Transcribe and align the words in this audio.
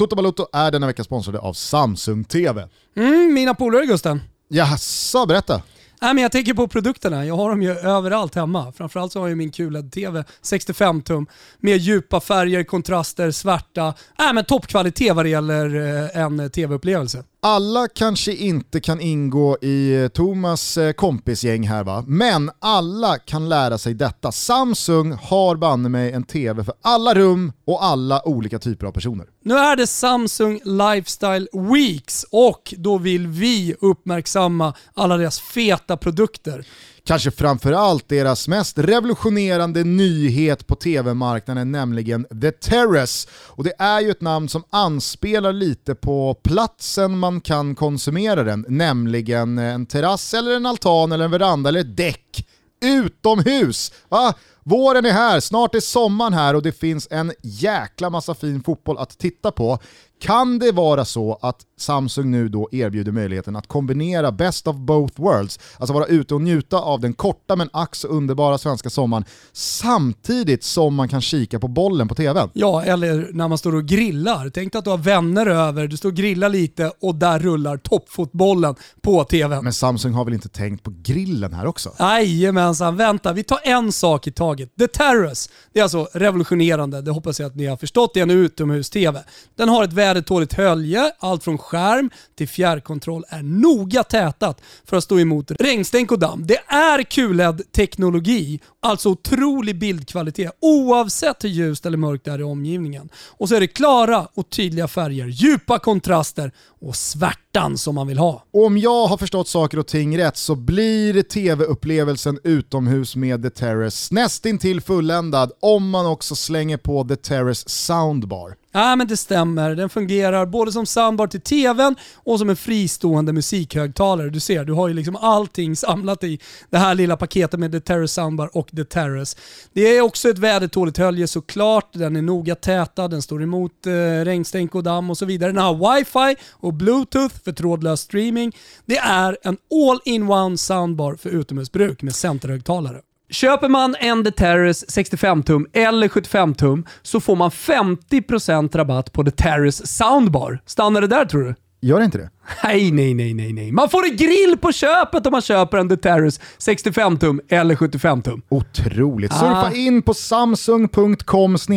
Toto 0.00 0.16
Balotto 0.16 0.46
är 0.52 0.70
denna 0.70 0.86
vecka 0.86 1.04
sponsrade 1.04 1.38
av 1.38 1.52
Samsung 1.52 2.24
TV. 2.24 2.68
Mm, 2.96 3.34
mina 3.34 3.54
polare 3.54 3.86
Gusten. 3.86 4.20
Jaså, 4.48 5.26
berätta. 5.26 5.62
Nej, 6.00 6.14
men 6.14 6.22
jag 6.22 6.32
tänker 6.32 6.54
på 6.54 6.68
produkterna. 6.68 7.26
Jag 7.26 7.36
har 7.36 7.50
dem 7.50 7.62
ju 7.62 7.70
överallt 7.70 8.34
hemma. 8.34 8.72
Framförallt 8.72 9.12
så 9.12 9.20
har 9.20 9.28
jag 9.28 9.38
min 9.38 9.50
QLED-TV 9.50 10.24
65 10.42 11.02
tum 11.02 11.26
med 11.58 11.76
djupa 11.76 12.20
färger, 12.20 12.64
kontraster, 12.64 13.30
svarta. 13.30 13.94
Nej, 14.18 14.34
men 14.34 14.44
toppkvalitet 14.44 15.16
vad 15.16 15.24
det 15.24 15.28
gäller 15.28 15.74
eh, 15.76 16.22
en 16.22 16.50
tv-upplevelse. 16.50 17.24
Alla 17.42 17.88
kanske 17.88 18.34
inte 18.34 18.80
kan 18.80 19.00
ingå 19.00 19.58
i 19.62 20.02
eh, 20.02 20.08
Thomas 20.08 20.78
eh, 20.78 20.92
kompisgäng 20.92 21.68
här 21.68 21.84
va, 21.84 22.04
men 22.06 22.50
alla 22.58 23.18
kan 23.18 23.48
lära 23.48 23.78
sig 23.78 23.94
detta. 23.94 24.32
Samsung 24.32 25.12
har 25.12 25.56
banne 25.56 25.88
mig 25.88 26.12
en 26.12 26.24
TV 26.24 26.64
för 26.64 26.74
alla 26.82 27.14
rum 27.14 27.52
och 27.66 27.84
alla 27.84 28.28
olika 28.28 28.58
typer 28.58 28.86
av 28.86 28.92
personer. 28.92 29.26
Nu 29.44 29.54
är 29.54 29.76
det 29.76 29.86
Samsung 29.86 30.60
Lifestyle 30.64 31.48
Weeks 31.52 32.26
och 32.30 32.74
då 32.78 32.98
vill 32.98 33.26
vi 33.26 33.74
uppmärksamma 33.80 34.74
alla 34.94 35.16
deras 35.16 35.40
feta 35.40 35.96
produkter. 35.96 36.64
Kanske 37.04 37.30
framförallt 37.30 38.08
deras 38.08 38.48
mest 38.48 38.78
revolutionerande 38.78 39.84
nyhet 39.84 40.66
på 40.66 40.74
tv-marknaden, 40.74 41.72
nämligen 41.72 42.26
The 42.42 42.50
Terrace. 42.50 43.28
Och 43.46 43.64
det 43.64 43.72
är 43.78 44.00
ju 44.00 44.10
ett 44.10 44.20
namn 44.20 44.48
som 44.48 44.64
anspelar 44.70 45.52
lite 45.52 45.94
på 45.94 46.34
platsen 46.34 47.18
man 47.18 47.40
kan 47.40 47.74
konsumera 47.74 48.44
den, 48.44 48.64
nämligen 48.68 49.58
en 49.58 49.86
terrass 49.86 50.34
eller 50.34 50.56
en 50.56 50.66
altan 50.66 51.12
eller 51.12 51.24
en 51.24 51.30
veranda 51.30 51.68
eller 51.68 51.80
ett 51.80 51.96
däck 51.96 52.46
utomhus. 52.80 53.92
Va? 54.08 54.34
Våren 54.64 55.04
är 55.04 55.12
här, 55.12 55.40
snart 55.40 55.74
är 55.74 55.80
sommaren 55.80 56.32
här 56.32 56.54
och 56.54 56.62
det 56.62 56.72
finns 56.72 57.08
en 57.10 57.32
jäkla 57.42 58.10
massa 58.10 58.34
fin 58.34 58.62
fotboll 58.62 58.98
att 58.98 59.18
titta 59.18 59.52
på. 59.52 59.78
Kan 60.20 60.58
det 60.58 60.72
vara 60.72 61.04
så 61.04 61.38
att 61.42 61.56
Samsung 61.78 62.30
nu 62.30 62.48
då 62.48 62.68
erbjuder 62.72 63.12
möjligheten 63.12 63.56
att 63.56 63.66
kombinera 63.66 64.32
best 64.32 64.66
of 64.66 64.76
both 64.76 65.20
worlds, 65.20 65.58
alltså 65.78 65.94
vara 65.94 66.06
ute 66.06 66.34
och 66.34 66.42
njuta 66.42 66.76
av 66.76 67.00
den 67.00 67.12
korta 67.12 67.56
men 67.56 67.68
ack 67.72 67.96
underbara 68.04 68.58
svenska 68.58 68.90
sommaren 68.90 69.24
samtidigt 69.52 70.64
som 70.64 70.94
man 70.94 71.08
kan 71.08 71.20
kika 71.20 71.58
på 71.58 71.68
bollen 71.68 72.08
på 72.08 72.14
tvn? 72.14 72.50
Ja, 72.52 72.82
eller 72.82 73.28
när 73.32 73.48
man 73.48 73.58
står 73.58 73.74
och 73.74 73.84
grillar. 73.84 74.50
Tänk 74.54 74.72
dig 74.72 74.78
att 74.78 74.84
du 74.84 74.90
har 74.90 74.98
vänner 74.98 75.46
över, 75.46 75.86
du 75.86 75.96
står 75.96 76.08
och 76.08 76.14
grillar 76.14 76.48
lite 76.48 76.92
och 77.00 77.14
där 77.14 77.38
rullar 77.38 77.76
toppfotbollen 77.76 78.74
på 79.00 79.24
tvn. 79.24 79.64
Men 79.64 79.72
Samsung 79.72 80.12
har 80.12 80.24
väl 80.24 80.34
inte 80.34 80.48
tänkt 80.48 80.82
på 80.82 80.94
grillen 81.02 81.52
här 81.52 81.66
också? 81.66 81.92
Jajamensan, 81.98 82.96
vänta. 82.96 83.32
Vi 83.32 83.42
tar 83.42 83.60
en 83.64 83.92
sak 83.92 84.26
i 84.26 84.32
taget. 84.32 84.76
The 84.76 84.86
Terrace, 84.86 85.50
det 85.72 85.78
är 85.78 85.82
alltså 85.82 86.08
revolutionerande. 86.12 87.02
Det 87.02 87.10
hoppas 87.10 87.40
jag 87.40 87.46
att 87.46 87.56
ni 87.56 87.66
har 87.66 87.76
förstått. 87.76 88.14
Det 88.14 88.20
är 88.20 88.22
en 88.22 88.30
utomhus-TV. 88.30 89.20
Den 89.56 89.68
har 89.68 89.84
ett 89.84 89.92
vädertåligt 90.10 90.52
hölje, 90.52 91.12
allt 91.18 91.44
från 91.44 91.58
skärm 91.58 92.10
till 92.34 92.48
fjärrkontroll 92.48 93.24
är 93.28 93.42
noga 93.42 94.04
tätat 94.04 94.62
för 94.84 94.96
att 94.96 95.04
stå 95.04 95.18
emot 95.18 95.50
regnstänk 95.50 96.12
och 96.12 96.18
damm. 96.18 96.46
Det 96.46 96.58
är 96.66 97.02
QLED-teknologi, 97.02 98.60
alltså 98.80 99.08
otrolig 99.08 99.78
bildkvalitet 99.78 100.52
oavsett 100.60 101.44
hur 101.44 101.48
ljust 101.48 101.86
eller 101.86 101.98
mörkt 101.98 102.24
det 102.24 102.30
är 102.30 102.38
i 102.38 102.42
omgivningen. 102.42 103.08
Och 103.14 103.48
så 103.48 103.54
är 103.54 103.60
det 103.60 103.66
klara 103.66 104.28
och 104.34 104.50
tydliga 104.50 104.88
färger, 104.88 105.26
djupa 105.26 105.78
kontraster 105.78 106.52
och 106.80 106.96
svärtan 106.96 107.78
som 107.78 107.94
man 107.94 108.06
vill 108.06 108.18
ha. 108.18 108.44
Om 108.52 108.78
jag 108.78 109.06
har 109.06 109.16
förstått 109.16 109.48
saker 109.48 109.78
och 109.78 109.86
ting 109.86 110.18
rätt 110.18 110.36
så 110.36 110.54
blir 110.54 111.22
tv-upplevelsen 111.22 112.38
utomhus 112.44 113.16
med 113.16 113.42
The 113.42 113.50
Terrace 113.50 114.14
nästintill 114.14 114.80
fulländad 114.80 115.52
om 115.60 115.90
man 115.90 116.06
också 116.06 116.34
slänger 116.34 116.76
på 116.76 117.04
The 117.04 117.16
Terrace 117.16 117.68
Soundbar. 117.68 118.54
Ja 118.72 118.96
men 118.96 119.06
det 119.06 119.16
stämmer. 119.16 119.74
Den 119.74 119.88
fungerar 119.88 120.46
både 120.46 120.72
som 120.72 120.86
soundbar 120.86 121.26
till 121.26 121.40
tvn 121.40 121.96
och 122.14 122.38
som 122.38 122.50
en 122.50 122.56
fristående 122.56 123.32
musikhögtalare. 123.32 124.30
Du 124.30 124.40
ser, 124.40 124.64
du 124.64 124.72
har 124.72 124.88
ju 124.88 124.94
liksom 124.94 125.16
allting 125.16 125.76
samlat 125.76 126.24
i 126.24 126.38
det 126.70 126.78
här 126.78 126.94
lilla 126.94 127.16
paketet 127.16 127.60
med 127.60 127.72
The 127.72 127.80
Terrace 127.80 128.14
Soundbar 128.14 128.56
och 128.56 128.70
The 128.76 128.84
Terrace. 128.84 129.36
Det 129.72 129.96
är 129.96 130.00
också 130.00 130.28
ett 130.28 130.38
vädertåligt 130.38 130.98
hölje 130.98 131.26
såklart. 131.26 131.88
Den 131.92 132.16
är 132.16 132.22
noga 132.22 132.54
tätad, 132.54 133.08
den 133.08 133.22
står 133.22 133.42
emot 133.42 133.86
eh, 133.86 133.92
regnstänk 134.24 134.74
och 134.74 134.82
damm 134.82 135.10
och 135.10 135.18
så 135.18 135.24
vidare. 135.24 135.52
Den 135.52 135.62
har 135.62 135.96
wifi 135.96 136.40
och 136.50 136.69
bluetooth 136.72 137.34
för 137.44 137.52
trådlös 137.52 138.00
streaming. 138.00 138.56
Det 138.86 138.98
är 138.98 139.36
en 139.42 139.56
all-in-one 139.70 140.56
soundbar 140.56 141.14
för 141.14 141.30
utomhusbruk 141.30 142.02
med 142.02 142.14
centerhögtalare. 142.14 143.00
Köper 143.30 143.68
man 143.68 143.96
en 143.98 144.24
The 144.24 144.30
Terrace 144.30 144.86
65 144.88 145.42
tum 145.42 145.66
eller 145.72 146.08
75 146.08 146.54
tum 146.54 146.86
så 147.02 147.20
får 147.20 147.36
man 147.36 147.50
50% 147.50 148.76
rabatt 148.76 149.12
på 149.12 149.24
The 149.24 149.30
Terrace 149.30 149.86
Soundbar. 149.86 150.62
Stannar 150.66 151.00
det 151.00 151.06
där 151.06 151.24
tror 151.24 151.42
du? 151.42 151.54
Gör 151.82 151.98
det 151.98 152.04
inte 152.04 152.18
det? 152.18 152.30
Nej, 152.64 152.90
nej, 152.92 153.14
nej, 153.14 153.34
nej, 153.34 153.52
nej. 153.52 153.72
Man 153.72 153.88
får 153.88 154.04
en 154.04 154.16
grill 154.16 154.58
på 154.60 154.72
köpet 154.72 155.26
om 155.26 155.30
man 155.32 155.42
köper 155.42 155.78
en 155.78 155.88
The 155.88 155.96
Terrace 155.96 156.40
65 156.58 157.18
tum 157.18 157.40
eller 157.48 157.76
75 157.76 158.22
tum. 158.22 158.42
Otroligt. 158.48 159.32
Surfa 159.32 159.66
ah. 159.66 159.72
in 159.72 160.02
på 160.02 160.14
samsung.com 160.14 161.58
se 161.58 161.76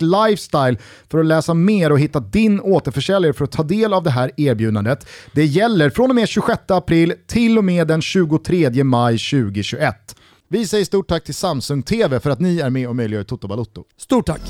lifestyle 0.00 0.78
för 1.10 1.18
att 1.18 1.26
läsa 1.26 1.54
mer 1.54 1.92
och 1.92 2.00
hitta 2.00 2.20
din 2.20 2.60
återförsäljare 2.60 3.32
för 3.32 3.44
att 3.44 3.52
ta 3.52 3.62
del 3.62 3.92
av 3.92 4.02
det 4.02 4.10
här 4.10 4.30
erbjudandet. 4.36 5.06
Det 5.32 5.44
gäller 5.44 5.90
från 5.90 6.10
och 6.10 6.16
med 6.16 6.28
26 6.28 6.62
april 6.68 7.14
till 7.26 7.58
och 7.58 7.64
med 7.64 7.86
den 7.86 8.02
23 8.02 8.84
maj 8.84 9.18
2021. 9.18 10.16
Vi 10.48 10.66
säger 10.66 10.84
stort 10.84 11.08
tack 11.08 11.24
till 11.24 11.34
Samsung 11.34 11.82
TV 11.82 12.20
för 12.20 12.30
att 12.30 12.40
ni 12.40 12.60
är 12.60 12.70
med 12.70 12.88
och 12.88 12.96
möjliggör 12.96 13.24
Toto 13.24 13.48
Balotto. 13.48 13.84
Stort 13.96 14.26
tack! 14.26 14.40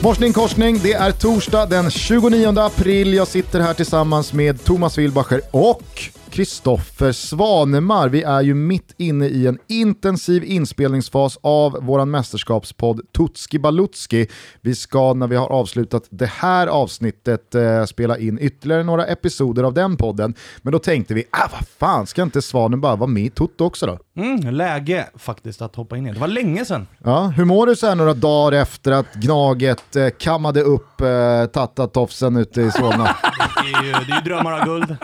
Morsning 0.00 0.32
korsning, 0.32 0.80
det 0.82 0.92
är 0.92 1.12
torsdag 1.12 1.66
den 1.66 1.90
29 1.90 2.58
april. 2.58 3.14
Jag 3.14 3.28
sitter 3.28 3.60
här 3.60 3.74
tillsammans 3.74 4.32
med 4.32 4.64
Thomas 4.64 4.98
Wilbacher 4.98 5.40
och 5.50 5.82
Kristoffer 6.34 7.12
Svanemar. 7.12 8.08
Vi 8.08 8.22
är 8.22 8.42
ju 8.42 8.54
mitt 8.54 8.94
inne 8.96 9.26
i 9.26 9.46
en 9.46 9.58
intensiv 9.68 10.44
inspelningsfas 10.44 11.38
av 11.42 11.78
vår 11.82 12.04
mästerskapspodd 12.04 13.00
Tutski 13.16 13.58
Balutski. 13.58 14.26
Vi 14.60 14.74
ska 14.74 15.14
när 15.14 15.26
vi 15.26 15.36
har 15.36 15.48
avslutat 15.48 16.06
det 16.10 16.26
här 16.26 16.66
avsnittet 16.66 17.54
eh, 17.54 17.84
spela 17.84 18.18
in 18.18 18.38
ytterligare 18.40 18.82
några 18.82 19.06
episoder 19.06 19.62
av 19.62 19.74
den 19.74 19.96
podden. 19.96 20.34
Men 20.62 20.72
då 20.72 20.78
tänkte 20.78 21.14
vi, 21.14 21.24
ah, 21.30 21.48
vad 21.52 21.68
fan, 21.78 22.06
ska 22.06 22.22
inte 22.22 22.42
Svanen 22.42 22.80
bara 22.80 22.96
vara 22.96 23.10
med 23.10 23.24
i 23.24 23.30
Toto 23.30 23.64
också 23.64 23.86
då? 23.86 23.98
Mm, 24.16 24.54
läge 24.54 25.06
faktiskt 25.16 25.62
att 25.62 25.76
hoppa 25.76 25.96
in 25.96 26.06
i. 26.06 26.12
Det 26.12 26.20
var 26.20 26.28
länge 26.28 26.64
sedan. 26.64 26.86
Ja, 27.04 27.26
hur 27.26 27.44
mår 27.44 27.66
du 27.66 27.76
så 27.76 27.86
här 27.86 27.94
några 27.94 28.14
dagar 28.14 28.62
efter 28.62 28.92
att 28.92 29.14
Gnaget 29.14 29.96
eh, 29.96 30.08
kammade 30.18 30.60
upp 30.60 31.00
eh, 31.00 31.46
Tattatofsen 31.52 32.36
ute 32.36 32.60
i 32.62 32.70
Solna? 32.70 33.04
det, 33.62 33.78
är 33.78 33.84
ju, 33.84 33.92
det 33.92 34.12
är 34.12 34.16
ju 34.16 34.22
drömmar 34.24 34.52
av 34.52 34.64
guld. 34.64 34.96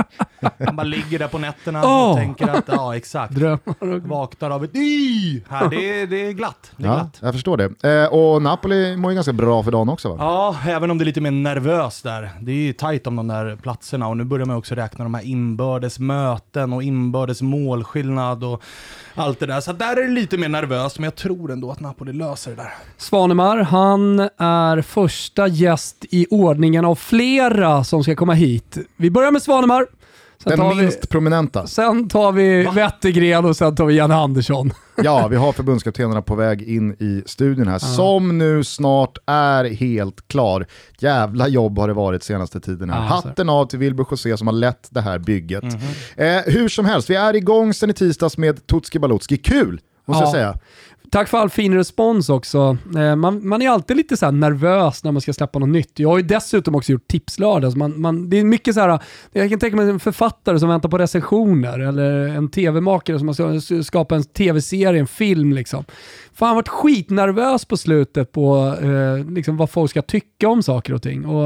Man 0.66 0.76
bara 0.76 0.82
ligger 0.82 1.19
där 1.20 1.28
på 1.28 1.38
nätterna 1.38 1.82
oh! 1.82 2.10
och 2.10 2.16
tänker 2.16 2.48
att, 2.48 2.64
ja 2.66 2.96
exakt. 2.96 3.34
Drömmar 3.34 4.08
Vaknar 4.08 4.50
av 4.50 4.64
ett 4.64 4.76
y 4.76 5.42
här. 5.48 5.68
Det 5.68 6.00
är, 6.00 6.06
det 6.06 6.28
är 6.28 6.32
glatt. 6.32 6.72
Det 6.76 6.84
är 6.84 6.88
ja, 6.88 6.94
glatt. 6.94 7.18
Jag 7.20 7.34
förstår 7.34 7.56
det. 7.56 8.02
Eh, 8.02 8.12
och 8.12 8.42
Napoli 8.42 8.96
mår 8.96 9.10
ju 9.10 9.14
ganska 9.14 9.32
bra 9.32 9.62
för 9.62 9.70
dagen 9.70 9.88
också 9.88 10.08
va? 10.08 10.16
Ja, 10.18 10.56
även 10.70 10.90
om 10.90 10.98
det 10.98 11.04
är 11.04 11.06
lite 11.06 11.20
mer 11.20 11.30
nervöst 11.30 12.04
där. 12.04 12.30
Det 12.40 12.52
är 12.52 12.56
ju 12.56 12.72
tajt 12.72 13.06
om 13.06 13.16
de 13.16 13.28
där 13.28 13.56
platserna 13.56 14.08
och 14.08 14.16
nu 14.16 14.24
börjar 14.24 14.46
man 14.46 14.56
också 14.56 14.74
räkna 14.74 15.04
de 15.04 15.14
här 15.14 15.22
inbördes 15.22 15.98
möten 15.98 16.72
och 16.72 16.82
inbördes 16.82 17.42
målskillnad 17.42 18.44
och 18.44 18.62
allt 19.14 19.40
det 19.40 19.46
där. 19.46 19.60
Så 19.60 19.72
där 19.72 19.96
är 19.96 20.02
det 20.02 20.14
lite 20.14 20.38
mer 20.38 20.48
nervöst, 20.48 20.98
men 20.98 21.04
jag 21.04 21.14
tror 21.14 21.52
ändå 21.52 21.70
att 21.70 21.80
Napoli 21.80 22.12
löser 22.12 22.50
det 22.50 22.56
där. 22.56 22.72
Svanemar, 22.96 23.56
han 23.58 24.20
är 24.38 24.82
första 24.82 25.46
gäst 25.46 26.04
i 26.10 26.26
ordningen 26.30 26.84
av 26.84 26.94
flera 26.94 27.84
som 27.84 28.02
ska 28.02 28.16
komma 28.16 28.34
hit. 28.34 28.78
Vi 28.96 29.10
börjar 29.10 29.30
med 29.30 29.42
Svanemar. 29.42 29.86
Sen 30.42 30.58
Den 30.58 30.76
minst 30.76 30.98
vi, 31.02 31.06
prominenta. 31.06 31.66
Sen 31.66 32.08
tar 32.08 32.32
vi 32.32 32.62
Wettergren 32.74 33.44
och 33.44 33.56
sen 33.56 33.74
tar 33.74 33.84
vi 33.84 33.94
Janne 33.94 34.14
Andersson. 34.14 34.72
Ja, 35.02 35.28
vi 35.28 35.36
har 35.36 35.52
förbundskaptenerna 35.52 36.22
på 36.22 36.34
väg 36.34 36.62
in 36.62 36.92
i 36.92 37.22
studion 37.26 37.68
här, 37.68 37.74
ja. 37.74 37.78
som 37.78 38.38
nu 38.38 38.64
snart 38.64 39.18
är 39.26 39.64
helt 39.64 40.28
klar. 40.28 40.66
Jävla 40.98 41.48
jobb 41.48 41.78
har 41.78 41.88
det 41.88 41.94
varit 41.94 42.22
senaste 42.22 42.60
tiden. 42.60 42.90
Här. 42.90 42.96
Ja, 42.96 43.02
Hatten 43.04 43.48
av 43.48 43.66
till 43.66 43.78
Wilbur 43.78 44.06
José 44.10 44.36
som 44.36 44.46
har 44.46 44.54
lett 44.54 44.88
det 44.90 45.00
här 45.00 45.18
bygget. 45.18 45.62
Mm 45.62 45.76
-hmm. 45.76 46.38
eh, 46.46 46.54
hur 46.54 46.68
som 46.68 46.84
helst, 46.84 47.10
vi 47.10 47.14
är 47.14 47.36
igång 47.36 47.74
sen 47.74 47.90
i 47.90 47.92
tisdags 47.92 48.38
med 48.38 48.66
Tutski 48.66 48.98
Balutski. 48.98 49.36
Kul, 49.36 49.80
måste 50.04 50.22
ja. 50.22 50.26
jag 50.26 50.32
säga. 50.32 50.58
Tack 51.10 51.28
för 51.28 51.38
all 51.38 51.50
fin 51.50 51.74
respons 51.74 52.28
också. 52.28 52.76
Eh, 52.96 53.16
man, 53.16 53.48
man 53.48 53.62
är 53.62 53.70
alltid 53.70 53.96
lite 53.96 54.16
så 54.16 54.30
nervös 54.30 55.04
när 55.04 55.12
man 55.12 55.20
ska 55.20 55.32
släppa 55.32 55.58
något 55.58 55.68
nytt. 55.68 55.98
Jag 55.98 56.08
har 56.08 56.16
ju 56.16 56.22
dessutom 56.22 56.74
också 56.74 56.92
gjort 56.92 57.08
tipslördag. 57.08 57.76
Man, 57.76 58.00
man, 58.00 58.30
det 58.30 58.36
är 58.36 58.44
mycket 58.44 58.74
så 58.74 58.80
här, 58.80 58.98
jag 59.32 59.50
kan 59.50 59.58
tänka 59.58 59.76
mig 59.76 59.90
en 59.90 60.00
författare 60.00 60.58
som 60.58 60.68
väntar 60.68 60.88
på 60.88 60.98
recensioner 60.98 61.78
eller 61.78 62.28
en 62.28 62.48
tv-makare 62.50 63.18
som 63.18 63.34
ska 63.34 63.60
skapa 63.82 64.16
en 64.16 64.24
tv-serie, 64.24 65.00
en 65.00 65.06
film 65.06 65.52
liksom. 65.52 65.84
Fan, 66.32 66.46
jag 66.46 66.48
har 66.48 66.54
varit 66.54 66.68
skitnervös 66.68 67.64
på 67.64 67.76
slutet 67.76 68.32
på 68.32 68.76
eh, 68.82 69.32
liksom 69.32 69.56
vad 69.56 69.70
folk 69.70 69.90
ska 69.90 70.02
tycka 70.02 70.48
om 70.48 70.62
saker 70.62 70.94
och 70.94 71.02
ting. 71.02 71.26
Och, 71.26 71.44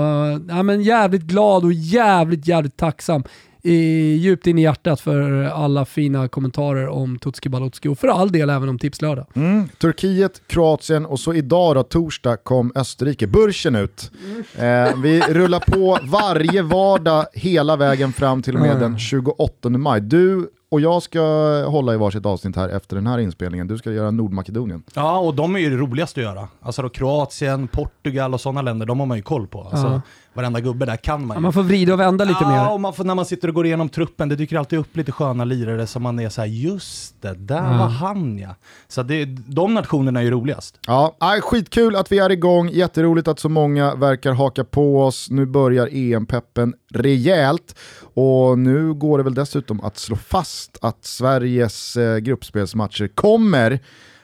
ja, 0.49 0.63
men 0.63 0.83
jävligt 0.83 1.23
glad 1.23 1.65
och 1.65 1.73
jävligt, 1.73 2.49
jävligt 2.49 2.77
tacksam 2.77 3.25
i, 3.65 4.17
djupt 4.17 4.47
in 4.47 4.59
i 4.59 4.63
hjärtat 4.63 5.01
för 5.01 5.43
alla 5.43 5.85
fina 5.85 6.29
kommentarer 6.29 6.89
om 6.89 7.19
Tutski 7.19 7.49
Balutski 7.49 7.89
och 7.89 7.99
för 7.99 8.09
all 8.09 8.33
del 8.33 8.51
även 8.51 8.69
om 8.69 8.79
Tipslördag. 8.79 9.27
Mm. 9.35 9.69
Turkiet, 9.69 10.43
Kroatien 10.47 11.07
och 11.07 11.21
så 11.21 11.35
idag 11.35 11.77
då, 11.77 11.83
torsdag, 11.83 12.37
kom 12.37 12.73
Österrike. 12.75 13.27
Burschen 13.27 13.75
ut. 13.77 14.11
Eh, 14.57 14.97
vi 15.03 15.21
rullar 15.21 15.61
på 15.61 15.99
varje 16.03 16.63
vardag 16.63 17.27
hela 17.33 17.77
vägen 17.77 18.13
fram 18.13 18.43
till 18.43 18.55
och 18.55 18.61
med 18.61 18.81
den 18.81 18.99
28 18.99 19.69
maj. 19.69 20.01
Du 20.01 20.51
och 20.75 20.81
jag 20.81 21.03
ska 21.03 21.21
hålla 21.69 21.95
i 21.95 21.97
varsitt 21.97 22.27
avsnitt 22.27 22.57
här 22.57 22.69
efter 22.69 22.97
den 22.97 23.07
här 23.07 23.19
inspelningen. 23.19 23.67
Du 23.67 23.79
ska 23.79 23.93
göra 23.93 24.11
Nordmakedonien. 24.11 24.83
Ja, 24.95 25.19
och 25.19 25.35
de 25.35 25.57
är 25.57 25.61
ju 25.61 25.71
det 25.71 25.77
roligaste 25.77 26.21
att 26.21 26.25
göra. 26.25 26.49
Alltså 26.61 26.83
då 26.83 26.89
Kroatien, 26.89 27.69
Portugal 27.69 28.35
och 28.35 28.41
sådana 28.41 28.63
länder, 28.63 28.87
de 28.87 29.01
har 29.01 29.07
man 29.07 29.17
ju 29.17 29.23
koll 29.23 29.47
på. 29.47 29.61
Alltså, 29.61 29.87
ja. 29.87 30.01
Varenda 30.35 30.61
gubbe 30.61 30.87
där 30.87 30.97
kan 30.97 31.27
man 31.27 31.35
ju. 31.35 31.37
Ja, 31.37 31.41
man 31.41 31.53
får 31.53 31.63
vrida 31.63 31.93
och 31.93 32.01
vända 32.01 32.25
lite 32.25 32.39
ja, 32.41 32.49
mer. 32.49 32.57
Ja, 32.57 32.71
och 32.71 32.81
man 32.81 32.93
får, 32.93 33.05
när 33.05 33.15
man 33.15 33.27
sitter 33.27 33.49
och 33.49 33.55
går 33.55 33.67
igenom 33.67 33.89
truppen, 33.89 34.29
det 34.29 34.37
dyker 34.37 34.57
alltid 34.57 34.79
upp 34.79 34.97
lite 34.97 35.13
sköna 35.13 35.45
lirare 35.45 35.87
som 35.87 36.03
man 36.03 36.19
är 36.19 36.29
så 36.29 36.41
här, 36.41 36.49
just 36.49 37.23
det, 37.23 37.35
där 37.35 37.73
ja. 37.73 37.79
var 37.79 37.89
han 37.89 38.39
ja. 38.39 38.55
Så 38.89 39.03
det, 39.03 39.25
de 39.47 39.75
nationerna 39.75 40.21
är 40.21 40.25
ju 40.25 40.31
roligast. 40.31 40.81
Ja, 40.87 41.17
skitkul 41.43 41.97
att 41.97 42.13
vi 42.13 42.19
är 42.19 42.31
igång, 42.31 42.69
jätteroligt 42.69 43.29
att 43.29 43.39
så 43.39 43.49
många 43.49 43.95
verkar 43.95 44.33
haka 44.33 44.65
på 44.65 45.03
oss. 45.03 45.31
Nu 45.31 45.47
börjar 45.47 45.89
EM-peppen 45.93 46.75
rejält 46.91 47.79
och 48.15 48.59
nu 48.59 48.95
går 48.95 49.19
det 49.19 49.25
väl 49.25 49.35
dessutom 49.35 49.81
att 49.81 49.99
slå 49.99 50.17
fast 50.17 50.79
att 50.83 51.05
Sveriges 51.05 51.97
eh, 51.97 52.19
gruppspelsmatcher 52.19 53.09
kommer 53.09 53.81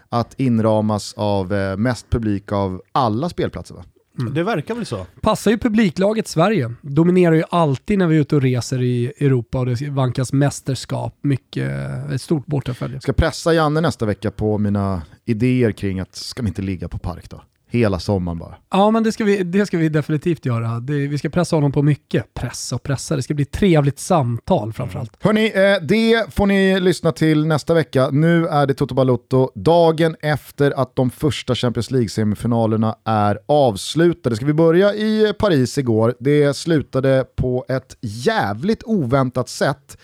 att 0.09 0.41
inramas 0.41 1.15
av 1.17 1.55
eh, 1.55 1.77
mest 1.77 2.11
publik 2.11 2.53
av 2.53 2.83
alla 2.93 3.29
spelplatser 3.29 3.75
va? 3.75 3.85
Mm. 4.19 4.35
Det 4.35 4.43
verkar 4.43 4.75
väl 4.75 4.87
så. 4.87 5.07
Passar 5.21 5.51
ju 5.51 5.59
publiklaget 5.59 6.29
Sverige. 6.29 6.75
Dominerar 6.83 7.35
ju 7.35 7.43
alltid 7.51 7.99
när 7.99 8.07
vi 8.07 8.17
är 8.17 8.21
ute 8.21 8.37
och 8.37 8.43
reser 8.43 8.83
i 8.83 9.07
Europa 9.07 9.59
och 9.59 9.67
det 9.67 9.89
vankas 9.89 10.33
mästerskap. 10.33 11.19
Mycket, 11.21 11.71
ett 12.13 12.23
stort 12.23 12.47
bortafölje. 12.47 13.01
Ska 13.01 13.13
pressa 13.13 13.55
Janne 13.55 13.81
nästa 13.81 14.07
vecka 14.07 14.31
på 14.31 14.59
mina 14.59 15.03
idéer 15.25 15.73
kring 15.73 16.01
att 16.01 16.15
ska 16.15 16.43
vi 16.43 16.49
inte 16.49 16.63
ligga 16.63 16.89
på 16.89 16.99
park 16.99 17.31
då? 17.31 17.43
Hela 17.71 17.99
sommaren 17.99 18.39
bara. 18.39 18.55
Ja, 18.71 18.91
men 18.91 19.03
det 19.03 19.13
ska 19.13 19.25
vi, 19.25 19.43
det 19.43 19.67
ska 19.67 19.79
vi 19.79 19.89
definitivt 19.89 20.47
göra. 20.47 20.81
Det, 20.81 20.93
vi 20.93 21.19
ska 21.19 21.29
pressa 21.29 21.57
honom 21.57 21.73
på 21.73 21.83
mycket. 21.83 22.35
Pressa 22.35 22.77
och 22.77 22.83
pressa, 22.83 23.17
det 23.17 23.23
ska 23.23 23.35
bli 23.35 23.43
ett 23.43 23.51
trevligt 23.51 23.99
samtal 23.99 24.73
framförallt. 24.73 25.13
Hörni, 25.21 25.53
eh, 25.55 25.87
det 25.87 26.35
får 26.35 26.47
ni 26.47 26.81
lyssna 26.81 27.13
till 27.13 27.47
nästa 27.47 27.75
vecka. 27.75 28.11
Nu 28.11 28.47
är 28.47 28.67
det 28.67 28.75
Toto 28.75 28.95
Balotto 28.95 29.51
dagen 29.55 30.17
efter 30.21 30.71
att 30.71 30.97
de 30.97 31.11
första 31.11 31.55
Champions 31.55 31.91
League-semifinalerna 31.91 32.95
är 33.05 33.39
avslutade. 33.47 34.37
Ska 34.37 34.47
vi 34.47 34.53
börja 34.53 34.95
i 34.95 35.33
Paris 35.39 35.79
igår? 35.79 36.15
Det 36.21 36.57
slutade 36.57 37.25
på 37.37 37.65
ett 37.69 37.97
jävligt 38.01 38.83
oväntat 38.85 39.49
sätt 39.49 39.99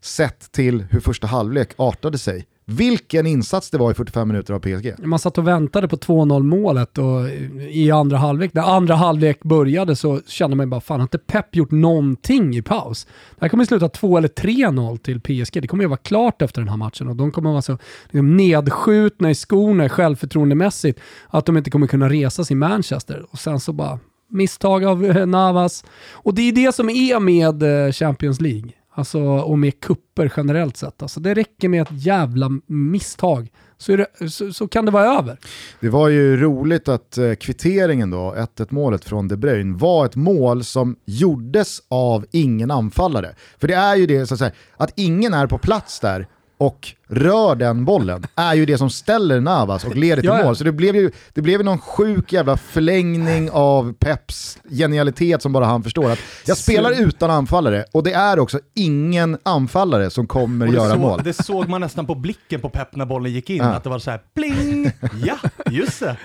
sett 0.00 0.52
till 0.52 0.84
hur 0.90 1.00
första 1.00 1.26
halvlek 1.26 1.70
artade 1.76 2.18
sig. 2.18 2.46
Vilken 2.64 3.26
insats 3.26 3.70
det 3.70 3.78
var 3.78 3.90
i 3.90 3.94
45 3.94 4.28
minuter 4.28 4.54
av 4.54 4.58
PSG. 4.58 4.94
Man 4.98 5.18
satt 5.18 5.38
och 5.38 5.48
väntade 5.48 5.88
på 5.88 5.96
2-0 5.96 6.42
målet 6.42 6.98
och 6.98 7.28
i 7.70 7.90
andra 7.90 8.16
halvlek, 8.16 8.54
när 8.54 8.62
andra 8.62 8.94
halvlek 8.94 9.42
började 9.42 9.96
så 9.96 10.20
kände 10.26 10.56
man 10.56 10.70
bara 10.70 10.80
fan 10.80 11.00
har 11.00 11.04
inte 11.04 11.18
Pep 11.18 11.56
gjort 11.56 11.70
någonting 11.70 12.56
i 12.56 12.62
paus? 12.62 13.06
Det 13.30 13.40
här 13.44 13.48
kommer 13.48 13.64
sluta 13.64 13.88
2 13.88 14.18
eller 14.18 14.28
3-0 14.28 14.98
till 14.98 15.20
PSG. 15.20 15.62
Det 15.62 15.68
kommer 15.68 15.84
ju 15.84 15.88
vara 15.88 15.96
klart 15.96 16.42
efter 16.42 16.60
den 16.60 16.68
här 16.68 16.76
matchen 16.76 17.08
och 17.08 17.16
de 17.16 17.30
kommer 17.30 17.50
vara 17.50 17.62
så 17.62 17.78
liksom, 18.04 18.36
nedskjutna 18.36 19.30
i 19.30 19.34
skorna 19.34 19.88
självförtroendemässigt 19.88 21.00
att 21.28 21.46
de 21.46 21.56
inte 21.56 21.70
kommer 21.70 21.86
kunna 21.86 22.08
resa 22.08 22.44
sig 22.44 22.54
i 22.54 22.56
Manchester. 22.56 23.26
Och 23.30 23.38
sen 23.38 23.60
så 23.60 23.72
bara 23.72 23.98
misstag 24.28 24.84
av 24.84 25.04
eh, 25.04 25.26
Navas. 25.26 25.84
Och 26.12 26.34
det 26.34 26.42
är 26.42 26.52
det 26.52 26.74
som 26.74 26.90
är 26.90 27.20
med 27.20 27.86
eh, 27.86 27.92
Champions 27.92 28.40
League. 28.40 28.70
Alltså, 28.94 29.20
och 29.22 29.58
med 29.58 29.80
kupper 29.80 30.32
generellt 30.36 30.76
sett. 30.76 31.02
Alltså, 31.02 31.20
det 31.20 31.34
räcker 31.34 31.68
med 31.68 31.82
ett 31.82 32.04
jävla 32.04 32.50
misstag 32.66 33.50
så, 33.78 33.96
det, 33.96 34.30
så, 34.30 34.52
så, 34.52 34.68
kan 34.68 34.84
det 34.84 34.90
vara 34.90 35.18
över. 35.18 35.38
Det 35.80 35.88
var 35.88 36.08
ju 36.08 36.36
roligt 36.36 36.88
att 36.88 37.18
eh, 37.18 37.34
kvitteringen 37.34 38.10
då, 38.10 38.34
1-1 38.56 38.66
målet 38.70 39.04
från 39.04 39.28
De 39.28 39.36
Bruyne, 39.36 39.76
var 39.76 40.06
ett 40.06 40.16
mål 40.16 40.64
som 40.64 40.96
gjordes 41.04 41.82
av 41.88 42.26
ingen 42.30 42.70
anfallare. 42.70 43.34
För 43.58 43.68
det 43.68 43.74
är 43.74 43.96
ju 43.96 44.06
det, 44.06 44.26
så 44.26 44.34
att, 44.34 44.38
säga, 44.38 44.52
att 44.76 44.92
ingen 44.96 45.34
är 45.34 45.46
på 45.46 45.58
plats 45.58 46.00
där 46.00 46.26
och 46.62 46.88
rör 47.08 47.54
den 47.54 47.84
bollen 47.84 48.26
är 48.34 48.54
ju 48.54 48.66
det 48.66 48.78
som 48.78 48.90
ställer 48.90 49.40
Navas 49.40 49.84
och 49.84 49.96
leder 49.96 50.22
till 50.22 50.28
ja, 50.28 50.38
ja. 50.38 50.44
mål. 50.44 50.56
Så 50.56 50.64
det 50.64 50.72
blev 50.72 50.96
ju 50.96 51.10
det 51.32 51.42
blev 51.42 51.64
någon 51.64 51.78
sjuk 51.78 52.32
jävla 52.32 52.56
förlängning 52.56 53.50
av 53.50 53.92
Peps 53.92 54.58
genialitet 54.70 55.42
som 55.42 55.52
bara 55.52 55.64
han 55.64 55.82
förstår. 55.82 56.10
Att 56.10 56.18
jag 56.46 56.56
spelar 56.56 57.00
utan 57.00 57.30
anfallare 57.30 57.84
och 57.92 58.02
det 58.02 58.12
är 58.12 58.38
också 58.38 58.60
ingen 58.74 59.38
anfallare 59.42 60.10
som 60.10 60.26
kommer 60.26 60.66
göra 60.66 60.92
så, 60.92 60.98
mål. 60.98 61.20
Det 61.24 61.32
såg 61.32 61.68
man 61.68 61.80
nästan 61.80 62.06
på 62.06 62.14
blicken 62.14 62.60
på 62.60 62.68
Pep 62.68 62.96
när 62.96 63.06
bollen 63.06 63.32
gick 63.32 63.50
in, 63.50 63.56
ja. 63.56 63.64
att 63.64 63.84
det 63.84 63.90
var 63.90 63.98
så 63.98 64.10
här 64.10 64.20
pling! 64.34 64.90
Ja, 65.24 65.38
just 65.70 66.00
det. 66.00 66.16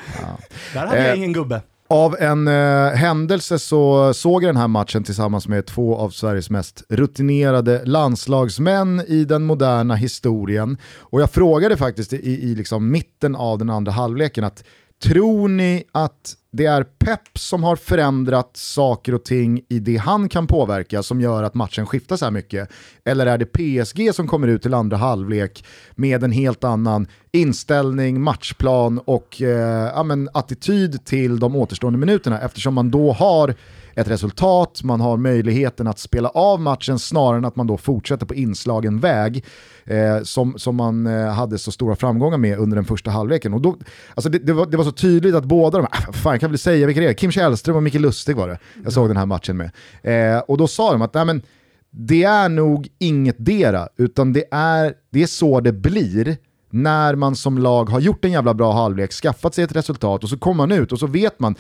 Där 0.74 0.86
hade 0.86 1.02
jag 1.02 1.10
eh, 1.10 1.18
ingen 1.18 1.34
gubbe. 1.34 1.62
Av 1.90 2.16
en 2.20 2.48
eh, 2.48 2.90
händelse 2.90 3.60
så 3.60 4.14
såg 4.14 4.44
jag 4.44 4.50
den 4.50 4.58
här 4.58 4.68
matchen 4.68 5.04
tillsammans 5.04 5.48
med 5.48 5.66
två 5.66 5.96
av 5.96 6.10
Sveriges 6.10 6.50
mest 6.50 6.84
rutinerade 6.90 7.86
landslagsmän 7.86 9.04
i 9.08 9.26
den 9.26 9.44
moderna 9.44 9.96
historien. 9.96 10.78
Och 10.98 11.22
jag 11.22 11.32
frågade 11.32 11.78
faktiskt 11.78 12.14
i, 12.14 12.18
i 12.18 12.56
liksom 12.56 12.92
mitten 12.92 13.36
av 13.36 13.58
den 13.58 13.70
andra 13.70 13.92
halvleken 13.92 14.44
att 14.44 14.64
tror 15.04 15.48
ni 15.48 15.84
att 15.92 16.36
det 16.52 16.66
är 16.66 16.84
Pep 16.84 17.38
som 17.38 17.64
har 17.64 17.76
förändrat 17.76 18.58
saker 18.58 19.16
och 19.16 19.26
ting 19.26 19.62
i 19.70 19.80
det 19.80 19.98
han 19.98 20.30
kan 20.30 20.48
påverka 20.48 21.04
som 21.04 21.22
gör 21.22 21.44
att 21.44 21.54
matchen 21.54 21.86
skiftar 21.86 22.16
så 22.16 22.26
här 22.26 22.32
mycket? 22.32 22.70
Eller 23.06 23.26
är 23.26 23.38
det 23.38 23.46
PSG 23.46 24.16
som 24.16 24.28
kommer 24.28 24.48
ut 24.48 24.62
till 24.62 24.74
andra 24.74 24.98
halvlek 24.98 25.66
med 25.96 26.24
en 26.24 26.32
helt 26.32 26.64
annan 26.64 27.08
inställning, 27.32 28.22
matchplan 28.22 29.00
och 29.00 29.42
eh, 29.42 29.92
ja, 29.96 30.04
men, 30.04 30.30
attityd 30.34 31.06
till 31.06 31.40
de 31.40 31.56
återstående 31.56 32.00
minuterna 32.00 32.42
eftersom 32.42 32.74
man 32.74 32.92
då 32.92 33.12
har 33.12 33.56
ett 33.98 34.08
resultat, 34.08 34.84
man 34.84 35.02
har 35.02 35.18
möjligheten 35.18 35.88
att 35.88 36.00
spela 36.00 36.30
av 36.30 36.62
matchen 36.62 37.00
snarare 37.00 37.38
än 37.38 37.46
att 37.46 37.56
man 37.56 37.68
då 37.68 37.78
fortsätter 37.78 38.26
på 38.26 38.36
inslagen 38.36 39.00
väg 39.00 39.46
eh, 39.86 40.22
som, 40.24 40.58
som 40.58 40.76
man 40.76 41.08
eh, 41.08 41.28
hade 41.28 41.58
så 41.58 41.72
stora 41.72 41.96
framgångar 41.96 42.38
med 42.38 42.60
under 42.60 42.76
den 42.76 42.86
första 42.86 43.12
halvleken. 43.12 43.54
Och 43.54 43.62
då, 43.62 43.78
alltså 44.16 44.30
det, 44.30 44.40
det, 44.40 44.54
var, 44.54 44.66
det 44.66 44.78
var 44.78 44.84
så 44.84 44.92
tydligt 44.92 45.36
att 45.36 45.46
båda 45.46 45.78
de, 45.78 45.88
äh, 45.94 46.12
fan 46.12 46.34
jag 46.34 46.40
kan 46.40 46.50
väl 46.50 46.60
säga 46.60 46.86
vilka 46.88 47.02
det 47.02 47.08
är, 47.08 47.14
Kim 47.14 47.32
Källström 47.32 47.76
och 47.76 47.84
Micke 47.84 48.00
Lustig 48.00 48.36
var 48.36 48.48
det, 48.48 48.60
jag 48.84 48.94
såg 48.94 49.10
den 49.10 49.18
här 49.18 49.26
matchen 49.26 49.58
med. 49.58 49.72
Eh, 50.02 50.40
och 50.40 50.58
då 50.58 50.68
sa 50.68 50.92
de 50.92 51.02
att, 51.02 51.14
nej 51.14 51.26
men, 51.26 51.42
det 51.90 52.24
är 52.24 52.50
nog 52.50 52.88
inget 53.00 53.36
dera, 53.46 53.88
utan 53.98 54.34
det 54.34 54.46
är, 54.52 54.94
det 55.10 55.24
är 55.24 55.28
så 55.28 55.60
det 55.60 55.72
blir 55.72 56.38
när 56.70 57.16
man 57.16 57.36
som 57.36 57.58
lag 57.58 57.90
har 57.90 58.00
gjort 58.00 58.26
en 58.26 58.32
jävla 58.32 58.54
bra 58.54 58.74
halvlek, 58.74 59.12
skaffat 59.12 59.56
sig 59.56 59.64
ett 59.64 59.76
resultat 59.76 60.24
och 60.24 60.30
så 60.30 60.38
kommer 60.38 60.68
man 60.68 60.72
ut 60.72 60.92
och 60.92 61.00
så 61.00 61.08
vet 61.08 61.40
man 61.40 61.56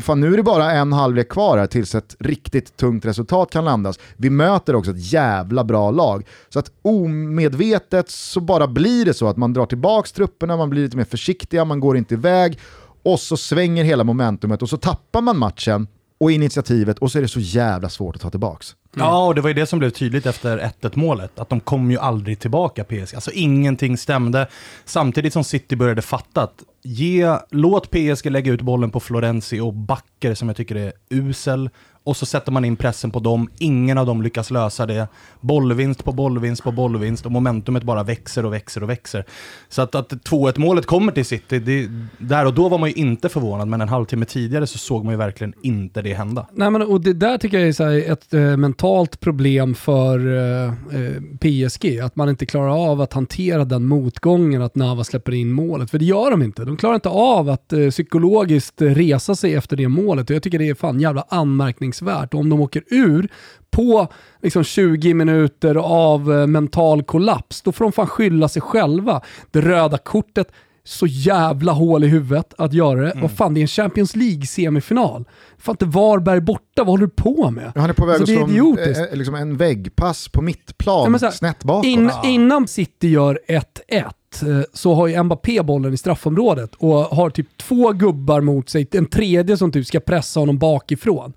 fan, 0.00 0.20
nu 0.20 0.32
är 0.32 0.36
det 0.36 0.42
bara 0.42 0.72
en 0.72 0.92
halvlek 0.92 1.28
kvar 1.28 1.58
här 1.58 1.66
tills 1.66 1.94
ett 1.94 2.16
riktigt 2.18 2.76
tungt 2.76 3.04
resultat 3.04 3.50
kan 3.50 3.64
landas. 3.64 3.98
Vi 4.16 4.30
möter 4.30 4.74
också 4.74 4.90
ett 4.90 5.12
jävla 5.12 5.64
bra 5.64 5.90
lag. 5.90 6.26
Så 6.48 6.58
att 6.58 6.70
omedvetet 6.82 8.10
så 8.10 8.40
bara 8.40 8.68
blir 8.68 9.04
det 9.04 9.14
så 9.14 9.28
att 9.28 9.36
man 9.36 9.52
drar 9.52 9.66
tillbaka 9.66 10.08
trupperna, 10.14 10.56
man 10.56 10.70
blir 10.70 10.82
lite 10.82 10.96
mer 10.96 11.04
försiktiga, 11.04 11.64
man 11.64 11.80
går 11.80 11.96
inte 11.96 12.14
iväg 12.14 12.58
och 13.02 13.20
så 13.20 13.36
svänger 13.36 13.84
hela 13.84 14.04
momentumet 14.04 14.62
och 14.62 14.68
så 14.68 14.76
tappar 14.76 15.20
man 15.22 15.38
matchen 15.38 15.86
och 16.20 16.32
initiativet 16.32 16.98
och 16.98 17.12
så 17.12 17.18
är 17.18 17.22
det 17.22 17.28
så 17.28 17.40
jävla 17.40 17.88
svårt 17.88 18.16
att 18.16 18.22
ta 18.22 18.30
tillbaka. 18.30 18.64
Mm. 19.00 19.12
Ja, 19.12 19.26
och 19.26 19.34
det 19.34 19.40
var 19.40 19.48
ju 19.48 19.54
det 19.54 19.66
som 19.66 19.78
blev 19.78 19.90
tydligt 19.90 20.26
efter 20.26 20.72
1-1 20.82 20.92
målet, 20.94 21.38
att 21.38 21.48
de 21.48 21.60
kom 21.60 21.90
ju 21.90 21.98
aldrig 21.98 22.38
tillbaka 22.38 22.84
PSG. 22.84 23.14
Alltså 23.14 23.30
ingenting 23.30 23.96
stämde. 23.96 24.46
Samtidigt 24.84 25.32
som 25.32 25.44
City 25.44 25.76
började 25.76 26.02
fatta 26.02 26.42
att 26.42 26.62
ge, 26.82 27.36
låt 27.50 27.90
PSG 27.90 28.30
lägga 28.30 28.52
ut 28.52 28.60
bollen 28.60 28.90
på 28.90 29.00
Florenzi 29.00 29.60
och 29.60 29.74
Backer 29.74 30.34
som 30.34 30.48
jag 30.48 30.56
tycker 30.56 30.74
är 30.74 30.92
usel. 31.10 31.70
Och 32.08 32.16
så 32.16 32.26
sätter 32.26 32.52
man 32.52 32.64
in 32.64 32.76
pressen 32.76 33.10
på 33.10 33.20
dem, 33.20 33.50
ingen 33.58 33.98
av 33.98 34.06
dem 34.06 34.22
lyckas 34.22 34.50
lösa 34.50 34.86
det. 34.86 35.08
Bollvinst 35.40 36.04
på 36.04 36.12
bollvinst 36.12 36.62
på 36.62 36.72
bollvinst 36.72 37.26
och 37.26 37.32
momentumet 37.32 37.82
bara 37.82 38.02
växer 38.02 38.44
och 38.44 38.52
växer 38.52 38.82
och 38.82 38.90
växer. 38.90 39.24
Så 39.68 39.82
att, 39.82 39.94
att 39.94 40.12
2-1 40.12 40.58
målet 40.58 40.86
kommer 40.86 41.12
till 41.12 41.24
City, 41.24 41.58
det, 41.58 41.88
där 42.18 42.46
och 42.46 42.54
då 42.54 42.68
var 42.68 42.78
man 42.78 42.88
ju 42.88 42.94
inte 42.94 43.28
förvånad, 43.28 43.68
men 43.68 43.80
en 43.80 43.88
halvtimme 43.88 44.24
tidigare 44.24 44.66
så 44.66 44.78
såg 44.78 45.04
man 45.04 45.12
ju 45.14 45.18
verkligen 45.18 45.54
inte 45.62 46.02
det 46.02 46.14
hända. 46.14 46.46
Nej, 46.52 46.70
men, 46.70 46.82
och 46.82 47.00
det 47.00 47.12
där 47.12 47.38
tycker 47.38 47.58
jag 47.58 47.68
är 47.68 47.72
så 47.72 47.84
här, 47.84 48.12
ett 48.12 48.34
eh, 48.34 48.56
mentalt 48.56 48.87
problem 49.20 49.74
för 49.74 50.36
eh, 50.36 50.66
eh 50.66 51.22
PSG, 51.40 52.00
att 52.00 52.16
man 52.16 52.28
inte 52.28 52.46
klarar 52.46 52.90
av 52.90 53.00
att 53.00 53.12
hantera 53.12 53.64
den 53.64 53.86
motgången 53.86 54.62
att 54.62 54.74
Nava 54.74 55.04
släpper 55.04 55.34
in 55.34 55.52
målet. 55.52 55.90
För 55.90 55.98
det 55.98 56.04
gör 56.04 56.30
de 56.30 56.42
inte. 56.42 56.64
De 56.64 56.76
klarar 56.76 56.94
inte 56.94 57.08
av 57.08 57.48
att 57.48 57.72
eh, 57.72 57.88
psykologiskt 57.90 58.82
resa 58.82 59.34
sig 59.34 59.54
efter 59.54 59.76
det 59.76 59.88
målet 59.88 60.30
och 60.30 60.36
jag 60.36 60.42
tycker 60.42 60.58
det 60.58 60.68
är 60.68 60.74
fan 60.74 61.00
jävla 61.00 61.24
anmärkningsvärt. 61.28 62.34
Och 62.34 62.40
om 62.40 62.50
de 62.50 62.60
åker 62.60 62.82
ur 62.86 63.28
på 63.70 64.06
liksom 64.42 64.64
20 64.64 65.14
minuter 65.14 65.74
av 65.74 66.32
eh, 66.32 66.46
mental 66.46 67.02
kollaps, 67.02 67.62
då 67.62 67.72
får 67.72 67.84
de 67.84 67.92
fan 67.92 68.06
skylla 68.06 68.48
sig 68.48 68.62
själva. 68.62 69.20
Det 69.50 69.60
röda 69.60 69.98
kortet, 69.98 70.52
så 70.88 71.06
jävla 71.06 71.72
hål 71.72 72.04
i 72.04 72.06
huvudet 72.06 72.54
att 72.58 72.72
göra 72.72 73.00
det. 73.00 73.10
Mm. 73.10 73.24
Och 73.24 73.30
fan, 73.30 73.54
det 73.54 73.60
är 73.60 73.62
en 73.62 73.68
Champions 73.68 74.16
League-semifinal. 74.16 75.24
Fan 75.58 75.72
inte 75.72 75.84
Varberg 75.84 76.40
borta, 76.40 76.64
vad 76.76 76.86
håller 76.86 77.06
du 77.06 77.12
på 77.12 77.50
med? 77.50 77.72
Han 77.74 77.90
är 77.90 77.94
på 77.94 78.06
väg 78.06 78.20
alltså, 78.20 78.42
att 78.42 78.50
slå 78.50 78.76
en, 78.78 78.78
eh, 78.78 79.16
liksom 79.16 79.34
en 79.34 79.56
väggpass 79.56 80.28
på 80.28 80.42
mittplan, 80.42 81.12
ja, 81.12 81.26
här, 81.26 81.30
snett 81.30 81.64
bakåt. 81.64 81.86
In, 81.86 82.10
innan 82.24 82.68
City 82.68 83.08
gör 83.08 83.40
1-1 83.48 84.04
eh, 84.42 84.64
så 84.72 84.94
har 84.94 85.06
ju 85.06 85.22
Mbappé 85.22 85.62
bollen 85.62 85.94
i 85.94 85.96
straffområdet 85.96 86.74
och 86.74 86.94
har 86.94 87.30
typ 87.30 87.58
två 87.58 87.92
gubbar 87.92 88.40
mot 88.40 88.68
sig, 88.68 88.88
en 88.92 89.06
tredje 89.06 89.56
som 89.56 89.72
typ 89.72 89.86
ska 89.86 90.00
pressa 90.00 90.40
honom 90.40 90.58
bakifrån. 90.58 91.32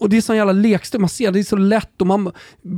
Och 0.00 0.08
det 0.08 0.16
är 0.16 0.20
sån 0.20 0.36
jävla 0.36 0.52
lekstuga, 0.52 1.00
man 1.00 1.08
ser 1.08 1.32
det 1.32 1.38
är 1.38 1.42
så 1.42 1.56
lätt 1.56 2.00
och 2.00 2.06
man, 2.06 2.32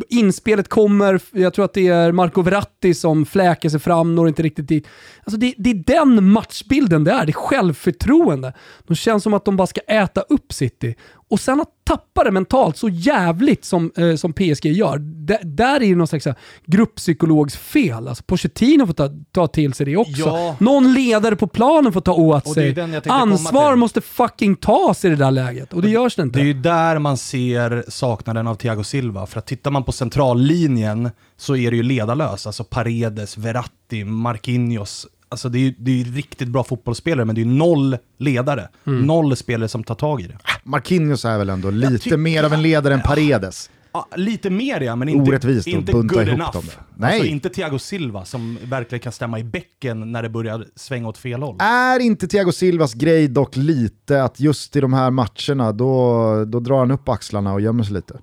inspelet 0.09 0.69
kommer, 0.69 1.21
jag 1.33 1.55
tror 1.55 1.65
att 1.65 1.75
det 1.75 1.89
är 1.89 2.13
Marco 2.13 2.43
Verratti 2.43 2.95
som 2.95 3.27
fläker 3.27 3.69
sig 3.69 3.81
fram, 3.81 4.15
når 4.15 4.29
inte 4.29 4.43
riktigt 4.43 4.69
dit. 4.69 4.87
Alltså 5.25 5.37
det, 5.37 5.55
det 5.59 5.71
är 5.71 5.75
den 5.75 6.31
matchbilden 6.31 7.05
det 7.05 7.13
är, 7.13 7.27
det 7.27 7.31
är 7.31 7.33
självförtroende. 7.33 8.53
De 8.87 8.95
känns 8.95 9.23
som 9.23 9.35
att 9.35 9.45
de 9.45 9.57
bara 9.57 9.67
ska 9.67 9.81
äta 9.81 10.21
upp 10.21 10.53
City. 10.53 10.95
Och 11.31 11.41
sen 11.41 11.61
att 11.61 11.69
tappa 11.85 12.25
det 12.25 12.31
mentalt 12.31 12.77
så 12.77 12.89
jävligt 12.89 13.65
som, 13.65 13.93
eh, 13.97 14.15
som 14.15 14.33
PSG 14.33 14.67
gör, 14.67 14.99
D 14.99 15.39
där 15.43 15.77
är 15.77 15.81
det 15.81 15.95
någon 15.95 16.07
slags 16.07 16.27
grupppsykologs 16.67 17.57
fel. 17.57 18.09
Alltså 18.09 18.25
Pochettino 18.25 18.87
får 18.87 18.95
ta, 18.95 19.09
ta 19.33 19.47
till 19.47 19.75
sig 19.75 19.87
det 19.87 19.97
också. 19.97 20.21
Ja. 20.21 20.57
Någon 20.59 20.93
ledare 20.93 21.37
på 21.37 21.47
planen 21.47 21.93
får 21.93 22.01
ta 22.01 22.13
åt 22.13 22.49
sig. 22.55 22.81
Ansvar 23.07 23.77
måste 23.77 24.01
fucking 24.01 24.57
tas 24.57 25.05
i 25.05 25.09
det 25.09 25.17
där 25.17 25.31
läget 25.31 25.73
och 25.73 25.83
det 25.83 25.91
görs 25.91 26.17
det 26.17 26.23
inte. 26.23 26.39
Det 26.39 26.43
är 26.43 26.47
ju 26.47 26.55
där 26.55 26.99
man 26.99 27.10
ser 27.17 27.85
saknaden 27.89 28.47
av 28.47 28.55
Thiago 28.55 28.83
Silva. 28.83 29.27
För 29.27 29.39
att 29.39 29.47
tittar 29.47 29.71
man 29.71 29.85
på 29.85 29.93
centrallinjen 29.93 31.11
så 31.37 31.57
är 31.57 31.71
det 31.71 31.77
ju 31.77 31.83
ledarlöst. 31.83 32.47
Alltså 32.47 32.65
Paredes, 32.65 33.39
Verratti, 33.39 34.05
Marquinhos 34.05 35.07
alltså 35.31 35.49
det 35.49 35.59
är 35.59 35.61
ju 35.61 35.75
det 35.79 36.01
är 36.01 36.05
riktigt 36.05 36.49
bra 36.49 36.65
fotbollsspelare, 36.65 37.25
men 37.25 37.35
det 37.35 37.41
är 37.41 37.45
noll 37.45 37.97
ledare. 38.19 38.69
Mm. 38.87 39.07
Noll 39.07 39.37
spelare 39.37 39.69
som 39.69 39.85
tar 39.85 39.95
tag 39.95 40.21
i 40.21 40.27
det. 40.27 40.39
Marquinhos 40.65 41.25
är 41.25 41.39
väl 41.39 41.49
ändå 41.49 41.71
lite 41.71 42.17
mer 42.17 42.45
av 42.45 42.53
en 42.53 42.63
ledare 42.63 42.95
än 42.95 43.01
Paredes. 43.01 43.71
Ja, 43.93 44.09
lite 44.17 44.51
mer 44.51 44.81
ja, 44.81 44.97
men 44.97 45.09
inte, 45.09 45.31
Orättvist 45.31 45.67
inte 45.67 45.93
good 45.93 46.13
ihop 46.13 46.29
enough. 46.29 46.53
Dem 46.53 46.65
Nej. 46.95 47.13
Alltså 47.15 47.27
inte 47.27 47.49
Thiago 47.49 47.79
Silva 47.79 48.25
som 48.25 48.59
verkligen 48.65 49.01
kan 49.01 49.13
stämma 49.13 49.39
i 49.39 49.45
bäcken 49.45 50.13
när 50.13 50.23
det 50.23 50.29
börjar 50.29 50.67
svänga 50.77 51.09
åt 51.09 51.19
fel 51.19 51.43
håll. 51.43 51.57
Är 51.59 52.01
inte 52.01 52.29
Thiago 52.29 52.53
Silvas 52.53 52.95
grej 52.95 53.29
dock 53.29 53.57
lite 53.57 54.23
att 54.23 54.41
just 54.41 54.77
i 54.77 54.81
de 54.81 54.93
här 54.93 55.11
matcherna 55.11 55.73
då, 55.73 56.45
då 56.45 56.61
drar 56.61 56.79
han 56.79 56.91
upp 56.91 57.09
axlarna 57.09 57.53
och 57.53 57.61
gömmer 57.61 57.85
sig 57.85 57.95
lite? 57.95 58.19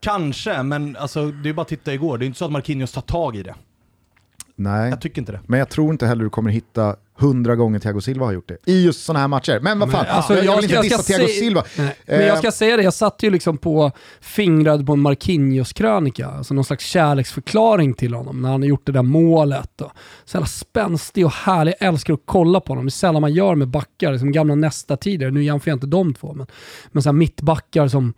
Kanske, 0.00 0.62
men 0.62 0.96
alltså, 0.96 1.30
det 1.30 1.48
är 1.48 1.52
bara 1.52 1.62
att 1.62 1.68
titta 1.68 1.94
igår. 1.94 2.18
Det 2.18 2.24
är 2.24 2.26
inte 2.26 2.38
så 2.38 2.44
att 2.44 2.52
Marquinhos 2.52 2.92
tar 2.92 3.00
tag 3.00 3.36
i 3.36 3.42
det. 3.42 3.54
Nej. 4.56 4.90
Jag 4.90 5.00
tycker 5.00 5.22
inte 5.22 5.32
det. 5.32 5.40
Men 5.46 5.58
jag 5.58 5.68
tror 5.68 5.92
inte 5.92 6.06
heller 6.06 6.24
du 6.24 6.30
kommer 6.30 6.50
hitta 6.50 6.96
hundra 7.18 7.56
gånger 7.56 7.78
Thiago 7.78 8.00
Silva 8.00 8.26
har 8.26 8.32
gjort 8.32 8.48
det. 8.48 8.72
I 8.72 8.84
just 8.84 9.04
sådana 9.04 9.20
här 9.20 9.28
matcher. 9.28 9.60
Men 9.62 9.78
vad 9.78 9.90
fan, 9.90 10.04
men, 10.06 10.16
alltså, 10.16 10.34
jag, 10.34 10.44
jag, 10.44 10.56
vill 10.56 10.64
inte 10.64 10.82
dissa 10.82 11.02
Thiago. 11.02 11.28
Silva. 11.28 11.64
Nej, 11.76 11.96
men 12.06 12.26
jag 12.26 12.38
ska 12.38 12.52
säga 12.52 12.76
det, 12.76 12.82
jag 12.82 12.94
satt 12.94 13.22
ju 13.22 13.30
liksom 13.30 13.58
på 13.58 13.92
fingrad 14.20 14.86
på 14.86 14.92
en 14.92 15.00
Marquinhos-krönika, 15.00 16.26
alltså 16.26 16.54
någon 16.54 16.64
slags 16.64 16.84
kärleksförklaring 16.84 17.94
till 17.94 18.14
honom 18.14 18.42
när 18.42 18.50
han 18.50 18.62
har 18.62 18.68
gjort 18.68 18.86
det 18.86 18.92
där 18.92 19.02
målet. 19.02 19.80
Och 19.80 19.92
så 20.24 20.36
jävla 20.36 20.46
spänstig 20.46 21.26
och 21.26 21.32
härlig, 21.32 21.74
jag 21.80 21.88
älskar 21.88 22.14
att 22.14 22.22
kolla 22.24 22.60
på 22.60 22.70
honom. 22.72 22.84
Det 22.84 22.88
är 22.88 22.90
sällan 22.90 23.20
man 23.20 23.32
gör 23.32 23.54
med 23.54 23.68
backar, 23.68 24.18
som 24.18 24.32
gamla 24.32 24.54
nästa 24.54 24.96
tider. 24.96 25.30
Nu 25.30 25.44
jämför 25.44 25.70
jag 25.70 25.76
inte 25.76 25.86
de 25.86 26.14
två, 26.14 26.34
men, 26.34 26.46
men 26.92 27.02
så 27.02 27.12
mittbackar 27.12 27.88
som 27.88 28.14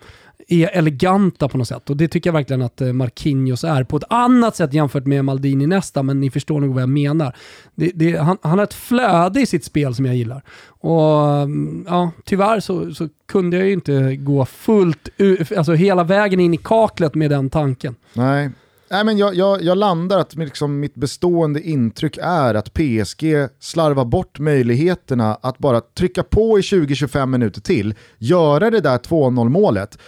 är 0.48 0.68
eleganta 0.68 1.48
på 1.48 1.58
något 1.58 1.68
sätt. 1.68 1.90
Och 1.90 1.96
det 1.96 2.08
tycker 2.08 2.28
jag 2.30 2.34
verkligen 2.34 2.62
att 2.62 2.80
eh, 2.80 2.92
Marquinhos 2.92 3.64
är. 3.64 3.84
På 3.84 3.96
ett 3.96 4.04
annat 4.08 4.56
sätt 4.56 4.74
jämfört 4.74 5.06
med 5.06 5.24
Maldini 5.24 5.66
nästa, 5.66 6.02
men 6.02 6.20
ni 6.20 6.30
förstår 6.30 6.60
nog 6.60 6.74
vad 6.74 6.82
jag 6.82 6.88
menar. 6.88 7.36
Det, 7.74 7.90
det, 7.94 8.16
han, 8.16 8.38
han, 8.42 8.58
har 8.58 8.64
ett 8.64 8.74
flöde 8.74 9.40
i 9.40 9.46
sitt 9.46 9.64
spel 9.64 9.94
som 9.94 10.06
jag 10.06 10.16
gillar. 10.16 10.42
Och 10.66 11.48
ja, 11.86 12.10
tyvärr 12.24 12.60
så, 12.60 12.94
så 12.94 13.08
kunde 13.28 13.56
jag 13.56 13.66
ju 13.66 13.72
inte 13.72 14.16
gå 14.16 14.44
fullt 14.44 15.08
alltså 15.56 15.72
hela 15.72 16.04
vägen 16.04 16.40
in 16.40 16.54
i 16.54 16.56
kaklet 16.56 17.14
med 17.14 17.30
den 17.30 17.50
tanken. 17.50 17.94
Nej, 18.12 18.50
Nej, 18.92 19.04
men 19.04 19.18
jag, 19.18 19.34
jag, 19.34 19.62
jag 19.62 19.78
landar 19.78 20.18
att 20.18 20.34
liksom 20.34 20.80
mitt 20.80 20.94
bestående 20.94 21.62
intryck 21.62 22.18
är 22.22 22.54
att 22.54 22.74
PSG 22.74 23.48
slarvar 23.60 24.04
bort 24.04 24.38
möjligheterna 24.38 25.34
att 25.34 25.58
bara 25.58 25.80
trycka 25.80 26.22
på 26.22 26.58
i 26.58 26.62
20-25 26.62 27.26
minuter 27.26 27.60
till, 27.60 27.94
göra 28.18 28.70
det 28.70 28.80
där 28.80 28.98
2-0 28.98 29.48
målet 29.48 29.98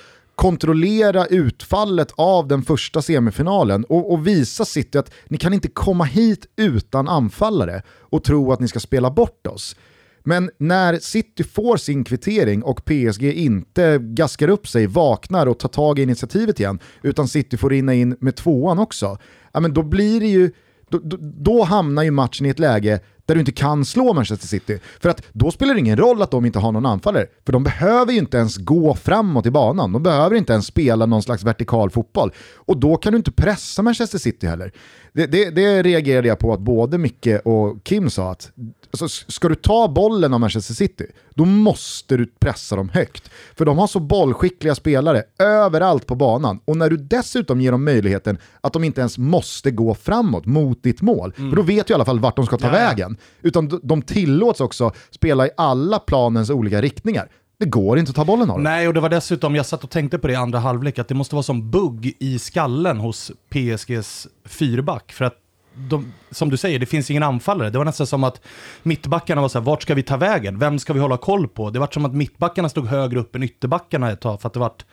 kontrollera 0.43 1.27
utfallet 1.27 2.13
av 2.17 2.49
den 2.49 2.63
första 2.63 3.03
semifinalen 3.03 3.85
och, 3.85 4.13
och, 4.13 4.27
visa 4.27 4.65
City 4.65 4.99
att 4.99 5.13
ni 5.29 5.39
kan 5.39 5.55
inte 5.55 5.69
komma 5.69 6.05
hit 6.05 6.47
utan 6.57 7.09
anfallare 7.09 7.83
och 8.01 8.25
tro 8.25 8.53
att 8.53 8.61
ni 8.61 8.69
ska 8.69 8.81
spela 8.81 9.11
bort 9.11 9.47
oss. 9.47 9.77
Men 10.25 10.51
när 10.59 10.99
City 10.99 11.45
får 11.45 11.77
sin 11.77 12.05
kvittering 12.05 12.63
och 12.63 12.85
PSG 12.85 13.23
inte 13.23 13.99
gaskar 13.99 14.49
upp 14.49 14.69
sig, 14.69 14.87
vaknar 14.87 15.47
och 15.47 15.59
tar 15.59 15.69
tag 15.69 15.99
i 15.99 16.03
initiativet 16.03 16.61
igen, 16.61 16.79
utan 17.03 17.29
City 17.29 17.57
får 17.57 17.71
rinna 17.71 17.95
in 17.95 18.17
med 18.21 18.37
tvåan 18.37 18.79
också, 18.79 19.19
ja, 19.53 19.61
men 19.61 19.75
då 19.75 19.83
blir 19.83 20.21
det 20.21 20.29
ju 20.29 20.51
då, 20.91 20.99
då, 20.99 21.17
då, 21.21 21.63
hamnar 21.63 22.03
ju 22.03 22.11
matchen 22.11 22.47
i 22.47 22.49
ett 22.49 22.59
läge 22.59 23.01
där 23.27 23.35
du 23.35 23.41
inte 23.41 23.53
kan 23.53 23.85
slå 23.85 24.13
Manchester 24.13 24.47
City. 24.47 24.79
För 25.01 25.09
att 25.09 25.23
då 25.33 25.51
spelar 25.51 25.75
det 25.75 25.81
ingen 25.81 25.97
roll 25.97 26.23
att 26.23 26.31
de 26.31 26.47
inte 26.47 26.59
har 26.59 26.73
någon 26.73 26.87
anfallare, 26.87 27.27
för 27.47 27.53
de 27.53 27.65
behöver 27.65 28.13
ju 28.13 28.19
inte 28.19 28.37
ens 28.37 28.57
gå 28.57 28.95
framåt 28.95 29.47
i 29.47 29.51
banan. 29.51 29.93
De 29.93 30.03
behöver 30.03 30.37
inte 30.37 30.53
ens 30.53 30.67
spela 30.67 31.07
någon 31.07 31.23
slags 31.23 31.45
vertikal 31.45 31.91
fotboll. 31.91 32.33
Och 32.57 32.77
då 32.77 32.97
kan 32.97 33.13
du 33.13 33.17
inte 33.17 33.33
pressa 33.33 33.83
Manchester 33.83 34.19
City 34.19 34.47
heller. 34.47 34.73
Det, 35.13 35.27
det, 35.27 35.51
det 35.51 35.83
reagerade 35.83 36.29
jag 36.29 36.39
på 36.39 36.53
att 36.53 36.61
både 36.61 36.99
Micke 36.99 37.41
och 37.45 37.85
Kim 37.85 38.11
sa 38.11 38.31
att 38.31 38.51
alltså, 38.93 39.33
ska 39.33 39.49
du 39.49 39.55
ta 39.55 39.89
bollen 39.89 40.35
av 40.35 40.41
Manchester 40.41 40.75
City, 40.75 41.07
då 41.35 41.45
måste 41.45 42.17
du 42.17 42.27
pressa 42.27 42.77
dem 42.77 42.89
högt. 42.89 43.31
För 43.55 43.65
de 43.65 43.79
har 43.79 43.87
så 43.87 44.01
bollskickliga 44.01 44.75
spelare 44.75 45.23
överallt 45.39 46.07
på 46.07 46.15
banan. 46.15 46.61
Och 46.65 46.77
när 46.77 46.91
du 46.91 46.97
dessutom 46.97 47.61
ger 47.61 47.73
dem 47.73 47.85
möjligheten 47.85 48.39
att 48.61 48.73
de 48.73 48.85
inte 48.85 49.01
ens 49.01 49.19
måste 49.19 49.71
gå 49.71 49.95
framåt 49.95 50.47
mot 50.47 50.83
ditt 50.83 51.03
mål, 51.03 51.35
mm. 51.37 51.51
för 51.51 51.57
då 51.57 51.63
vet 51.63 51.87
du 51.87 51.93
i 51.93 51.95
alla 51.95 52.05
fall 52.05 52.21
vart 52.21 52.37
de 52.37 52.47
ska 52.47 52.59
ta 52.59 52.67
ja, 52.67 52.73
vägen. 52.73 53.17
Utan 53.43 53.81
de 53.83 54.03
tillåts 54.03 54.61
också 54.61 54.93
spela 55.11 55.47
i 55.47 55.51
alla 55.57 55.99
planens 55.99 56.51
olika 56.51 56.83
riktningar. 56.83 57.29
Det 57.59 57.67
går 57.67 57.99
inte 57.99 58.11
att 58.11 58.17
ta 58.17 58.25
bollen 58.25 58.51
av 58.51 58.57
dem. 58.57 58.63
Nej, 58.63 58.89
och 58.89 58.95
det 58.95 59.01
var 59.01 59.09
dessutom, 59.09 59.55
jag 59.55 59.67
satt 59.67 59.85
och 59.85 59.91
tänkte 59.91 60.19
på 60.19 60.27
det 60.27 60.33
i 60.33 60.37
andra 60.37 60.59
halvlek, 60.59 60.99
att 60.99 61.09
det 61.09 61.15
måste 61.15 61.35
vara 61.35 61.43
som 61.43 61.71
bugg 61.71 62.17
i 62.19 62.39
skallen 62.39 62.99
hos 62.99 63.33
PSGs 63.51 64.27
fyrback. 64.45 65.13
För 65.13 65.25
att 65.25 65.42
de, 65.75 66.13
som 66.31 66.51
du 66.51 66.57
säger, 66.57 66.79
det 66.79 66.87
finns 66.87 67.11
ingen 67.11 67.23
anfallare. 67.23 67.71
Det 67.71 67.79
var 67.79 67.85
nästan 67.85 68.07
som 68.07 68.25
att 68.25 68.41
mittbackarna 68.83 69.41
var 69.41 69.49
så 69.49 69.59
här, 69.59 69.67
vart 69.67 69.83
ska 69.83 69.95
vi 69.95 70.03
ta 70.03 70.17
vägen? 70.17 70.59
Vem 70.59 70.79
ska 70.79 70.93
vi 70.93 71.01
hålla 71.01 71.17
koll 71.17 71.49
på? 71.49 71.71
Det 71.71 71.79
var 71.79 71.89
som 71.93 72.05
att 72.05 72.15
mittbackarna 72.15 72.69
stod 72.69 72.87
högre 72.87 73.21
upp 73.21 73.35
än 73.35 73.43
ytterbackarna 73.43 74.11
ett 74.11 74.21
tag, 74.21 74.41
för 74.41 74.47
att 74.47 74.53
det 74.53 74.61
vart 74.61 74.85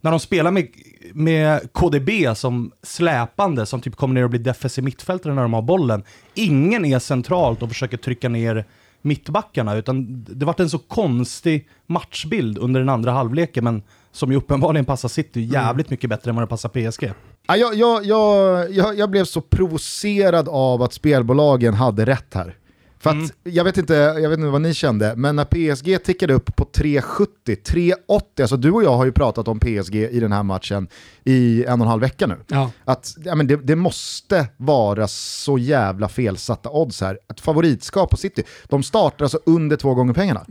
när 0.00 0.10
de 0.10 0.20
spelar 0.20 0.50
med, 0.50 0.68
med 1.12 1.72
KDB 1.72 2.36
som 2.36 2.72
släpande, 2.82 3.66
som 3.66 3.80
typ 3.80 3.96
kommer 3.96 4.14
ner 4.14 4.24
och 4.24 4.30
blir 4.30 4.40
defensiv 4.40 4.84
mittfältare 4.84 5.34
när 5.34 5.42
de 5.42 5.52
har 5.52 5.62
bollen. 5.62 6.02
Ingen 6.34 6.84
är 6.84 6.98
centralt 6.98 7.62
och 7.62 7.68
försöker 7.68 7.96
trycka 7.96 8.28
ner 8.28 8.64
mittbackarna, 9.02 9.74
utan 9.74 10.24
det 10.28 10.46
vart 10.46 10.60
en 10.60 10.70
så 10.70 10.78
konstig 10.78 11.68
matchbild 11.86 12.58
under 12.58 12.80
den 12.80 12.88
andra 12.88 13.12
halvleken, 13.12 13.64
men 13.64 13.82
som 14.14 14.32
ju 14.32 14.36
uppenbarligen 14.36 14.84
passar 14.84 15.08
City 15.08 15.40
mm. 15.40 15.52
jävligt 15.52 15.90
mycket 15.90 16.10
bättre 16.10 16.28
än 16.30 16.34
vad 16.36 16.42
det 16.42 16.46
passar 16.46 16.68
PSG. 16.68 17.12
Ja, 17.46 17.56
jag, 17.56 17.74
jag, 17.74 18.04
jag, 18.04 18.72
jag, 18.72 18.98
jag 18.98 19.10
blev 19.10 19.24
så 19.24 19.40
provocerad 19.40 20.48
av 20.48 20.82
att 20.82 20.92
spelbolagen 20.92 21.74
hade 21.74 22.04
rätt 22.04 22.34
här. 22.34 22.56
För 23.04 23.10
att, 23.10 23.32
jag, 23.42 23.64
vet 23.64 23.76
inte, 23.78 23.94
jag 23.94 24.30
vet 24.30 24.38
inte 24.38 24.50
vad 24.50 24.60
ni 24.60 24.74
kände, 24.74 25.14
men 25.16 25.36
när 25.36 25.44
PSG 25.44 26.04
tickade 26.04 26.34
upp 26.34 26.56
på 26.56 26.64
3,70, 26.64 27.26
3,80, 27.46 28.40
alltså 28.40 28.56
du 28.56 28.70
och 28.70 28.84
jag 28.84 28.96
har 28.96 29.04
ju 29.04 29.12
pratat 29.12 29.48
om 29.48 29.60
PSG 29.60 29.94
i 29.94 30.20
den 30.20 30.32
här 30.32 30.42
matchen 30.42 30.88
i 31.24 31.64
en 31.64 31.80
och 31.80 31.84
en 31.84 31.90
halv 31.90 32.00
vecka 32.00 32.26
nu. 32.26 32.36
Ja. 32.48 32.70
Att 32.84 33.14
ja, 33.24 33.34
men 33.34 33.46
det, 33.46 33.56
det 33.56 33.76
måste 33.76 34.46
vara 34.56 35.08
så 35.08 35.58
jävla 35.58 36.08
felsatta 36.08 36.70
odds 36.70 37.00
här. 37.00 37.18
Ett 37.30 37.40
favoritskap 37.40 38.10
på 38.10 38.16
City, 38.16 38.42
de 38.64 38.82
startar 38.82 39.24
alltså 39.24 39.38
under 39.46 39.76
två 39.76 39.94
gånger 39.94 40.14
pengarna. 40.14 40.44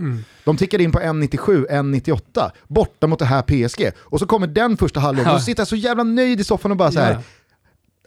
De 0.45 0.57
tickade 0.57 0.83
in 0.83 0.91
på 0.91 1.00
1,97, 1.00 1.67
1,98, 1.69 2.51
borta 2.67 3.07
mot 3.07 3.19
det 3.19 3.25
här 3.25 3.41
PSG. 3.41 3.91
Och 4.00 4.19
så 4.19 4.25
kommer 4.25 4.48
den 4.48 4.77
första 4.77 5.00
halvleken, 5.00 5.29
Ja. 5.29 5.36
och 5.36 5.41
så 5.41 5.45
sitter 5.45 5.62
jag 5.62 5.67
så 5.67 5.75
jävla 5.75 6.03
nöjd 6.03 6.39
i 6.39 6.43
soffan 6.43 6.72
och 6.72 6.77
bara 6.77 6.91
så 6.91 7.00
här 7.00 7.12
Ja. 7.13 7.19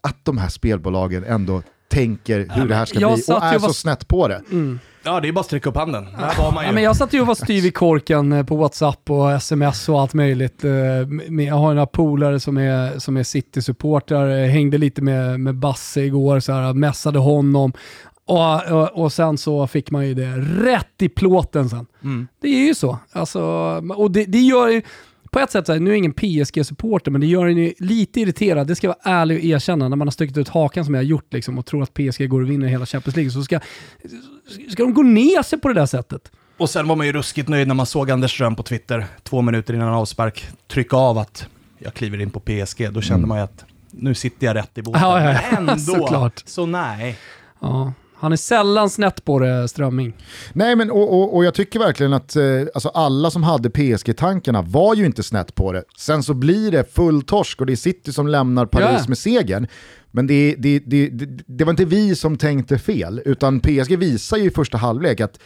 att 0.00 0.25
de 0.25 0.38
här 0.38 0.49
spelbolagen 0.49 1.25
ändå 1.25 1.62
tänker 1.88 2.49
hur 2.50 2.69
det 2.69 2.75
här 2.75 2.85
ska 2.85 3.00
jag 3.00 3.14
bli 3.14 3.23
och 3.28 3.43
är 3.45 3.59
så 3.59 3.66
var- 3.66 3.73
snett 3.73 4.09
på 4.09 4.28
det. 4.28 4.43
Ja, 5.05 5.21
det 5.21 5.28
är 5.28 5.33
bara 5.33 5.40
att 5.40 5.47
sträcka 5.47 5.69
upp 5.71 5.76
handen. 5.76 6.07
Ja, 6.21 6.73
men 6.73 6.83
jag 6.83 6.97
satt 6.97 7.12
ju 7.12 7.21
och 7.21 7.26
var 7.26 7.35
styv 7.35 7.64
i 7.64 7.71
korken 7.75 8.33
eh, 8.33 8.45
på 8.47 8.57
WhatsApp 8.57 9.11
och 9.11 9.33
sms 9.33 9.88
och 9.88 10.00
allt 10.00 10.14
möjligt. 10.14 10.64
eh, 10.64 10.71
Jag 11.45 11.55
har 11.55 11.75
några 11.75 11.87
polare 11.87 12.40
som 12.40 12.57
är, 12.59 12.99
som 12.99 13.16
är 13.16 13.23
City-supportrar, 13.23 14.43
eh, 14.45 14.50
hängde 14.50 14.78
lite 14.78 15.02
med, 15.02 15.40
med 15.40 15.55
Basse 15.55 16.00
igår, 16.00 16.40
så 16.40 16.52
här, 16.52 16.73
messade 16.73 17.19
honom. 17.19 17.73
Och, 18.25 18.64
och, 18.73 19.02
och 19.05 19.12
sen 19.12 19.38
så 19.38 19.66
fick 19.66 19.90
man 19.90 20.07
ju 20.07 20.14
det 20.14 20.37
rätt 20.64 21.02
i 21.02 21.09
plåten 21.09 21.69
sen. 21.69 21.87
Mm. 22.05 22.28
Det 22.40 22.49
är 22.49 22.66
ju 22.66 22.75
så. 22.75 22.99
Alltså, 23.12 23.43
och 23.97 24.11
det, 24.11 24.25
det 24.25 24.38
gör 24.40 24.69
ju, 24.69 24.83
på 25.37 25.40
ett 25.40 25.50
sätt, 25.50 25.66
så 25.66 25.73
här, 25.73 25.81
nu 25.81 25.90
är 25.90 25.95
jag 25.95 25.99
ingen 25.99 26.12
PSG-supporter, 26.12 27.11
men 27.11 27.21
det 27.21 27.26
gör 27.26 27.47
en 27.47 27.57
ju 27.57 27.75
lite 27.78 28.21
irriterad. 28.21 28.66
Det 28.66 28.76
ska 28.76 28.87
jag 28.87 28.97
vara 29.05 29.16
ärlig 29.16 29.38
och 29.38 29.45
erkänna. 29.45 29.88
När 29.88 29.97
man 29.97 30.07
har 30.07 30.12
stuckit 30.12 30.37
ut 30.37 30.49
hakan 30.49 30.85
som 30.85 30.95
jag 30.95 30.99
har 30.99 31.05
gjort 31.07 31.33
liksom, 31.33 31.59
och 31.59 31.66
tror 31.66 31.83
att 31.83 31.95
PSG 31.95 32.28
går 32.28 32.40
och 32.43 32.50
vinner 32.50 32.66
hela 32.69 32.87
Champions 32.87 33.16
League, 33.16 33.31
så 33.31 33.43
ska, 33.43 33.61
ska 34.71 34.83
de 34.83 34.95
gå 34.95 35.02
ner 35.02 35.43
sig 35.43 35.61
på 35.61 35.69
det 35.69 35.75
där 35.75 35.87
sättet. 35.87 36.33
Och 36.57 36.71
sen 36.71 36.88
var 36.88 36.97
man 36.97 37.07
ju 37.07 37.12
ruskigt 37.12 37.49
nöjd 37.49 37.69
när 37.69 37.75
man 37.75 37.87
såg 37.87 38.11
Anders 38.11 38.35
Ström 38.35 38.57
på 38.57 38.62
Twitter, 38.62 39.07
två 39.23 39.43
minuter 39.43 39.75
innan 39.75 39.88
avspark, 39.88 40.49
trycka 40.69 40.97
av 40.97 41.19
att 41.19 41.49
jag 41.78 41.95
kliver 41.95 42.21
in 42.21 42.31
på 42.31 42.40
PSG. 42.40 42.93
Då 42.93 43.00
kände 43.00 43.26
man 43.26 43.38
ju 43.38 43.45
att 43.45 43.64
nu 43.90 44.14
sitter 44.14 44.47
jag 44.47 44.57
rätt 44.57 44.78
i 44.78 44.83
båten. 44.83 45.02
Ja, 45.02 45.25
ja, 45.25 45.33
ja. 45.33 45.40
Men 45.52 45.69
ändå, 45.69 46.31
så 46.45 46.66
nej. 46.66 47.19
Ja, 47.61 47.93
han 48.19 48.33
är 48.33 48.37
sällan 48.37 48.91
snett 48.91 49.25
på 49.25 49.39
det, 49.39 49.69
Strömming. 49.69 50.15
Nej 50.53 50.77
men 50.77 50.91
och, 50.91 51.15
och, 51.15 51.37
och 51.37 51.45
jag 51.45 51.55
tycker 51.55 51.79
verkligen 51.79 52.13
att 52.13 52.37
eh, 52.37 52.43
alltså 52.75 52.89
alla 52.89 53.31
som 53.31 53.43
hade 53.43 53.71
PSG-tankarna 53.71 54.63
var 54.63 54.95
ju 54.95 55.07
inte 55.07 55.23
snett 55.23 55.55
på 55.55 55.73
det. 55.73 55.85
Sen 55.99 56.23
så 56.23 56.35
blir 56.35 56.71
det 56.71 56.95
full 56.95 57.23
torsk 57.23 57.61
och 57.61 57.67
det 57.67 57.73
är 57.73 57.77
City 57.77 58.13
som 58.13 58.29
lämnar 58.29 58.67
Paris 58.67 58.99
Ja. 59.01 59.05
med 59.09 59.19
segern. 59.19 59.67
Men 60.11 60.27
det, 60.27 60.55
det, 60.59 60.79
det, 60.79 61.09
det, 61.09 61.29
det 61.47 61.65
var 61.65 61.71
inte 61.71 61.85
vi 61.85 62.15
som 62.17 62.37
tänkte 62.37 62.79
fel, 62.79 63.23
utan 63.25 63.61
PSG 63.61 63.99
visar 63.99 64.37
ju 64.37 64.45
i 64.45 64.51
första 64.51 64.79
halvlek 64.79 65.21
att 65.21 65.39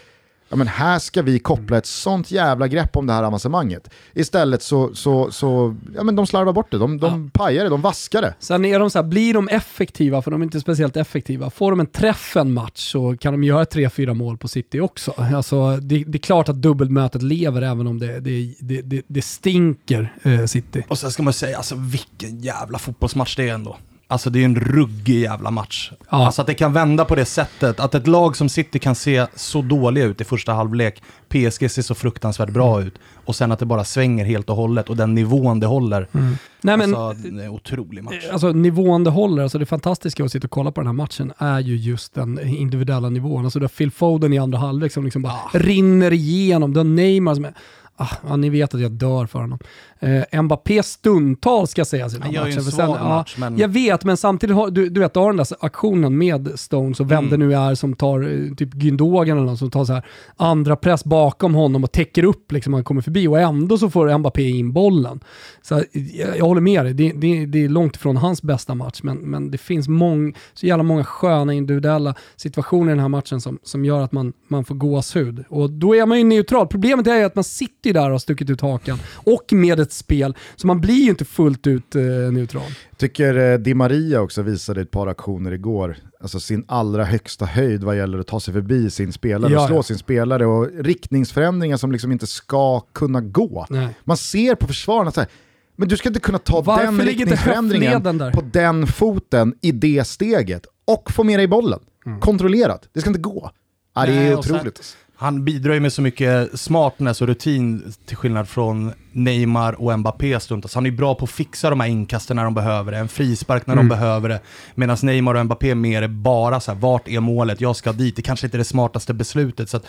ja, 0.50 0.56
men 0.56 0.66
här 0.66 0.98
ska 0.98 1.22
vi 1.22 1.38
koppla 1.38 1.78
ett 1.78 1.86
sånt 1.86 2.30
jävla 2.30 2.68
grepp 2.68 2.96
om 2.96 3.06
det 3.06 3.12
här 3.12 3.22
avancemanget. 3.22 3.90
Istället 4.14 4.62
så, 4.62 4.94
så, 4.94 5.30
så 5.30 5.76
ja, 5.96 6.02
men 6.02 6.16
de 6.16 6.26
slarvar 6.26 6.52
bort 6.52 6.70
det, 6.70 6.78
de, 6.78 6.98
de 6.98 7.30
pajar 7.30 7.64
det, 7.64 7.70
de 7.70 7.80
vaskar 7.80 8.22
det. 8.22 8.34
Sen 8.38 8.64
är 8.64 8.78
de 8.78 8.90
så 8.90 8.98
här, 8.98 9.06
blir 9.06 9.34
de 9.34 9.48
effektiva, 9.48 10.22
för 10.22 10.30
de 10.30 10.40
är 10.40 10.44
inte 10.44 10.60
speciellt 10.60 10.96
effektiva, 10.96 11.50
får 11.50 11.70
de 11.70 11.80
en 11.80 11.86
träff 11.86 12.36
en 12.36 12.52
match 12.52 12.92
så 12.92 13.16
kan 13.16 13.32
de 13.32 13.44
göra 13.44 13.64
3-4 13.64 14.14
mål 14.14 14.38
på 14.38 14.48
City 14.48 14.80
också. 14.80 15.14
Alltså, 15.16 15.76
det, 15.76 16.04
det 16.06 16.18
är 16.18 16.20
klart 16.20 16.48
att 16.48 16.62
dubbelmötet 16.62 17.22
lever 17.22 17.62
även 17.62 17.86
om 17.86 17.98
det, 17.98 18.20
det, 18.20 18.54
det, 18.60 18.82
det, 18.82 19.02
det 19.06 19.22
stinker 19.22 20.14
eh, 20.22 20.44
City. 20.44 20.84
Och 20.88 20.98
sen 20.98 21.10
ska 21.10 21.22
man 21.22 21.32
säga, 21.32 21.56
alltså 21.56 21.74
vilken 21.74 22.40
jävla 22.40 22.78
fotbollsmatch 22.78 23.36
det 23.36 23.48
är 23.48 23.54
ändå. 23.54 23.76
Alltså 24.10 24.30
det 24.30 24.40
är 24.40 24.44
en 24.44 24.56
ruggig 24.56 25.20
jävla 25.20 25.50
match. 25.50 25.92
Ja. 26.10 26.26
Alltså 26.26 26.40
att 26.40 26.46
det 26.46 26.54
kan 26.54 26.72
vända 26.72 27.04
på 27.04 27.14
det 27.14 27.24
sättet, 27.24 27.80
att 27.80 27.94
ett 27.94 28.06
lag 28.06 28.36
som 28.36 28.48
City 28.48 28.78
kan 28.78 28.94
se 28.94 29.26
så 29.34 29.62
dåliga 29.62 30.04
ut 30.04 30.20
i 30.20 30.24
första 30.24 30.52
halvlek, 30.52 31.02
PSG 31.28 31.70
ser 31.70 31.82
så 31.82 31.94
fruktansvärt 31.94 32.50
bra 32.50 32.82
ut, 32.82 32.94
och 33.24 33.36
sen 33.36 33.52
att 33.52 33.58
det 33.58 33.66
bara 33.66 33.84
svänger 33.84 34.24
helt 34.24 34.50
och 34.50 34.56
hållet, 34.56 34.88
och 34.88 34.96
den 34.96 35.14
nivån 35.14 35.60
det 35.60 35.66
håller. 35.66 36.08
Nej, 36.12 36.76
men, 36.76 36.94
alltså, 36.94 37.28
det 37.28 37.42
är 37.42 37.46
en 37.46 37.50
otrolig 37.50 38.04
match. 38.04 38.28
Alltså 38.32 38.52
nivån 38.52 39.04
det 39.04 39.10
håller, 39.10 39.42
alltså 39.42 39.58
det 39.58 39.66
fantastiska 39.66 40.24
att 40.24 40.32
sitta 40.32 40.46
och 40.46 40.50
kolla 40.50 40.72
på 40.72 40.80
den 40.80 40.86
här 40.86 40.94
matchen 40.94 41.32
är 41.38 41.60
ju 41.60 41.76
just 41.76 42.14
den 42.14 42.38
individuella 42.48 43.10
nivån. 43.10 43.44
Alltså 43.44 43.58
du 43.58 43.64
har 43.64 43.68
Phil 43.68 43.90
Foden 43.90 44.32
i 44.32 44.38
andra 44.38 44.58
halvlek 44.58 44.92
som 44.92 45.04
liksom 45.04 45.22
bara 45.22 45.38
rinner 45.52 46.12
igenom. 46.12 46.72
Du 46.72 46.78
har 46.78 46.84
Neymar 46.84 47.34
som 47.34 47.44
är, 47.44 47.54
ah, 47.96 48.16
ja, 48.28 48.36
ni 48.36 48.50
vet 48.50 48.74
att 48.74 48.80
jag 48.80 48.92
dör 48.92 49.26
för 49.26 49.38
honom. 49.38 49.58
Eh, 50.02 50.42
Mbappé 50.42 50.82
stundtals 50.82 51.70
ska 51.70 51.84
sägas 51.84 52.12
i 52.12 52.16
den 52.16 52.22
Han 52.22 52.32
gör 52.32 52.40
ju 52.46 52.48
matchen. 52.48 52.64
en 52.66 52.72
svag 52.72 52.96
ja, 53.00 53.08
match, 53.08 53.34
men- 53.38 53.58
Jag 53.58 53.68
vet, 53.68 54.04
men 54.04 54.16
samtidigt 54.16 54.56
har 54.56 54.70
du, 54.70 54.88
du 54.88 55.00
vet, 55.00 55.14
du 55.14 55.20
har 55.20 55.26
den 55.26 55.36
där 55.36 55.46
aktionen 55.60 56.18
med 56.18 56.48
Stones 56.54 57.00
och 57.00 57.10
vem 57.10 57.18
Mm. 57.18 57.30
det 57.30 57.36
nu 57.36 57.54
är 57.54 57.74
som 57.74 57.94
tar, 57.96 58.20
eh, 58.22 58.54
typ 58.54 58.74
Gündogan 58.74 59.32
eller 59.36 59.46
någon 59.46 59.58
som 59.58 59.70
tar 59.70 59.84
så 59.84 59.92
här 59.92 60.02
andra 60.36 60.76
press 60.76 61.04
bakom 61.04 61.54
honom 61.54 61.84
och 61.84 61.92
täcker 61.92 62.24
upp 62.24 62.52
liksom 62.52 62.74
han 62.74 62.84
kommer 62.84 63.00
förbi 63.02 63.26
och 63.28 63.40
ändå 63.40 63.78
så 63.78 63.90
får 63.90 64.18
Mbappé 64.18 64.48
in 64.48 64.72
bollen. 64.72 65.20
Så 65.62 65.78
eh, 65.78 65.82
jag, 65.92 66.38
jag 66.38 66.44
håller 66.44 66.60
med 66.60 66.84
dig, 66.84 66.94
det, 66.94 67.12
det, 67.16 67.46
det 67.46 67.64
är 67.64 67.68
långt 67.68 67.96
ifrån 67.96 68.16
hans 68.16 68.42
bästa 68.42 68.74
match, 68.74 69.00
men, 69.02 69.16
men 69.18 69.50
det 69.50 69.58
finns 69.58 69.88
mång, 69.88 70.34
så 70.54 70.66
jävla 70.66 70.82
många 70.82 71.04
sköna 71.04 71.52
individuella 71.54 72.14
situationer 72.36 72.86
i 72.92 72.94
den 72.94 73.00
här 73.00 73.08
matchen 73.08 73.40
som, 73.40 73.58
som 73.62 73.84
gör 73.84 74.00
att 74.00 74.12
man, 74.12 74.32
man 74.48 74.64
får 74.64 74.74
gåshud. 74.74 75.44
Och 75.48 75.70
då 75.70 75.96
är 75.96 76.06
man 76.06 76.18
ju 76.18 76.24
neutral. 76.24 76.66
Problemet 76.66 77.06
är 77.06 77.16
ju 77.16 77.24
att 77.24 77.34
man 77.34 77.44
sitter 77.44 77.92
där 77.92 78.04
och 78.04 78.10
har 78.10 78.18
stuckit 78.18 78.50
ut 78.50 78.60
hakan 78.60 78.98
och 79.14 79.52
med 79.52 79.80
ett 79.80 79.89
spel, 79.92 80.36
så 80.56 80.66
man 80.66 80.80
blir 80.80 81.02
ju 81.04 81.10
inte 81.10 81.24
fullt 81.24 81.66
ut 81.66 81.94
eh, 81.94 82.02
neutral. 82.02 82.62
Tycker 82.96 83.52
eh, 83.52 83.58
Di 83.58 83.74
Maria 83.74 84.20
också 84.20 84.42
visade 84.42 84.80
ett 84.80 84.90
par 84.90 85.06
aktioner 85.06 85.52
igår, 85.52 85.96
alltså 86.20 86.40
sin 86.40 86.64
allra 86.68 87.04
högsta 87.04 87.44
höjd 87.44 87.84
vad 87.84 87.96
gäller 87.96 88.18
att 88.18 88.26
ta 88.26 88.40
sig 88.40 88.54
förbi 88.54 88.90
sin 88.90 89.12
spelare 89.12 89.52
Ja, 89.52 89.60
och 89.62 89.66
slå 89.66 89.76
ja. 89.76 89.82
sin 89.82 89.98
spelare 89.98 90.46
och 90.46 90.68
riktningsförändringar 90.84 91.76
som 91.76 91.92
liksom 91.92 92.12
inte 92.12 92.26
ska 92.26 92.80
kunna 92.80 93.20
gå. 93.20 93.66
Nej. 93.70 93.88
Man 94.04 94.16
ser 94.16 94.54
på 94.54 94.66
försvararna 94.66 95.10
så 95.10 95.20
här, 95.20 95.28
men 95.76 95.88
du 95.88 95.96
ska 95.96 96.08
inte 96.08 96.20
kunna 96.20 96.38
ta 96.38 96.60
Varför 96.60 96.84
den 96.84 96.96
ligger 96.96 97.10
inte 97.10 97.20
riktningsförändringen 97.22 98.18
där? 98.18 98.32
på 98.32 98.42
den 98.52 98.86
foten 98.86 99.54
i 99.60 99.72
det 99.72 100.06
steget 100.06 100.66
och 100.84 101.10
få 101.12 101.24
med 101.24 101.38
dig 101.38 101.46
bollen. 101.46 101.78
Kontrollerat, 102.20 102.88
det 102.92 103.00
ska 103.00 103.10
inte 103.10 103.20
gå. 103.20 103.50
Ja, 103.94 104.06
det 104.06 104.12
är 104.12 104.26
Mm. 104.26 104.38
Och 104.38 104.44
sen- 104.44 104.54
otroligt. 104.56 104.96
Han 105.20 105.44
bidrar 105.44 105.74
ju 105.74 105.80
med 105.80 105.92
så 105.92 106.02
mycket 106.02 106.60
smartness 106.60 107.22
och 107.22 107.28
rutin 107.28 107.92
till 108.06 108.16
skillnad 108.16 108.48
från 108.48 108.92
Neymar 109.12 109.80
och 109.80 109.98
Mbappé 109.98 110.40
stundtals. 110.40 110.74
Han 110.74 110.86
är 110.86 110.90
ju 110.90 110.96
bra 110.96 111.14
på 111.14 111.24
att 111.24 111.30
fixa 111.30 111.70
de 111.70 111.80
här 111.80 111.88
inkasten 111.88 112.36
när 112.36 112.44
de 112.44 112.54
behöver 112.54 112.92
det, 112.92 112.98
en 112.98 113.08
frispark 113.08 113.66
när 113.66 113.76
de 113.76 113.88
behöver 113.88 114.28
det. 114.28 114.40
Medan 114.74 114.96
Neymar 115.02 115.34
och 115.34 115.44
Mbappé 115.44 115.74
mer 115.74 116.02
är 116.02 116.08
bara 116.08 116.60
så 116.60 116.72
här, 116.72 116.78
vart 116.78 117.08
är 117.08 117.20
målet, 117.20 117.60
jag 117.60 117.76
ska 117.76 117.92
dit. 117.92 118.16
Det 118.16 118.22
kanske 118.22 118.46
inte 118.46 118.56
är 118.56 118.58
det 118.58 118.64
smartaste 118.64 119.14
beslutet. 119.14 119.70
Så 119.70 119.76
att 119.76 119.86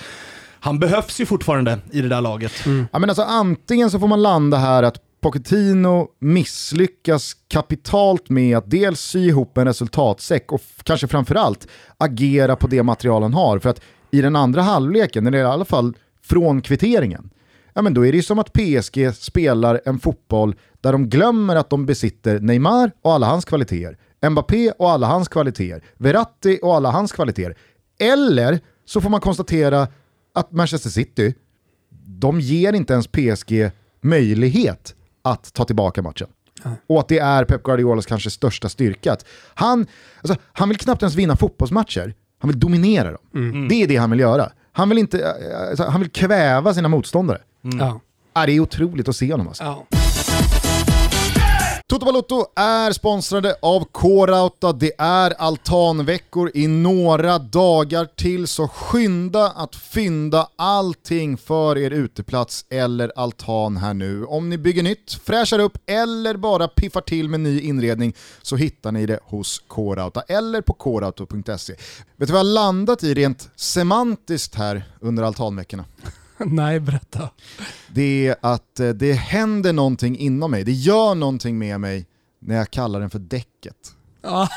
han 0.60 0.80
behövs 0.80 1.20
ju 1.20 1.26
fortfarande 1.26 1.80
i 1.92 2.02
det 2.02 2.10
där 2.10 2.22
laget. 2.22 2.52
Ja, 2.92 3.00
men 3.00 3.10
alltså, 3.10 3.24
antingen 3.24 3.92
så 3.92 4.00
får 4.00 4.08
man 4.08 4.22
landa 4.22 4.58
här 4.58 4.84
att 4.84 4.96
Pochettino 5.22 6.08
misslyckas 6.20 7.34
kapitalt 7.48 8.30
med 8.30 8.58
att 8.58 8.72
dels 8.72 9.00
sy 9.02 9.28
ihop 9.28 9.58
en 9.58 9.66
resultatsäck 9.66 10.52
och 10.52 10.62
kanske 10.84 11.08
framförallt 11.08 11.68
agera 11.98 12.56
på 12.56 12.68
det 12.68 12.84
material 12.84 13.22
han 13.22 13.34
har. 13.34 13.60
För 13.60 13.70
att 13.70 13.82
i 14.12 14.22
den 14.22 14.36
andra 14.36 14.62
halvleken, 14.62 15.28
eller 15.28 15.38
i 15.38 15.44
alla 15.44 15.66
fall 15.66 15.94
från 16.24 16.62
kvitteringen, 16.62 17.30
ja, 17.74 17.82
men 17.82 17.94
då 17.94 18.06
är 18.06 18.12
det 18.12 18.16
ju 18.16 18.24
som 18.24 18.40
att 18.40 18.54
PSG 18.54 19.16
spelar 19.16 19.82
en 19.86 20.00
fotboll 20.00 20.56
där 20.82 20.92
de 20.92 21.10
glömmer 21.10 21.56
att 21.56 21.70
de 21.70 21.86
besitter 21.86 22.40
Neymar 22.40 22.92
och 23.02 23.14
alla 23.14 23.28
hans 23.28 23.46
kvaliteter, 23.46 23.98
Mbappé 24.30 24.72
och 24.72 24.92
alla 24.92 25.08
hans 25.08 25.28
kvaliteter, 25.28 25.84
Verratti 25.98 26.60
och 26.62 26.76
alla 26.76 26.92
hans 26.92 27.12
kvaliteter. 27.12 27.58
Eller 28.00 28.60
så 28.86 29.02
får 29.02 29.10
man 29.10 29.22
konstatera 29.22 29.88
att 30.34 30.52
Manchester 30.52 30.90
City, 30.90 31.34
de 32.06 32.40
ger 32.40 32.74
inte 32.74 32.94
ens 32.94 33.08
PSG 33.08 33.72
möjlighet 34.02 34.96
att 35.22 35.54
ta 35.54 35.66
tillbaka 35.66 36.02
matchen. 36.02 36.28
Och 36.88 37.00
att 37.00 37.08
det 37.08 37.20
är 37.20 37.46
Pep 37.46 37.64
Guardiolas 37.64 38.06
kanske 38.06 38.30
största 38.30 38.70
styrka. 38.70 39.18
Han, 39.54 39.88
alltså, 40.22 40.42
han 40.54 40.70
vill 40.70 40.78
knappt 40.78 41.02
ens 41.02 41.16
vinna 41.16 41.36
fotbollsmatcher, 41.36 42.14
han 42.42 42.50
vill 42.50 42.60
dominera 42.60 43.12
dem. 43.12 43.22
Det 43.68 43.84
är 43.84 43.88
det 43.88 43.96
han 43.96 44.12
vill 44.12 44.20
göra. 44.20 44.52
Han 44.72 44.90
vill, 44.90 44.98
inte, 44.98 45.20
eh, 45.20 45.70
alltså, 45.70 45.84
han 45.84 46.02
vill 46.02 46.10
kväva 46.10 46.74
sina 46.74 46.88
motståndare. 46.88 47.38
Ja. 47.62 48.00
Ah, 48.34 48.46
det 48.46 48.52
är 48.52 48.60
otroligt 48.60 49.10
att 49.10 49.16
se 49.16 49.32
honom 49.32 49.48
alltså. 49.48 49.64
Ja. 49.64 49.86
Toto 51.92 52.06
Balotto 52.06 52.46
är 52.56 52.92
sponsrade 52.92 53.56
av 53.62 53.86
K-Rauta. 53.92 54.74
Det 54.74 54.92
är 54.98 55.34
altanveckor 55.42 56.52
i 56.54 56.68
några 56.68 57.40
dagar 57.40 58.06
till, 58.06 58.48
så 58.48 58.68
skynda 58.68 59.50
att 59.50 59.76
fynda 59.76 60.48
allting 60.56 61.38
för 61.38 61.78
er 61.78 61.92
uteplats 61.92 62.66
eller 62.70 63.12
altan 63.16 63.78
här 63.78 63.94
nu. 63.94 64.26
Om 64.26 64.50
ni 64.50 64.58
bygger 64.58 64.84
nytt, 64.84 65.14
fräschar 65.24 65.60
upp 65.60 65.78
eller 65.86 66.38
bara 66.38 66.68
piffar 66.68 67.02
till 67.02 67.30
med 67.30 67.40
ny 67.40 67.60
inredning 67.60 68.16
så 68.42 68.56
hittar 68.56 68.92
ni 68.92 69.06
det 69.06 69.20
hos 69.24 69.64
K-Rauta 69.68 70.22
eller 70.22 70.62
på 70.62 70.74
krauta.se. 70.74 71.74
Vet 72.18 72.28
du 72.28 72.34
vad 72.34 72.40
jag 72.40 72.46
har 72.46 72.54
landat 72.54 73.04
i 73.04 73.14
rent 73.14 73.50
semantiskt 73.56 74.56
här 74.56 74.84
under 75.00 75.24
altanveckorna? 75.24 75.86
Nej, 76.46 76.80
berätta. 76.80 77.30
det 77.88 78.28
är 78.28 78.36
att 78.42 78.80
eh, 78.80 78.90
det 78.90 79.14
händer 79.14 79.74
någonting 79.74 80.18
inom 80.18 80.52
mig, 80.52 80.64
det 80.64 80.72
gör 80.72 81.16
någonting 81.16 81.58
med 81.58 81.80
mig 81.80 82.06
när 82.40 82.56
jag 82.56 82.72
kallar 82.72 83.00
den 83.00 83.10
för 83.10 83.20
däcket. 83.20 83.76
Ja. 84.22 84.48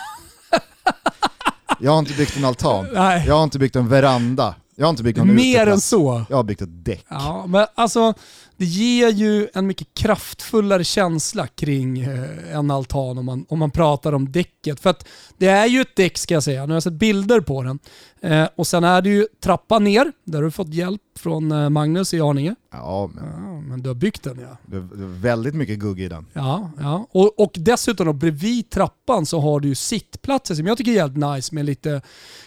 Jag 1.80 1.90
har 1.92 1.98
inte 1.98 2.14
byggt 2.14 2.36
en 2.36 2.44
altan. 2.44 2.86
Nej. 2.94 3.24
Jag 3.26 3.34
har 3.34 3.44
inte 3.44 3.58
byggt 3.58 3.76
en 3.76 3.88
veranda. 3.88 4.54
Jag 4.76 4.86
har 4.86 4.90
inte 4.90 5.02
byggt 5.02 5.18
någon 5.18 5.34
Mer 5.34 5.56
än 5.56 5.62
uteplats. 5.62 5.86
så. 5.88 6.24
Jag 6.28 6.36
har 6.36 6.44
byggt 6.44 6.62
ett 6.62 6.84
däck. 6.84 7.04
Ja, 7.08 7.44
men 7.48 7.66
alltså 7.74 8.14
det 8.56 8.64
ger 8.64 9.08
ju 9.08 9.48
en 9.54 9.66
mycket 9.66 9.94
kraftfullare 9.94 10.84
känsla 10.84 11.46
kring 11.46 12.00
eh, 12.00 12.56
en 12.56 12.70
altan 12.70 13.18
om 13.18 13.26
man, 13.26 13.46
om 13.48 13.58
man 13.58 13.70
pratar 13.70 14.12
om 14.12 14.32
däcket. 14.32 14.80
För 14.80 14.90
att 14.90 15.06
det 15.38 15.46
är 15.46 15.66
ju 15.66 15.80
ett 15.80 15.96
däck 15.96 16.18
ska 16.18 16.34
jag 16.34 16.42
säga, 16.42 16.66
nu 16.66 16.72
har 16.72 16.76
jag 16.76 16.82
sett 16.82 16.92
bilder 16.92 17.40
på 17.40 17.62
den. 17.62 17.78
Eh, 18.20 18.48
och 18.56 18.66
sen 18.66 18.84
är 18.84 19.02
det 19.02 19.08
ju 19.08 19.26
trappan 19.42 19.84
ner, 19.84 20.12
där 20.24 20.38
har 20.38 20.44
du 20.44 20.50
fått 20.50 20.74
hjälp 20.74 21.00
från 21.18 21.52
eh, 21.52 21.68
Magnus 21.68 22.14
i 22.14 22.20
Arninge. 22.20 22.54
Ja, 22.72 23.10
men 23.14 23.24
Ja, 23.54 23.60
men 23.60 23.82
du 23.82 23.90
har 23.90 23.94
byggt 23.94 24.22
den 24.22 24.38
ja. 24.40 24.56
det 24.66 24.76
är 24.76 25.20
väldigt 25.20 25.54
mycket 25.54 25.78
gugg 25.78 26.00
i 26.00 26.08
den. 26.08 26.26
Ja, 26.32 26.70
ja. 26.80 27.06
Och, 27.10 27.40
och 27.40 27.52
dessutom 27.54 28.06
då, 28.06 28.12
bredvid 28.12 28.70
trappan 28.70 29.26
så 29.26 29.40
har 29.40 29.60
du 29.60 29.68
ju 29.68 29.74
sittplatser 29.74 30.54
som 30.54 30.66
jag 30.66 30.78
tycker 30.78 30.90
är 30.92 30.96
jävligt 30.96 31.24
nice 31.34 31.54
med 31.54 31.64
lite 31.64 32.02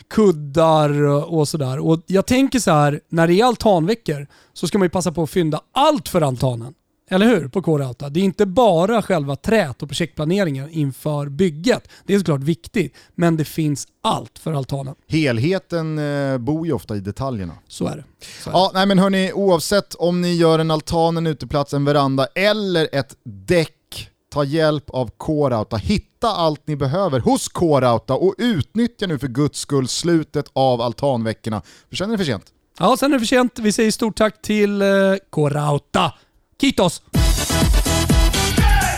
kuddar 0.08 1.02
och 1.02 1.40
och 1.40 1.48
sådär. 1.48 1.80
Och 1.80 2.02
jag 2.08 2.26
tänker 2.26 2.60
så 2.60 2.72
här, 2.72 3.02
när 3.10 3.28
det 3.28 3.34
är 3.34 3.46
altanveckor 3.46 4.28
så 4.58 4.68
ska 4.68 4.78
man 4.78 4.86
ju 4.86 4.90
passa 4.90 5.12
på 5.12 5.24
att 5.24 5.30
fynda 5.30 5.62
allt 5.72 6.10
för 6.10 6.22
altanen. 6.22 6.74
Eller 7.10 7.26
hur? 7.26 7.48
På 7.48 7.62
K-Rauta. 7.62 8.10
Det 8.10 8.20
är 8.20 8.24
inte 8.24 8.46
bara 8.46 9.02
själva 9.02 9.36
trät 9.36 9.84
och 9.84 9.90
projektplaneringen 9.90 10.70
inför 10.70 11.30
bygget. 11.30 11.88
Det 12.06 12.14
är 12.14 12.18
såklart 12.18 12.42
viktigt, 12.42 12.96
men 13.16 13.38
det 13.38 13.46
finns 13.46 13.88
allt 14.04 14.40
för 14.40 14.54
altanen. 14.54 14.96
Helheten 15.08 16.00
eh, 16.00 16.38
bor 16.38 16.68
ju 16.68 16.74
ofta 16.74 16.96
i 16.96 17.00
detaljerna. 17.00 17.54
Så 17.68 17.88
är 17.88 17.96
det. 17.96 18.04
Så 18.44 18.50
är 18.50 18.54
det. 18.54 18.60
Ja, 18.60 18.72
nej 18.74 18.86
men 18.86 19.00
hörni, 19.00 19.32
oavsett 19.34 19.96
om 19.96 20.22
ni 20.22 20.34
gör 20.34 20.60
en 20.60 20.72
altan, 20.72 21.18
en 21.18 21.28
uteplats, 21.28 21.74
en 21.74 21.86
veranda 21.86 22.26
eller 22.36 22.90
ett 22.92 23.16
däck, 23.24 24.10
ta 24.34 24.44
hjälp 24.44 24.90
av 24.90 25.12
K-Rauta. 25.18 25.78
Hitta 25.78 26.28
allt 26.28 26.68
ni 26.68 26.76
behöver 26.76 27.20
hos 27.20 27.48
K-Rauta 27.48 28.14
och 28.14 28.36
utnyttja 28.38 29.08
nu 29.08 29.20
för 29.20 29.28
guds 29.28 29.60
skull 29.60 29.88
slutet 29.88 30.46
av 30.54 30.82
altanveckorna. 30.82 31.62
För 31.90 31.96
sen 31.96 32.08
är 32.10 32.12
det 32.12 32.18
för 32.18 32.26
sent. 32.26 32.54
Ja, 32.80 32.98
sen 32.98 33.12
är 33.12 33.16
det 33.16 33.20
för 33.20 33.26
sent. 33.28 33.60
Vi 33.60 33.72
säger 33.72 33.92
stort 33.92 34.16
tack 34.18 34.42
till 34.42 34.82
eh, 34.82 34.88
K-Rauta. 35.30 36.14
Kitos! 36.62 37.02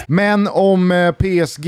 Men 0.08 0.48
om 0.48 0.92
eh, 0.92 1.12
PSG 1.12 1.68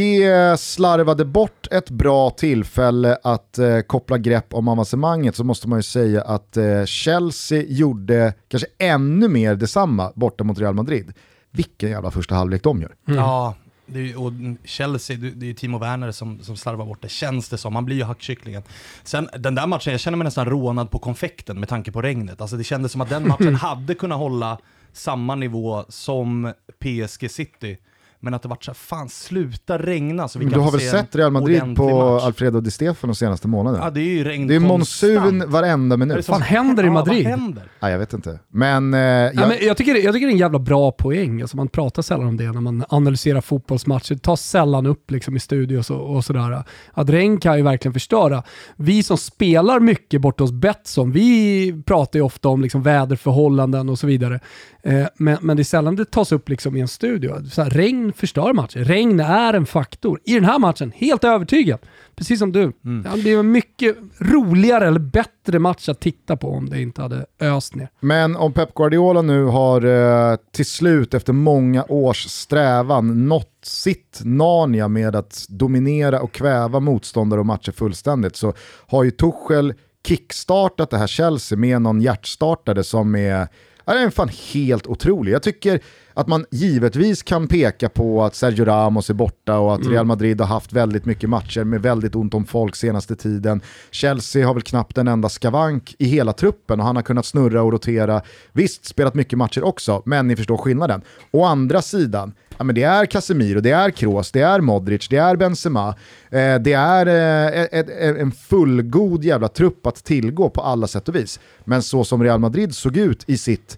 slarvade 0.58 1.26
bort 1.26 1.67
ett 1.71 1.89
bra 1.89 2.30
tillfälle 2.30 3.17
att 3.24 3.58
eh, 3.58 3.80
koppla 3.80 4.17
grepp 4.17 4.54
om 4.54 4.67
avancemanget 4.67 5.36
så 5.36 5.43
måste 5.43 5.69
man 5.69 5.80
ju 5.80 5.84
säga 5.84 6.21
att 6.21 6.58
eh, 6.58 6.86
Chelsea 6.86 7.63
gjorde 7.67 8.34
kanske 8.47 8.67
ännu 8.80 9.28
mer 9.28 9.56
detsamma 9.56 10.12
borta 10.15 10.43
mot 10.43 10.60
Real 10.60 10.74
Madrid. 10.74 11.13
Vilken 11.52 11.89
jävla 11.89 12.12
första 12.12 12.36
halvlek 12.36 12.63
de 12.63 12.82
gör. 12.82 12.95
Ja, 13.06 13.56
det 13.93 14.12
är, 14.12 14.19
och 14.19 14.32
Chelsea, 14.63 15.17
det 15.17 15.49
är 15.49 15.54
Timo 15.54 15.77
Werner 15.77 16.12
som, 16.12 16.43
som 16.43 16.58
slarvar 16.58 16.86
bort 16.86 17.01
det, 17.01 17.10
känns 17.10 17.49
det 17.49 17.58
som. 17.58 17.75
Han 17.75 17.86
blir 17.86 17.95
ju 17.95 18.04
hackkycklingen. 18.04 18.63
Sen 19.04 19.30
den 19.39 19.56
där 19.56 19.67
matchen, 19.67 19.91
jag 19.91 19.99
känner 19.99 20.17
mig 20.17 20.25
nästan 20.25 20.45
rånad 20.45 20.91
på 20.91 20.99
konfekten 20.99 21.60
med 21.60 21.69
tanke 21.69 21.91
på 21.91 22.01
regnet. 22.01 22.41
Alltså 22.41 22.58
det 22.58 22.63
kändes 22.63 22.91
som 22.91 23.01
att 23.01 23.10
den 23.10 23.27
matchen 23.27 23.56
hade 23.62 23.95
kunnat 23.95 24.17
hålla 24.17 24.58
samma 24.93 25.36
nivå 25.36 25.86
som 25.89 26.54
PSG 26.80 27.32
City. 27.32 27.77
Men 28.23 28.34
att 28.34 28.41
det 28.41 28.47
vart 28.49 28.63
så 28.63 28.71
här, 28.71 28.75
fan 28.75 29.10
sluta 29.10 29.77
regna 29.77 30.27
så 30.27 30.39
vi 30.39 30.45
Men 30.45 30.51
kan 30.53 30.60
du 30.60 30.65
har 30.65 30.71
väl 30.71 30.81
se 30.81 30.88
sett 30.89 31.15
Real 31.15 31.31
Madrid 31.31 31.75
på 31.75 32.13
match. 32.13 32.23
Alfredo 32.23 32.62
Di 32.62 32.71
Stefano 32.71 33.12
de 33.12 33.15
senaste 33.15 33.47
månaderna? 33.47 33.84
Ja 33.86 33.89
det 33.91 33.99
är 34.01 34.03
ju 34.05 34.23
regn 34.23 34.47
det 34.47 34.55
är 34.55 34.60
monsun 34.60 35.43
varenda 35.47 35.97
Vad 35.97 36.07
minut. 36.07 36.25
som- 36.25 36.34
fan 36.34 36.41
händer 36.41 36.84
i 36.84 36.88
Ja, 36.88 36.91
Madrid? 36.93 37.23
Vad 37.23 37.31
händer? 37.39 37.63
Nej, 37.79 37.91
jag 37.91 37.99
vet 37.99 38.13
inte. 38.13 38.39
Men, 38.53 38.93
eh, 38.93 38.99
jag, 38.99 39.36
Ja, 39.36 39.47
men 39.47 39.57
jag, 39.62 39.77
tycker, 39.77 39.95
jag 39.95 40.13
tycker 40.13 40.27
det 40.27 40.31
är 40.31 40.34
en 40.34 40.38
jävla 40.39 40.60
bra 40.60 40.91
poäng. 40.91 41.41
Alltså 41.41 41.57
man 41.57 41.67
pratar 41.67 42.01
sällan 42.01 42.27
om 42.27 42.38
det 42.38 42.51
när 42.51 42.62
man 42.62 42.86
analyserar 42.89 43.41
fotbollsmatcher. 43.41 44.13
Det 44.13 44.21
tas 44.21 44.41
sällan 44.49 44.86
upp 44.86 45.12
liksom 45.12 45.36
i 45.36 45.39
studios 45.39 45.89
och, 45.89 46.15
och 46.15 46.25
sådär. 46.25 46.63
Att 46.93 47.10
regn 47.10 47.38
kan 47.39 47.57
ju 47.57 47.63
verkligen 47.63 47.93
förstöra. 47.93 48.43
Vi 48.75 49.03
som 49.03 49.17
spelar 49.17 49.79
mycket 49.79 50.21
borta 50.21 50.43
hos 50.43 50.51
Betsson, 50.51 51.12
vi 51.12 51.84
pratar 51.86 52.19
ju 52.19 52.25
ofta 52.25 52.49
om 52.49 52.62
liksom 52.62 52.84
väderförhållanden 52.84 53.89
och 53.89 53.99
så 53.99 54.07
vidare. 54.07 54.39
Eh, 54.84 55.08
men, 55.15 55.38
men 55.41 55.58
det 55.58 55.62
är 55.62 55.63
sällan 55.63 55.96
det 55.96 56.12
tas 56.12 56.32
upp 56.32 56.50
liksom 56.50 56.76
i 56.78 56.82
en 56.82 56.88
studio. 56.88 57.46
Så 57.50 57.62
här, 57.62 57.70
regn 57.70 58.13
förstör 58.13 58.54
matcher. 58.54 58.80
Regn 58.80 59.20
är 59.20 59.54
en 59.54 59.65
faktor. 59.65 60.20
I 60.24 60.34
den 60.34 60.46
här 60.46 60.60
matchen, 60.60 60.91
helt 60.96 61.24
övertygad. 61.24 61.80
Precis 62.15 62.39
som 62.39 62.52
du. 62.52 62.62
Mm. 62.62 63.06
Ja, 63.06 63.15
det 63.15 63.22
blir 63.22 63.39
en 63.39 63.52
mycket 63.52 63.98
roligare 64.20 64.88
eller 64.88 65.00
bättre 65.00 65.60
match 65.60 65.89
att 65.89 66.00
titta 66.00 66.38
på 66.38 66.52
om 66.52 66.70
det 66.70 66.82
inte 66.82 67.02
hade 67.02 67.26
öst 67.39 67.76
ner. 67.76 67.89
men 68.00 68.36
om 68.36 68.54
Pep 68.54 68.74
Guardiola 68.74 69.22
nu 69.22 69.44
har 69.44 69.86
eh, 69.86 70.38
till 70.52 70.65
slut 70.65 71.13
efter 71.13 71.34
många 71.34 71.86
års 71.89 72.26
strävan 72.26 73.28
nått 73.28 73.48
sitt 73.63 74.22
Narnia 74.24 74.88
med 74.88 75.15
att 75.15 75.46
dominera 75.50 76.22
och 76.22 76.32
kväva 76.32 76.80
motståndare 76.80 77.39
och 77.39 77.46
matcher 77.46 77.72
fullständigt 77.72 78.36
så 78.36 78.54
har 78.88 79.04
ju 79.04 79.12
Tuchel 79.12 79.74
kickstartat 80.08 80.89
det 80.89 80.98
här 80.98 81.08
Chelsea 81.08 81.58
med 81.58 81.82
någon 81.82 82.02
hjärtstartare 82.02 82.84
som 82.84 83.15
är 83.15 83.48
Ja, 83.91 83.95
den 83.95 84.06
är 84.06 84.10
fan 84.10 84.30
helt 84.54 84.88
otrolig. 84.88 85.32
Jag 85.32 85.43
tycker 85.43 85.80
att 86.13 86.27
man 86.27 86.45
givetvis 86.51 87.23
kan 87.23 87.47
peka 87.47 87.89
på 87.89 88.23
att 88.23 88.36
Sergio 88.36 88.65
Ramos 88.65 89.10
är 89.10 89.13
borta 89.13 89.60
och 89.60 89.73
att 89.73 89.88
Real 89.88 90.06
Madrid 90.06 90.41
har 90.41 90.47
haft 90.47 90.73
väldigt 90.73 91.06
mycket 91.06 91.30
matcher 91.30 91.63
med 91.63 91.82
väldigt 91.82 92.15
ont 92.15 92.34
om 92.34 92.45
folk 92.45 92.75
senaste 92.75 93.15
tiden. 93.15 93.62
Chelsea 93.91 94.47
har 94.47 94.54
väl 94.54 94.63
knappt 94.63 94.97
en 94.97 95.08
enda 95.08 95.30
skavank 95.30 95.95
i 95.99 96.06
hela 96.06 96.34
truppen 96.34 96.80
och 96.80 96.86
han 96.86 96.95
har 96.95 97.04
kunnat 97.04 97.25
snurra 97.25 97.63
och 97.63 97.71
rotera. 97.71 98.21
Visst, 98.54 98.86
spelat 98.86 99.13
mycket 99.13 99.38
matcher 99.38 99.63
också, 99.63 100.01
men 100.06 100.27
ni 100.27 100.36
förstår 100.36 100.58
skillnaden. 100.58 101.01
Å 101.32 101.45
andra 101.45 101.82
sidan, 101.82 102.34
ja, 102.62 102.65
men 102.65 102.76
det 102.76 102.84
är 102.84 103.06
Casemiro, 103.06 103.62
det 103.62 103.71
är 103.71 103.91
Kroos, 103.91 104.32
det 104.32 104.41
är 104.41 104.62
Modric, 104.62 105.08
det 105.10 105.17
är 105.17 105.36
Benzema. 105.36 105.95
Eh, 106.30 106.56
det 106.56 106.74
är 106.74 107.06
eh, 107.06 107.62
ett, 107.63 107.89
ett, 107.89 108.17
en 108.17 108.32
fullgod 108.32 109.24
jävla 109.24 109.47
trupp 109.47 109.88
att 109.88 110.04
tillgå 110.04 110.50
på 110.50 110.62
alla 110.62 110.88
sätt 110.88 111.10
och 111.10 111.15
vis. 111.15 111.39
Men 111.65 111.84
så 111.84 112.04
som 112.04 112.24
Real 112.24 112.39
Madrid 112.39 112.76
såg 112.76 112.97
ut 112.97 113.24
i 113.30 113.38
sitt 113.38 113.78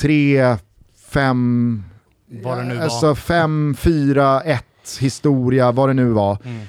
3, 0.00 0.56
5, 0.98 1.82
Vad 2.26 2.58
det 2.58 2.64
nu 2.64 2.74
var. 2.74 2.82
alltså 2.82 3.14
5, 3.14 3.76
4, 3.78 4.40
1 4.40 4.64
historia, 5.00 5.72
vad 5.72 5.88
det 5.88 5.94
nu 5.94 6.10
var. 6.10 6.38
Mm. 6.44 6.60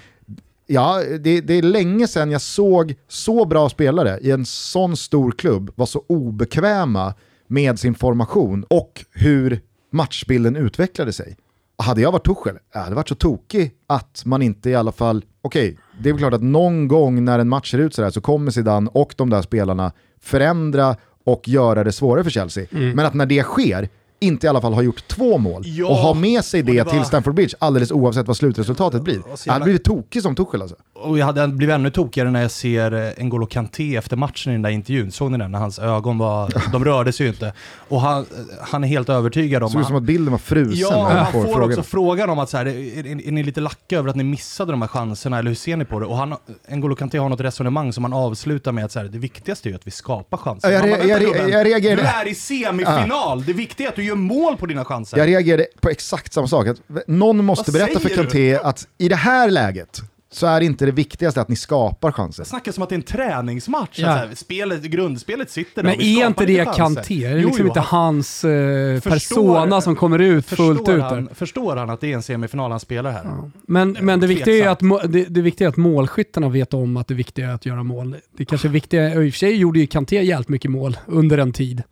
Ja, 0.67 1.01
det, 1.19 1.41
det 1.41 1.53
är 1.53 1.61
länge 1.61 2.07
sedan 2.07 2.31
jag 2.31 2.41
såg 2.41 2.95
så 3.07 3.45
bra 3.45 3.69
spelare 3.69 4.19
i 4.21 4.31
en 4.31 4.45
sån 4.45 4.97
stor 4.97 5.31
klubb 5.31 5.71
vara 5.75 5.87
så 5.87 6.03
obekväma 6.07 7.13
med 7.47 7.79
sin 7.79 7.95
formation 7.95 8.63
och 8.69 9.05
hur 9.11 9.61
matchbilden 9.91 10.55
utvecklade 10.55 11.13
sig. 11.13 11.35
Hade 11.77 12.01
jag 12.01 12.11
varit 12.11 12.25
Tuchel, 12.25 12.57
jag 12.73 12.81
hade 12.81 12.95
varit 12.95 13.09
så 13.09 13.15
tokig 13.15 13.71
att 13.87 14.25
man 14.25 14.41
inte 14.41 14.69
i 14.69 14.75
alla 14.75 14.91
fall, 14.91 15.25
okej, 15.41 15.77
det 15.99 16.09
är 16.09 16.17
klart 16.17 16.33
att 16.33 16.43
någon 16.43 16.87
gång 16.87 17.25
när 17.25 17.39
en 17.39 17.49
match 17.49 17.71
ser 17.71 17.77
ut 17.77 17.95
sådär 17.95 18.09
så 18.09 18.21
kommer 18.21 18.51
Zidane 18.51 18.89
och 18.93 19.13
de 19.17 19.29
där 19.29 19.41
spelarna 19.41 19.91
förändra 20.21 20.95
och 21.25 21.47
göra 21.47 21.83
det 21.83 21.91
svårare 21.91 22.23
för 22.23 22.31
Chelsea. 22.31 22.65
Men 22.71 22.99
att 22.99 23.13
när 23.13 23.25
det 23.25 23.43
sker, 23.43 23.89
inte 24.21 24.45
i 24.47 24.49
alla 24.49 24.61
fall 24.61 24.73
ha 24.73 24.81
gjort 24.81 25.07
två 25.07 25.37
mål 25.37 25.63
Ja, 25.65 25.87
och 25.87 25.95
ha 25.95 26.13
med 26.13 26.45
sig 26.45 26.61
det, 26.63 26.71
det 26.71 26.83
var- 26.83 26.91
till 26.91 27.03
Stamford 27.05 27.33
Bridge 27.35 27.55
alldeles 27.59 27.91
oavsett 27.91 28.27
vad 28.27 28.37
slutresultatet 28.37 29.01
blir. 29.01 29.21
Jag 29.45 29.53
hade 29.53 29.63
blivit 29.63 29.83
tokig 29.83 30.21
som 30.21 30.35
Tuchel 30.35 30.61
alltså. 30.61 30.75
Och 30.93 31.17
jag 31.17 31.25
hade 31.25 31.47
blivit 31.47 31.73
ännu 31.75 31.89
tokigare 31.89 32.31
när 32.31 32.41
jag 32.41 32.51
ser 32.51 32.91
eh, 32.93 32.97
N'Golo 33.23 33.45
Kanté 33.47 33.95
efter 33.95 34.17
matchen 34.17 34.51
i 34.51 34.55
den 34.55 34.61
där 34.61 34.69
intervjun. 34.69 35.11
Såg 35.11 35.31
ni 35.31 35.37
den? 35.37 35.51
När 35.51 35.59
hans 35.59 35.79
ögon 35.79 36.17
var, 36.17 36.53
de 36.71 36.85
rörde 36.85 37.11
sig 37.13 37.25
ju 37.25 37.31
inte. 37.31 37.53
Och 37.89 38.01
han, 38.01 38.25
han 38.61 38.83
är 38.83 38.87
helt 38.87 39.09
övertygad 39.09 39.63
om... 39.63 39.67
Det 39.67 39.71
såg 39.71 39.81
ut 39.81 39.87
som 39.87 39.95
att 39.95 40.03
bilden 40.03 40.31
var 40.31 40.37
frusen 40.39 40.79
Ja, 40.79 41.03
han 41.07 41.17
han 41.17 41.31
får 41.31 41.43
får 41.43 41.53
frågan. 41.53 41.69
också 41.69 41.83
frågan 41.83 42.29
om 42.29 42.39
att 42.39 42.49
så 42.49 42.57
här, 42.57 42.65
är, 42.65 42.69
är, 43.05 43.27
är 43.27 43.31
ni 43.31 43.43
lite 43.43 43.61
lacka 43.61 43.97
över 43.97 44.09
att 44.09 44.15
ni 44.15 44.23
missade 44.23 44.71
de 44.71 44.81
här 44.81 44.87
chanserna, 44.89 45.39
eller 45.39 45.49
hur 45.49 45.55
ser 45.55 45.77
ni 45.77 45.85
på 45.85 45.99
det? 45.99 46.05
Och 46.05 46.17
han, 46.17 46.35
N'Golo 46.69 46.95
Kanté 46.95 47.17
har 47.17 47.29
något 47.29 47.41
resonemang 47.41 47.93
som 47.93 48.03
han 48.03 48.13
avslutar 48.13 48.71
med 48.71 48.85
att 48.85 48.91
så 48.91 48.99
här, 48.99 49.05
det 49.05 49.17
viktigaste 49.17 49.67
är 49.69 49.71
ju 49.71 49.75
att 49.75 49.87
vi 49.87 49.91
skapar 49.91 50.37
chanser. 50.37 50.71
Ja, 50.71 50.87
jag 50.87 50.99
re- 50.99 51.07
jag 51.07 51.19
"Vänta, 51.19 51.19
re- 51.19 51.33
gubben, 51.33 51.49
jag 51.51 51.65
reagerade- 51.67 52.01
Du 52.01 52.07
är 52.07 52.27
i 52.27 52.35
semifinal, 52.35 53.43
det 53.45 53.53
viktiga 53.53 53.87
är 53.87 53.89
att 53.91 53.95
du 53.95 54.03
gör 54.11 54.15
mål 54.17 54.57
på 54.57 54.65
dina 54.65 54.85
chanser. 54.85 55.17
Jag 55.17 55.27
reagerade 55.27 55.65
på 55.81 55.89
exakt 55.89 56.33
samma 56.33 56.47
sak. 56.47 56.67
Att 56.67 56.81
någon 57.07 57.45
måste 57.45 57.71
Vad 57.71 57.81
berätta 57.81 57.99
för 57.99 58.09
Kanté 58.09 58.55
att 58.55 58.87
i 58.97 59.09
det 59.09 59.15
här 59.15 59.51
läget 59.51 60.01
så 60.33 60.47
är 60.47 60.61
inte 60.61 60.85
det 60.85 60.91
viktigaste 60.91 61.41
att 61.41 61.49
ni 61.49 61.55
skapar 61.55 62.11
chanser. 62.11 62.41
Jag 62.41 62.47
snackar 62.47 62.71
som 62.71 62.83
att 62.83 62.89
det 62.89 62.95
är 62.95 62.97
en 62.97 63.03
träningsmatch. 63.03 63.99
Ja. 63.99 64.09
Att 64.09 64.21
så 64.21 64.27
här, 64.27 64.35
spelet, 64.35 64.81
grundspelet 64.83 65.51
sitter 65.51 65.83
där 65.83 65.89
Men 65.89 66.01
är 66.01 66.27
inte 66.27 66.45
det. 66.45 66.75
Kanté? 66.75 67.25
Är 67.25 67.29
det 67.29 67.35
liksom 67.41 67.57
jo, 67.59 67.67
inte 67.67 67.79
han- 67.79 68.05
hans 68.15 68.43
eh, 68.43 68.95
Förstår- 69.01 69.09
persona 69.11 69.81
som 69.81 69.95
kommer 69.95 70.19
ut 70.19 70.45
fullt 70.45 70.77
Förstår 70.79 70.95
ut 70.95 71.01
han, 71.03 71.25
där? 71.25 71.33
förstår 71.33 71.75
han 71.75 71.89
att 71.89 72.01
det 72.01 72.11
är 72.11 72.15
en 72.15 72.23
semifinal 72.23 72.71
han 72.71 72.79
spelar 72.79 73.11
här? 73.11 73.27
Men, 73.67 73.97
men 74.01 74.19
det, 74.19 74.27
viktiga 74.27 74.65
är 74.65 74.69
att, 74.69 75.11
det, 75.11 75.23
det 75.25 75.41
viktiga 75.41 75.67
är 75.67 75.69
att 75.69 75.77
målskyttarna 75.77 76.49
vet 76.49 76.73
om 76.73 76.97
att 76.97 77.07
det 77.07 77.13
viktiga 77.13 77.49
är 77.49 77.53
att 77.53 77.65
göra 77.65 77.83
mål. 77.83 78.15
Det 78.37 78.45
kanske 78.45 78.67
viktiga, 78.67 79.17
och 79.17 79.25
i 79.25 79.29
och 79.29 79.33
för 79.33 79.37
sig 79.39 79.55
gjorde 79.55 79.79
ju 79.79 79.87
Kanté 79.87 80.21
jävligt 80.23 80.49
mycket 80.49 80.71
mål 80.71 80.97
under 81.07 81.37
en 81.37 81.53
tid. 81.53 81.83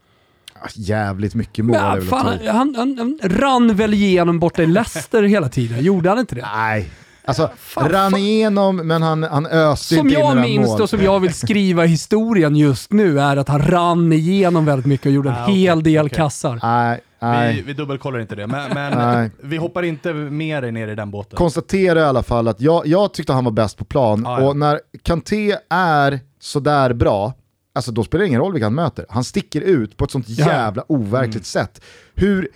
Ah, 0.62 0.68
Jävligt 0.74 1.36
mycket 1.36 1.66
mål 1.66 1.76
väl 1.78 1.98
att 1.98 2.04
fan, 2.06 2.40
han, 2.48 2.76
han, 2.76 2.96
han 2.98 3.20
rann 3.24 3.76
väl 3.76 3.94
igenom 3.94 4.40
borta 4.40 4.64
i 4.64 4.66
Leicester 4.66 5.24
hela 5.24 5.50
tiden, 5.50 5.84
gjorde 5.84 6.10
han 6.10 6.20
inte 6.20 6.36
det? 6.36 6.46
Nej, 6.56 6.90
alltså 7.26 7.50
Fan, 7.58 7.90
rann 7.90 8.12
fan. 8.12 8.20
igenom 8.20 8.76
men 8.88 9.02
han, 9.02 9.24
han 9.24 9.46
öste 9.46 9.96
Som 9.96 10.08
inte 10.08 10.14
in 10.20 10.20
jag 10.26 10.36
några 10.36 10.48
minns 10.48 10.68
mål. 10.68 10.78
det 10.78 10.84
och 10.84 10.90
som 10.90 11.04
jag 11.04 11.20
vill 11.20 11.34
skriva 11.34 11.84
historien 11.84 12.56
just 12.56 12.92
nu 12.94 13.20
är 13.20 13.38
att 13.38 13.48
han 13.48 13.62
rann 13.62 14.14
igenom 14.14 14.66
väldigt 14.66 14.86
mycket 14.86 15.06
och 15.06 15.12
gjorde 15.12 15.30
en 15.30 15.36
Ah, 15.36 15.46
hel 15.48 15.84
del 15.84 16.06
okej. 16.06 16.16
kassar. 16.18 16.60
Nej, 16.64 17.00
Nej. 17.22 17.56
Vi, 17.56 17.62
vi 17.62 17.74
dubbelkollar 17.74 18.20
inte 18.20 18.36
det, 18.36 18.48
men, 18.48 18.70
men 18.74 18.98
Nej. 18.98 19.32
vi 19.44 19.58
hoppar 19.58 19.84
inte 19.84 20.14
mer 20.14 20.72
ner 20.72 20.88
i 20.88 20.96
den 20.96 21.12
båten. 21.12 21.38
konstatera 21.38 22.00
i 22.00 22.04
alla 22.04 22.24
fall 22.24 22.48
att 22.48 22.62
jag, 22.62 22.88
jag 22.88 23.14
tyckte 23.14 23.34
han 23.34 23.44
var 23.46 23.52
bäst 23.52 23.78
på 23.78 23.86
plan 23.86 24.22
Ja, 24.26 24.42
ja. 24.42 24.48
och 24.48 24.58
när 24.58 24.80
Kanté 25.04 25.56
är 25.70 26.20
sådär 26.42 26.94
bra, 26.94 27.34
alltså 27.80 27.92
då 27.92 28.04
spelar 28.04 28.24
det 28.24 28.28
ingen 28.28 28.42
roll 28.42 28.54
vilka 28.54 28.66
han 28.66 28.76
möter. 28.76 29.06
Han 29.10 29.24
sticker 29.24 29.62
ut 29.62 29.98
på 29.98 30.06
ett 30.06 30.12
sånt 30.12 30.30
jävla 30.30 30.84
overkligt 30.88 31.36
Mm. 31.36 31.44
sätt. 31.44 31.82
Hur, 32.16 32.50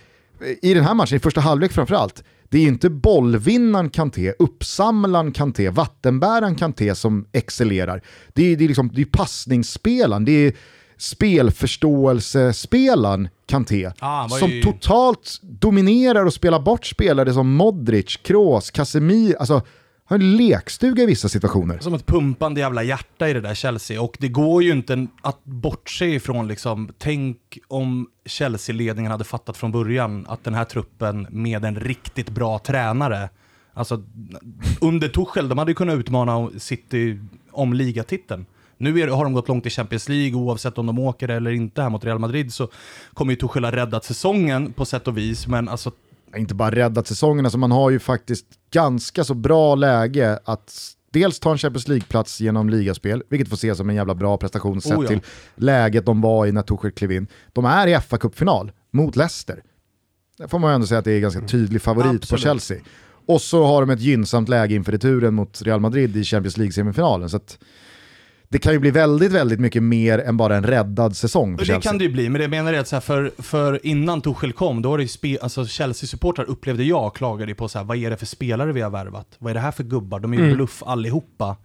I 0.62 0.74
den 0.74 0.84
här 0.84 0.94
matchen, 0.94 1.16
i 1.16 1.20
första 1.20 1.40
halvlek 1.40 1.72
framförallt, 1.72 2.24
det 2.48 2.58
är 2.58 2.62
ju 2.62 2.68
inte 2.68 2.90
bollvinnaren 2.90 3.90
Kanté, 3.90 4.32
uppsamlaren 4.38 5.32
Kanté, 5.32 5.70
vattenbäraren 5.70 6.54
Kanté 6.54 6.94
som 6.94 7.26
excellerar. 7.32 8.02
Det 8.32 8.52
är, 8.52 8.56
det 8.56 8.64
är, 8.64 8.68
liksom, 8.68 8.90
det 8.94 9.00
är 9.00 9.04
passningsspelaren, 9.04 10.24
det 10.24 10.32
är 10.32 10.52
spelförståelsespelaren 10.96 13.28
Kanté 13.46 13.90
Ah, 13.98 14.28
som 14.28 14.50
ju- 14.50 14.62
totalt 14.62 15.38
dominerar 15.42 16.24
och 16.26 16.34
spelar 16.34 16.60
bort 16.60 16.86
spelare 16.86 17.32
som 17.32 17.54
Modric, 17.54 18.16
Kroos, 18.16 18.70
Casemir, 18.70 19.36
alltså 19.36 19.62
har 20.06 20.18
en 20.18 20.36
lekstuga 20.36 21.02
i 21.02 21.06
vissa 21.06 21.28
situationer. 21.28 21.78
Som 21.78 21.94
ett 21.94 22.06
pumpande 22.06 22.60
jävla 22.60 22.82
hjärta 22.82 23.28
i 23.28 23.32
det 23.32 23.40
där 23.40 23.54
Chelsea. 23.54 24.02
Och 24.02 24.16
det 24.20 24.28
går 24.28 24.62
ju 24.62 24.72
inte 24.72 25.06
att 25.22 25.44
bortse 25.44 26.06
ifrån 26.06 26.48
liksom, 26.48 26.92
tänk 26.98 27.58
om 27.68 28.06
Chelsea-ledningen 28.26 29.12
hade 29.12 29.24
fattat 29.24 29.56
från 29.56 29.72
början 29.72 30.26
att 30.28 30.44
den 30.44 30.54
här 30.54 30.64
truppen 30.64 31.26
med 31.30 31.64
en 31.64 31.80
riktigt 31.80 32.30
bra 32.30 32.58
tränare, 32.58 33.28
alltså 33.74 34.02
under 34.80 35.08
Tuchel, 35.08 35.48
de 35.48 35.58
hade 35.58 35.70
ju 35.70 35.74
kunnat 35.74 35.98
utmana 35.98 36.50
City 36.58 37.18
om 37.50 37.72
ligatiteln. 37.72 38.46
Nu 38.78 39.00
är, 39.00 39.08
har 39.08 39.24
de 39.24 39.32
gått 39.32 39.48
långt 39.48 39.66
i 39.66 39.70
Champions 39.70 40.08
League, 40.08 40.34
oavsett 40.34 40.78
om 40.78 40.86
de 40.86 40.98
åker 40.98 41.28
eller 41.28 41.50
inte 41.50 41.82
här 41.82 41.90
mot 41.90 42.04
Real 42.04 42.18
Madrid 42.18 42.52
så 42.52 42.68
kommer 43.14 43.32
ju 43.32 43.36
Tuchel 43.36 43.64
ha 43.64 43.72
räddat 43.72 44.04
säsongen 44.04 44.72
på 44.72 44.84
sätt 44.84 45.08
och 45.08 45.18
vis, 45.18 45.46
men 45.46 45.68
alltså 45.68 45.92
Inte 46.36 46.54
bara 46.54 46.70
räddat 46.70 47.06
säsongen, 47.06 47.46
alltså 47.46 47.58
man 47.58 47.72
har 47.72 47.90
ju 47.90 47.98
faktiskt 47.98 48.46
ganska 48.74 49.24
så 49.24 49.34
bra 49.34 49.74
läge 49.74 50.38
att 50.44 50.94
dels 51.10 51.40
ta 51.40 51.52
en 51.52 51.58
Champions 51.58 51.88
League-plats 51.88 52.40
genom 52.40 52.70
ligaspel, 52.70 53.22
vilket 53.28 53.48
får 53.48 53.56
ses 53.56 53.78
som 53.78 53.90
en 53.90 53.96
jävla 53.96 54.14
bra 54.14 54.36
prestation 54.36 54.80
sett 54.80 54.98
Oh 54.98 55.04
ja. 55.04 55.08
till 55.08 55.20
läget 55.54 56.06
de 56.06 56.20
var 56.20 56.46
i 56.46 56.52
när 56.52 56.62
Tuchel 56.62 56.90
klev 56.92 57.12
in. 57.12 57.26
De 57.52 57.64
är 57.64 57.86
i 57.86 58.00
fa 58.00 58.18
Cup-final 58.18 58.72
mot 58.90 59.16
Leicester. 59.16 59.62
Där 60.38 60.48
får 60.48 60.58
man 60.58 60.70
ju 60.70 60.74
ändå 60.74 60.86
säga 60.86 60.98
att 60.98 61.04
det 61.04 61.12
är 61.12 61.20
ganska 61.20 61.40
tydlig 61.40 61.82
favorit 61.82 62.10
på 62.10 62.34
Absolut. 62.34 62.42
Chelsea. 62.42 62.78
Och 63.26 63.40
så 63.40 63.64
har 63.64 63.80
de 63.80 63.90
ett 63.90 64.00
gynnsamt 64.00 64.48
läge 64.48 64.74
inför 64.74 64.92
returen 64.92 65.34
mot 65.34 65.62
Real 65.62 65.80
Madrid 65.80 66.16
i 66.16 66.24
Champions 66.24 66.56
League-semifinalen. 66.56 67.28
Så 67.28 67.36
att 67.36 67.58
det 68.48 68.58
kan 68.58 68.72
ju 68.72 68.78
bli 68.78 68.90
väldigt, 68.90 69.32
väldigt 69.32 69.60
mycket 69.60 69.82
mer 69.82 70.18
än 70.18 70.36
bara 70.36 70.56
en 70.56 70.64
räddad 70.64 71.16
säsong 71.16 71.56
för 71.58 71.64
Det 71.64 71.66
Chelsea. 71.66 71.90
kan 71.92 71.98
det 71.98 72.04
ju 72.04 72.10
bli, 72.10 72.28
men 72.28 72.38
det 72.38 72.42
jag 72.44 72.50
menar 72.50 72.72
är 72.72 72.78
att 72.80 72.88
så 72.88 72.96
här, 72.96 73.00
för, 73.00 73.30
för 73.38 73.86
innan 73.86 74.20
Tuchel 74.20 74.52
kom, 74.52 74.82
då 74.82 74.90
var 74.90 74.98
det 74.98 75.04
ju 75.04 75.08
spe, 75.08 75.38
alltså 75.42 75.64
Chelsea-supportrar 75.66 76.44
upplevde 76.44 76.84
jag 76.84 77.14
klagade 77.14 77.50
ju 77.50 77.54
på 77.54 77.68
så 77.68 77.78
här, 77.78 77.84
vad 77.84 77.96
är 77.96 78.10
det 78.10 78.16
för 78.16 78.26
spelare 78.26 78.72
vi 78.72 78.80
har 78.80 78.90
värvat? 78.90 79.26
Vad 79.38 79.50
är 79.50 79.54
det 79.54 79.60
här 79.60 79.70
för 79.70 79.84
gubbar? 79.84 80.20
De 80.20 80.32
är 80.32 80.36
ju 80.36 80.44
Mm. 80.44 80.56
bluff 80.56 80.82
allihopa. 80.86 81.56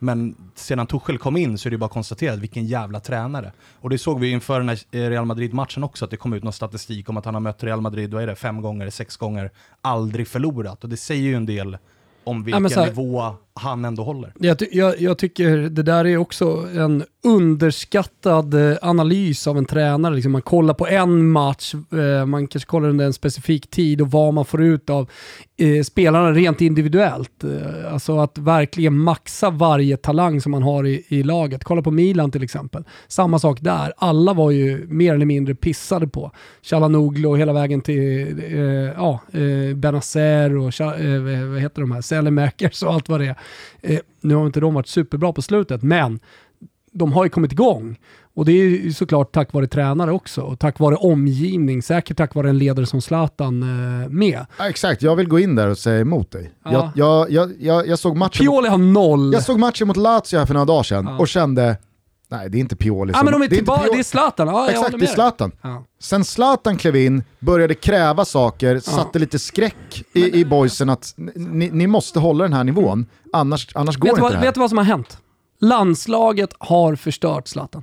Men 0.00 0.34
sedan 0.54 0.86
Tuchel 0.86 1.18
kom 1.18 1.36
in 1.36 1.58
så 1.58 1.68
är 1.68 1.70
det 1.70 1.78
bara 1.78 1.86
att 1.86 1.92
konstatera 1.92 2.36
vilken 2.36 2.66
jävla 2.66 3.00
tränare. 3.00 3.52
Och 3.80 3.90
det 3.90 3.98
såg 3.98 4.20
vi 4.20 4.30
inför 4.30 4.58
den 4.60 4.68
här 4.68 4.78
eh, 4.92 4.98
Real 5.10 5.24
Madrid-matchen 5.24 5.84
också, 5.84 6.04
att 6.04 6.10
det 6.10 6.16
kom 6.16 6.32
ut 6.32 6.42
någon 6.42 6.52
statistik 6.52 7.08
om 7.08 7.16
att 7.16 7.24
han 7.24 7.34
har 7.34 7.40
mött 7.40 7.64
Real 7.64 7.80
Madrid, 7.80 8.14
vad 8.14 8.22
är 8.22 8.26
det, 8.26 8.34
fem 8.36 8.62
gånger, 8.62 8.90
sex 8.90 9.16
gånger, 9.16 9.50
aldrig 9.80 10.28
förlorat. 10.28 10.84
Och 10.84 10.90
det 10.90 10.96
säger 10.96 11.22
ju 11.22 11.34
en 11.34 11.46
del 11.46 11.78
om 12.24 12.44
vilken 12.44 12.70
så 12.70 12.80
här- 12.80 12.86
nivå 12.86 13.34
han 13.58 13.84
ändå 13.84 14.02
håller. 14.02 14.32
Jag, 14.38 14.58
ty- 14.58 14.68
jag, 14.72 15.00
jag 15.00 15.18
tycker 15.18 15.56
det 15.56 15.82
där 15.82 16.06
är 16.06 16.16
också 16.16 16.66
en 16.76 17.04
underskattad 17.24 18.54
eh, 18.54 18.76
analys 18.82 19.46
av 19.46 19.58
en 19.58 19.64
tränare. 19.64 20.14
Liksom 20.14 20.32
man 20.32 20.42
kollar 20.42 20.74
på 20.74 20.86
en 20.86 21.28
match, 21.30 21.74
eh, 21.74 22.26
man 22.26 22.46
kanske 22.46 22.66
kollar 22.66 22.88
under 22.88 23.04
en 23.04 23.12
specifik 23.12 23.70
tid 23.70 24.00
och 24.00 24.10
vad 24.10 24.34
man 24.34 24.44
får 24.44 24.62
ut 24.62 24.90
av 24.90 25.10
eh, 25.56 25.82
spelarna 25.82 26.32
rent 26.32 26.60
individuellt. 26.60 27.44
Alltså 27.92 28.18
att 28.18 28.38
verkligen 28.38 28.98
maxa 28.98 29.50
varje 29.50 29.96
talang 29.96 30.40
som 30.40 30.52
man 30.52 30.62
har 30.62 30.86
i, 30.86 31.04
i 31.08 31.22
laget. 31.22 31.64
Kolla 31.64 31.82
på 31.82 31.90
Milan 31.90 32.30
till 32.30 32.42
exempel. 32.42 32.84
Samma 33.08 33.38
sak 33.38 33.60
där. 33.60 33.92
Alla 33.96 34.32
var 34.32 34.50
ju 34.50 34.86
mer 34.88 35.14
eller 35.14 35.26
mindre 35.26 35.54
pissade 35.54 36.08
på. 36.08 36.32
Chalanoglu 36.62 37.28
och 37.28 37.38
hela 37.38 37.52
vägen 37.52 37.80
till 37.80 38.38
eh, 38.48 38.58
ja, 38.96 39.20
eh, 39.32 39.76
Benazer 39.76 40.56
och 40.56 40.80
eh, 40.80 41.48
vad 41.50 41.60
heter 41.60 41.80
de 41.80 41.90
här, 41.92 42.00
Selemakers 42.00 42.82
och 42.82 42.92
allt 42.92 43.08
vad 43.08 43.20
det 43.20 43.26
är. 43.26 43.36
Eh, 43.82 43.98
nu 44.20 44.34
har 44.34 44.46
inte 44.46 44.60
de 44.60 44.74
varit 44.74 44.88
superbra 44.88 45.32
på 45.32 45.42
slutet, 45.42 45.82
men 45.82 46.20
de 46.92 47.12
har 47.12 47.24
ju 47.24 47.30
kommit 47.30 47.52
igång. 47.52 47.98
Och 48.34 48.44
det 48.44 48.52
är 48.52 48.64
ju 48.64 48.92
såklart 48.92 49.32
tack 49.32 49.52
vare 49.52 49.66
tränare 49.66 50.12
också 50.12 50.40
och 50.40 50.58
tack 50.58 50.78
vare 50.78 50.94
omgivning, 50.94 51.82
säkert 51.82 52.16
tack 52.16 52.34
vare 52.34 52.48
en 52.48 52.58
ledare 52.58 52.86
som 52.86 53.00
Zlatan 53.00 53.62
eh, 53.62 54.08
med. 54.08 54.46
Ja, 54.58 54.68
exakt, 54.68 55.02
jag 55.02 55.16
vill 55.16 55.28
gå 55.28 55.38
in 55.38 55.54
där 55.54 55.68
och 55.68 55.78
säga 55.78 56.00
emot 56.00 56.30
dig. 56.30 56.50
Ja. 56.64 56.92
Jag, 56.94 57.30
jag, 57.30 57.52
jag, 57.60 57.86
jag, 57.88 57.98
såg 57.98 58.16
matchen 58.16 58.46
Pioli 58.46 58.68
har 58.68 58.78
noll. 58.78 59.32
jag 59.32 59.42
såg 59.42 59.58
matchen 59.58 59.88
mot 59.88 59.96
Lazio 59.96 60.38
här 60.38 60.46
för 60.46 60.54
några 60.54 60.64
dagar 60.66 60.82
sedan 60.82 61.04
Ja. 61.06 61.18
och 61.18 61.28
kände, 61.28 61.76
nej 62.28 62.50
det 62.50 62.58
är 62.58 62.60
inte 62.60 62.76
Pioli 62.76 63.12
ja 63.12 63.18
som... 63.18 63.24
men 63.24 63.32
de 63.32 63.42
är 63.42 63.48
det 63.48 63.54
är 63.54 63.56
tillbaka, 63.56 63.88
det 63.92 63.98
är 63.98 64.02
Zlatan. 64.02 64.48
Ja, 64.48 64.70
Exakt, 64.70 64.98
det 64.98 65.04
är. 65.04 65.06
Zlatan. 65.06 65.52
Ja. 65.62 65.84
Sen 66.00 66.24
Zlatan 66.24 66.76
klev 66.76 66.96
in, 66.96 67.22
började 67.38 67.74
kräva 67.74 68.24
saker, 68.24 68.80
satte 68.80 69.18
lite 69.18 69.38
skräck 69.38 70.04
i, 70.12 70.40
i 70.40 70.44
boysen 70.44 70.90
att 70.90 71.14
ni, 71.34 71.70
ni 71.72 71.86
måste 71.86 72.18
hålla 72.18 72.44
den 72.44 72.52
här 72.52 72.64
nivån, 72.64 73.06
annars, 73.32 73.68
annars 73.74 73.96
går 73.96 74.06
Vet, 74.06 74.10
inte 74.10 74.22
vad, 74.22 74.32
det 74.32 74.36
här. 74.36 74.44
vet 74.44 74.54
du 74.54 74.60
vad 74.60 74.70
som 74.70 74.78
har 74.78 74.84
hänt? 74.84 75.18
Landslaget 75.60 76.54
har 76.58 76.94
förstört 76.96 77.48
Zlatan. 77.48 77.82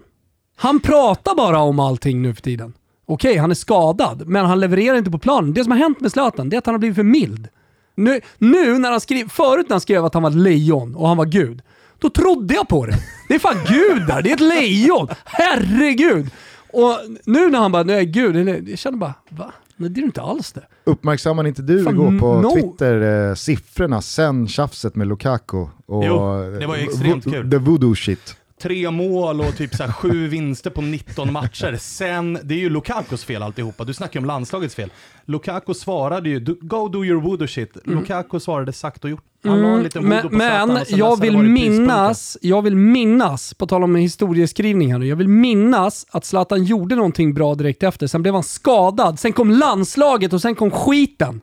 Han 0.55 0.79
pratar 0.79 1.35
bara 1.35 1.59
om 1.59 1.79
allting 1.79 2.21
nu 2.21 2.33
för 2.33 2.41
tiden. 2.41 2.73
Okej, 3.07 3.37
han 3.37 3.51
är 3.51 3.55
skadad, 3.55 4.27
men 4.27 4.45
han 4.45 4.59
levererar 4.59 4.97
inte 4.97 5.11
på 5.11 5.19
planen. 5.19 5.53
Det 5.53 5.63
som 5.63 5.71
har 5.71 5.79
hänt 5.79 5.99
med 5.99 6.11
Zlatan, 6.11 6.49
det 6.49 6.55
är 6.55 6.57
att 6.57 6.65
han 6.65 6.75
har 6.75 6.79
blivit 6.79 6.95
för 6.95 7.03
mild. 7.03 7.47
Nu, 7.95 8.21
nu 8.37 8.77
när 8.77 8.91
han 8.91 9.01
skrev, 9.01 9.29
förut 9.29 9.65
när 9.69 9.73
han 9.73 9.81
skrev 9.81 10.05
att 10.05 10.13
han 10.13 10.23
var 10.23 10.29
lejon 10.29 10.95
och 10.95 11.07
han 11.07 11.17
var 11.17 11.25
gud, 11.25 11.61
då 11.99 12.09
trodde 12.09 12.53
jag 12.53 12.67
på 12.67 12.85
det. 12.85 12.95
Det 13.27 13.35
är 13.35 13.39
fan 13.39 13.57
gud 13.67 14.07
där, 14.07 14.21
det 14.21 14.29
är 14.29 14.33
ett 14.33 14.39
lejon! 14.39 15.07
Herregud! 15.25 16.29
Och 16.73 16.97
nu 17.25 17.49
när 17.49 17.59
han 17.59 17.71
bara, 17.71 17.83
nu 17.83 17.93
är 17.93 17.97
jag 17.97 18.07
gud, 18.07 18.67
jag 18.69 18.79
känner 18.79 18.97
bara, 18.97 19.13
va? 19.29 19.51
Nej, 19.77 19.89
det 19.89 19.99
är 19.99 20.01
du 20.01 20.05
inte 20.05 20.21
alls 20.21 20.51
det. 20.51 20.63
Uppmärksammar 20.83 21.47
inte 21.47 21.61
du 21.61 21.83
Fan, 21.83 21.93
igår 21.93 22.19
på 22.19 22.41
no. 22.41 22.51
Twitter 22.53 23.27
eh, 23.29 23.35
siffrorna 23.35 24.01
sen 24.01 24.47
tjafset 24.47 24.95
med 24.95 25.07
Lukaku? 25.07 25.57
Och, 25.85 26.05
Jo, 26.05 26.41
det 26.59 26.67
var 26.67 26.75
ju 26.75 26.83
extremt 26.83 27.25
vo- 27.25 27.31
kul. 27.31 27.51
The 27.51 27.57
voodoo 27.57 27.95
shit. 27.95 28.35
Tre 28.61 28.91
mål 28.91 29.41
och 29.41 29.57
typ 29.57 29.75
så 29.75 29.83
här 29.83 29.91
sju 29.91 30.27
vinster 30.31 30.69
på 30.69 30.81
19 30.81 31.33
matcher. 31.33 31.77
Sen, 31.79 32.39
det 32.43 32.53
är 32.53 32.59
ju 32.59 32.69
Lukakos 32.69 33.23
fel 33.25 33.43
alltihopa. 33.43 33.83
Du 33.83 33.93
snackar 33.93 34.19
ju 34.19 34.23
om 34.23 34.25
landslagets 34.27 34.75
fel. 34.75 34.91
Lukaku 35.25 35.73
svarade 35.73 36.29
ju, 36.29 36.39
"Do- 36.39 36.57
go 36.61 36.87
do 36.87 37.05
your 37.05 37.21
voodoo 37.21 37.47
shit. 37.47 37.77
Lukaku 37.83 38.39
svarade 38.39 38.73
sagt 38.73 39.03
och 39.03 39.09
gjort. 39.09 39.23
Han 39.43 39.61
la 39.61 39.67
en 39.67 39.83
liten 39.83 40.03
voodoo 40.03 40.19
Mm. 40.19 40.37
men 40.37 40.67
på 40.67 40.75
Zlatan 40.75 40.87
men 40.89 40.99
jag 40.99 41.21
vill 41.21 41.37
minnas, 41.37 42.37
jag 42.41 42.61
vill 42.61 42.75
minnas, 42.75 43.53
på 43.53 43.67
tal 43.67 43.83
om 43.83 43.95
historieskrivning 43.95 44.91
här 44.91 44.99
nu, 44.99 45.07
jag 45.07 45.15
vill 45.15 45.27
minnas 45.27 46.05
att 46.09 46.25
Zlatan 46.25 46.63
gjorde 46.63 46.95
någonting 46.95 47.33
bra 47.33 47.55
direkt 47.55 47.83
efter, 47.83 48.07
sen 48.07 48.21
blev 48.21 48.33
han 48.33 48.43
skadad, 48.43 49.19
sen 49.19 49.33
kom 49.33 49.49
landslaget 49.51 50.33
och 50.33 50.41
sen 50.41 50.55
kom 50.55 50.71
skiten. 50.71 51.41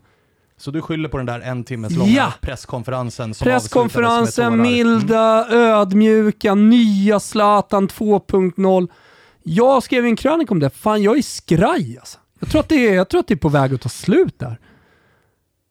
Så 0.63 0.71
du 0.71 0.83
skyller 0.83 1.09
på 1.09 1.17
den 1.17 1.27
där 1.27 1.41
en 1.41 1.65
timmes 1.65 1.93
långa 1.97 2.11
Ja. 2.13 2.33
presskonferensen 2.41 3.35
som 3.35 3.45
Presskonferensen, 3.45 4.53
tårar. 4.53 4.63
milda, 4.63 5.47
ödmjuka, 5.51 6.55
nya 6.55 7.21
Zlatan 7.21 7.89
2.0. 7.89 8.89
Jag 9.43 9.83
skrev 9.83 10.05
en 10.05 10.17
krönika 10.17 10.55
om 10.55 10.59
det, 10.61 10.71
fan 10.71 11.03
jag 11.03 11.19
är 11.19 11.23
skraj 11.23 11.99
alltså. 11.99 12.19
Jag 12.41 12.51
tror, 12.51 12.61
att 12.61 12.69
det 12.69 12.89
är, 12.89 12.95
jag 12.95 13.09
tror 13.09 13.21
att 13.21 13.27
det 13.27 13.35
är 13.35 13.39
på 13.39 13.49
väg 13.49 13.75
att 13.75 13.81
ta 13.81 13.89
slut 13.89 14.39
där. 14.39 14.59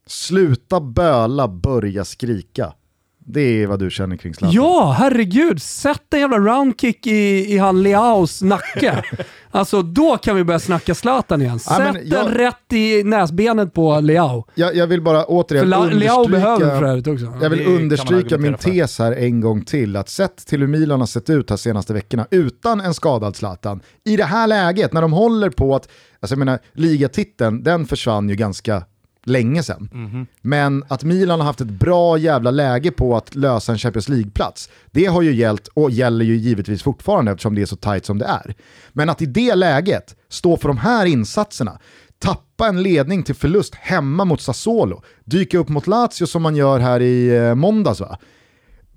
Sluta 0.08 0.80
böla, 0.82 1.48
börja 1.48 2.06
skrika. 2.06 2.74
Det 3.26 3.42
är 3.64 3.68
vad 3.68 3.80
du 3.80 3.90
känner 3.92 4.18
kring 4.18 4.34
Zlatan. 4.34 4.56
Ja, 4.56 4.96
herregud. 5.00 5.62
Sätt 5.62 6.14
en 6.14 6.20
jävla 6.20 6.38
roundkick 6.38 7.08
i, 7.08 7.54
i 7.54 7.58
han 7.58 7.84
Leaos 7.84 8.42
nacke. 8.42 9.04
alltså 9.52 9.82
då 9.82 10.18
kan 10.18 10.36
vi 10.36 10.44
börja 10.44 10.60
snacka 10.60 10.96
Zlatan 10.96 11.42
igen. 11.42 11.60
Ja, 11.70 11.76
Sätt 11.76 11.94
men 11.94 11.96
jag- 12.10 12.26
den 12.26 12.34
rätt 12.34 12.74
i 12.74 13.04
näsbenet 13.04 13.74
på 13.74 14.00
Leao. 14.00 14.46
Jag, 14.56 14.76
jag 14.76 14.88
vill 14.88 15.02
bara 15.02 15.20
För 15.20 15.26
återigen 15.32 15.70
La, 15.70 15.86
Leao 15.86 16.28
behöver 16.28 16.80
för 16.80 16.86
övrigt 16.86 17.08
också. 17.08 17.34
jag 17.42 17.50
vill 17.50 17.60
Det 17.60 17.66
understryka 17.76 18.38
min 18.38 18.54
tes 18.54 19.00
här 19.00 19.12
en 19.12 19.42
gång 19.42 19.66
till. 19.66 19.96
Att 19.96 20.10
sett 20.10 20.38
till 20.48 20.60
hur 20.60 20.68
Milan 20.68 21.00
har 21.00 21.08
sett 21.08 21.30
ut 21.30 21.50
här 21.50 21.58
senaste 21.58 21.94
veckorna 21.94 22.28
utan 22.32 22.82
en 22.82 22.94
skadad 22.94 23.36
Zlatan, 23.36 23.82
i 24.06 24.18
det 24.18 24.24
här 24.24 24.48
läget 24.48 24.94
när 24.94 25.02
de 25.02 25.14
håller 25.14 25.50
på 25.50 25.76
att, 25.76 25.88
alltså 26.20 26.34
jag 26.34 26.40
menar 26.40 26.60
ligatiteln, 26.74 27.64
den 27.64 27.86
försvann 27.86 28.30
ju 28.30 28.36
ganska 28.36 28.84
länge 29.26 29.64
sedan. 29.64 29.90
Mhm. 29.94 30.28
Men 30.42 30.84
att 30.88 31.04
Milan 31.04 31.40
har 31.40 31.48
haft 31.48 31.62
ett 31.62 31.68
bra 31.68 32.18
jävla 32.18 32.52
läge 32.52 32.92
på 32.92 33.18
att 33.18 33.36
lösa 33.36 33.72
en 33.72 33.78
Champions 33.78 34.10
League-plats, 34.10 34.70
det 34.92 35.06
har 35.06 35.22
ju 35.22 35.36
gällt 35.36 35.68
och 35.68 35.92
gäller 35.92 36.26
ju 36.26 36.36
givetvis 36.36 36.84
fortfarande 36.84 37.32
eftersom 37.32 37.56
det 37.56 37.62
är 37.62 37.66
så 37.66 37.76
tight 37.76 38.06
som 38.06 38.18
det 38.18 38.26
är. 38.26 38.56
Men 38.90 39.10
att 39.10 39.22
i 39.22 39.26
det 39.26 39.56
läget 39.56 40.16
stå 40.30 40.58
för 40.58 40.68
de 40.68 40.78
här 40.78 41.06
insatserna, 41.06 41.80
tappa 42.20 42.68
en 42.68 42.84
ledning 42.84 43.24
till 43.24 43.36
förlust 43.36 43.76
hemma 43.76 44.26
mot 44.26 44.42
Sassuolo, 44.42 45.02
dyka 45.24 45.58
upp 45.58 45.70
mot 45.70 45.88
Lazio 45.88 46.26
som 46.26 46.42
man 46.42 46.56
gör 46.56 46.80
här 46.80 47.00
i 47.00 47.38
eh, 47.38 47.56
måndags 47.56 48.00
va? 48.00 48.18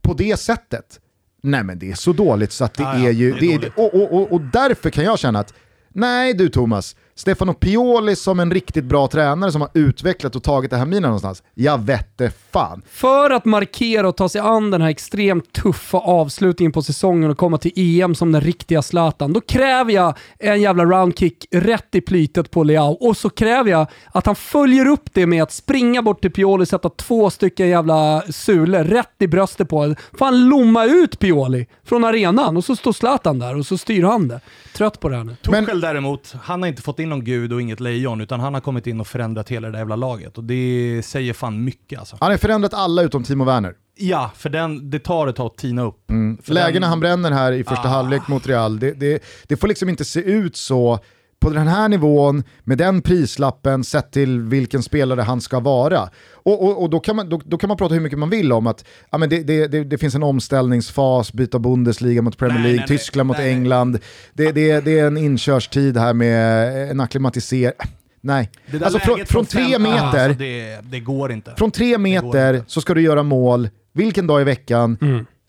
På 0.02 0.14
det 0.14 0.36
sättet, 0.40 1.00
nej 1.42 1.64
men 1.64 1.78
det 1.78 1.90
är 1.90 1.94
så 1.94 2.12
dåligt 2.12 2.52
så 2.52 2.64
att 2.64 2.74
det 2.74 2.82
ja, 2.82 2.94
är 2.94 3.10
ju, 3.10 3.32
det 3.32 3.54
är 3.54 3.58
det 3.58 3.66
är, 3.66 3.72
och, 3.76 3.94
och, 3.94 4.12
och, 4.12 4.32
och 4.32 4.40
därför 4.40 4.90
kan 4.90 5.04
jag 5.04 5.18
känna 5.18 5.38
att, 5.38 5.54
nej 5.88 6.34
du 6.34 6.48
Thomas, 6.48 6.96
Stefano 7.16 7.54
Pioli 7.54 8.16
som 8.16 8.40
en 8.40 8.50
riktigt 8.50 8.84
bra 8.84 9.08
tränare 9.08 9.52
som 9.52 9.60
har 9.60 9.70
utvecklat 9.74 10.36
och 10.36 10.42
tagit 10.42 10.70
det 10.70 10.76
här 10.76 10.86
mina 10.86 11.08
någonstans? 11.08 11.42
Jag 11.54 11.78
vette 11.78 12.32
fan. 12.50 12.82
För 12.88 13.30
att 13.30 13.44
markera 13.44 14.08
och 14.08 14.16
ta 14.16 14.28
sig 14.28 14.40
an 14.40 14.70
den 14.70 14.82
här 14.82 14.88
extremt 14.88 15.52
tuffa 15.52 15.98
avslutningen 15.98 16.72
på 16.72 16.82
säsongen 16.82 17.30
och 17.30 17.38
komma 17.38 17.58
till 17.58 17.72
EM 17.74 18.14
som 18.14 18.32
den 18.32 18.40
riktiga 18.40 18.82
Zlatan, 18.82 19.32
då 19.32 19.40
kräver 19.40 19.92
jag 19.92 20.14
en 20.38 20.60
jävla 20.60 20.84
roundkick 20.84 21.46
rätt 21.50 21.94
i 21.94 22.00
plytet 22.00 22.50
på 22.50 22.62
Leao 22.62 22.92
och 22.92 23.16
så 23.16 23.30
kräver 23.30 23.70
jag 23.70 23.86
att 24.12 24.26
han 24.26 24.36
följer 24.36 24.86
upp 24.86 25.08
det 25.12 25.26
med 25.26 25.42
att 25.42 25.52
springa 25.52 26.02
bort 26.02 26.20
till 26.20 26.32
Pioli, 26.32 26.66
sätta 26.66 26.88
två 26.88 27.30
stycken 27.30 27.68
jävla 27.68 28.22
sulor 28.30 28.84
rätt 28.84 29.14
i 29.18 29.26
bröstet 29.28 29.68
på 29.68 29.78
honom. 29.78 29.96
Fan 30.18 30.48
lomma 30.48 30.84
ut 30.84 31.18
Pioli 31.18 31.66
från 31.84 32.04
arenan 32.04 32.56
och 32.56 32.64
så 32.64 32.76
står 32.76 32.92
Zlatan 32.92 33.38
där 33.38 33.58
och 33.58 33.66
så 33.66 33.78
styr 33.78 34.02
han 34.02 34.28
det. 34.28 34.40
Trött 34.76 35.00
på 35.00 35.08
det 35.08 35.16
här 35.16 35.24
nu. 35.24 35.36
Men- 35.48 35.80
däremot, 35.80 36.34
han 36.42 36.62
har 36.62 36.68
inte 36.68 36.82
fått 36.82 36.98
in 36.98 37.08
någon 37.08 37.24
gud 37.24 37.52
och 37.52 37.60
inget 37.62 37.80
lejon, 37.80 38.20
utan 38.20 38.40
han 38.40 38.54
har 38.54 38.60
kommit 38.60 38.86
in 38.86 39.00
och 39.00 39.06
förändrat 39.06 39.48
hela 39.48 39.68
det 39.68 39.72
där 39.72 39.78
jävla 39.78 39.96
laget. 39.96 40.38
Och 40.38 40.44
det 40.44 41.02
säger 41.04 41.32
fan 41.32 41.64
mycket 41.64 41.98
alltså. 41.98 42.16
Han 42.20 42.30
har 42.30 42.38
förändrat 42.38 42.74
alla 42.74 43.02
utom 43.02 43.24
Timo 43.24 43.44
Werner. 43.44 43.74
Ja, 43.96 44.30
för 44.36 44.48
den, 44.50 44.90
det 44.90 44.98
tar 44.98 45.26
ett 45.26 45.36
tag 45.36 45.46
att 45.46 45.56
tina 45.58 45.82
upp. 45.82 45.98
För 46.42 46.52
Lägena 46.52 46.80
den- 46.80 46.90
han 46.90 47.00
bränner 47.00 47.30
här 47.30 47.52
i 47.52 47.64
första 47.64 47.88
Ah. 47.88 47.92
halvlek 47.92 48.28
mot 48.28 48.46
Real, 48.46 48.78
det, 48.78 48.92
det, 48.92 49.22
det 49.48 49.56
får 49.56 49.68
liksom 49.68 49.88
inte 49.88 50.04
se 50.04 50.20
ut 50.20 50.56
så 50.56 50.98
på 51.44 51.50
den 51.50 51.68
här 51.68 51.88
nivån, 51.88 52.42
med 52.64 52.78
den 52.78 53.02
prislappen, 53.02 53.84
sett 53.84 54.10
till 54.12 54.40
vilken 54.40 54.82
spelare 54.82 55.20
han 55.20 55.40
ska 55.40 55.60
vara. 55.60 56.08
Och, 56.32 56.62
och, 56.64 56.82
och 56.82 56.90
då, 56.90 57.00
kan 57.00 57.16
man, 57.16 57.28
då, 57.28 57.40
då 57.44 57.58
kan 57.58 57.68
man 57.68 57.76
prata 57.76 57.94
hur 57.94 58.00
mycket 58.00 58.18
man 58.18 58.30
vill 58.30 58.52
om 58.52 58.66
att 58.66 58.84
ja, 59.10 59.18
men 59.18 59.28
det, 59.28 59.42
det, 59.42 59.66
det, 59.66 59.84
det 59.84 59.98
finns 59.98 60.14
en 60.14 60.22
omställningsfas, 60.22 61.32
byta 61.32 61.58
Bundesliga 61.58 62.22
mot 62.22 62.38
Premier 62.38 62.58
League, 62.62 62.76
nej, 62.76 62.86
nej. 62.88 62.98
Tyskland 62.98 63.26
mot 63.26 63.36
Nej, 63.36 63.46
nej. 63.46 63.54
England. 63.54 63.98
Det, 64.32 64.52
det, 64.52 64.80
det 64.84 64.98
är 64.98 65.06
en 65.06 65.16
inkörstid 65.16 65.96
här 65.96 66.14
med 66.14 66.90
en 66.90 67.00
acklimatisering. 67.00 67.72
Nej, 68.20 68.50
alltså 68.82 68.98
från, 68.98 69.26
från 69.26 69.46
tre 69.46 69.62
fem- 69.72 69.82
meter, 69.82 70.04
Alltså, 70.28 70.38
det, 70.38 70.78
det 70.90 71.00
går 71.00 71.32
inte. 71.32 71.54
från 71.56 71.70
tre 71.70 71.98
meter 71.98 72.62
så 72.66 72.80
ska 72.80 72.94
du 72.94 73.00
göra 73.02 73.22
mål 73.22 73.68
vilken 73.94 74.26
dag 74.26 74.40
i 74.40 74.44
veckan 74.44 74.98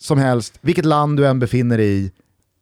som 0.02 0.18
helst, 0.18 0.58
vilket 0.62 0.86
land 0.86 1.18
du 1.18 1.28
än 1.28 1.40
befinner 1.40 1.78
dig 1.78 1.88
i, 2.06 2.12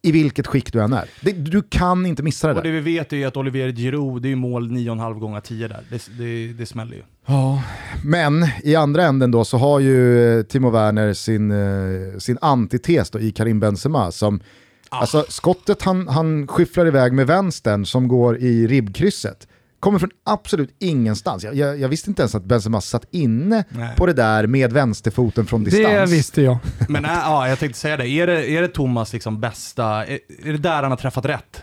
i 0.04 0.12
vilket 0.12 0.46
skick 0.46 0.72
du 0.72 0.82
än 0.82 0.92
är. 0.92 1.04
Det, 1.20 1.32
du 1.32 1.62
kan 1.62 2.06
inte 2.06 2.22
missa 2.22 2.46
det 2.46 2.54
Och 2.54 2.62
det 2.62 2.68
där. 2.68 2.80
vi 2.80 2.80
vet 2.80 3.12
är 3.12 3.16
ju 3.16 3.24
att 3.24 3.36
Olivier 3.36 3.72
Giroud, 3.72 4.22
det 4.22 4.28
är 4.28 4.30
ju 4.30 4.36
mål 4.36 4.70
9,5 4.70 5.18
gånger 5.18 5.40
10 5.40 5.68
där. 5.68 5.80
Det, 5.90 6.08
det, 6.18 6.52
det 6.52 6.66
smäller 6.66 6.96
ju. 6.96 7.02
Ja. 7.26 7.62
Men 8.04 8.48
i 8.62 8.74
andra 8.74 9.02
änden 9.02 9.30
då 9.30 9.44
så 9.44 9.58
har 9.58 9.80
ju 9.80 10.38
eh, 10.38 10.42
Timo 10.42 10.70
Werner 10.70 11.12
sin, 11.12 11.50
eh, 11.50 12.18
sin 12.18 12.38
antites 12.40 13.10
då 13.10 13.20
i 13.20 13.32
Karim 13.32 13.60
Benzema 13.60 14.12
som 14.12 14.40
Alltså 14.88 15.24
skottet 15.28 15.82
han, 15.82 16.08
han 16.08 16.46
skyfflar 16.46 16.86
iväg 16.86 17.12
med 17.12 17.26
vänstern 17.26 17.86
som 17.86 18.08
går 18.08 18.38
i 18.38 18.66
ribbkrysset 18.66 19.48
kommer 19.84 19.98
från 19.98 20.10
absolut 20.24 20.76
ingenstans. 20.78 21.44
Jag, 21.44 21.54
jag, 21.54 21.80
jag 21.80 21.88
visste 21.88 22.10
inte 22.10 22.22
ens 22.22 22.34
att 22.34 22.44
Benzema 22.44 22.80
satt 22.80 23.04
inne 23.10 23.64
Nej. 23.68 23.96
på 23.96 24.06
det 24.06 24.12
där 24.12 24.46
med 24.46 24.72
vänsterfoten 24.72 25.46
från 25.46 25.64
distans. 25.64 26.10
Det 26.10 26.16
visste 26.16 26.42
jag. 26.42 26.58
Men 26.88 27.04
äh, 27.04 27.10
ja, 27.10 27.48
jag 27.48 27.58
tänkte 27.58 27.78
säga 27.78 27.96
det. 27.96 28.08
Är 28.08 28.26
det, 28.26 28.50
är 28.50 28.62
det 28.62 28.68
Thomas 28.68 29.12
liksom 29.12 29.40
bästa, 29.40 29.84
är, 29.84 30.18
är 30.44 30.52
det 30.52 30.58
där 30.58 30.82
han 30.82 30.90
har 30.90 30.96
träffat 30.96 31.24
rätt? 31.24 31.62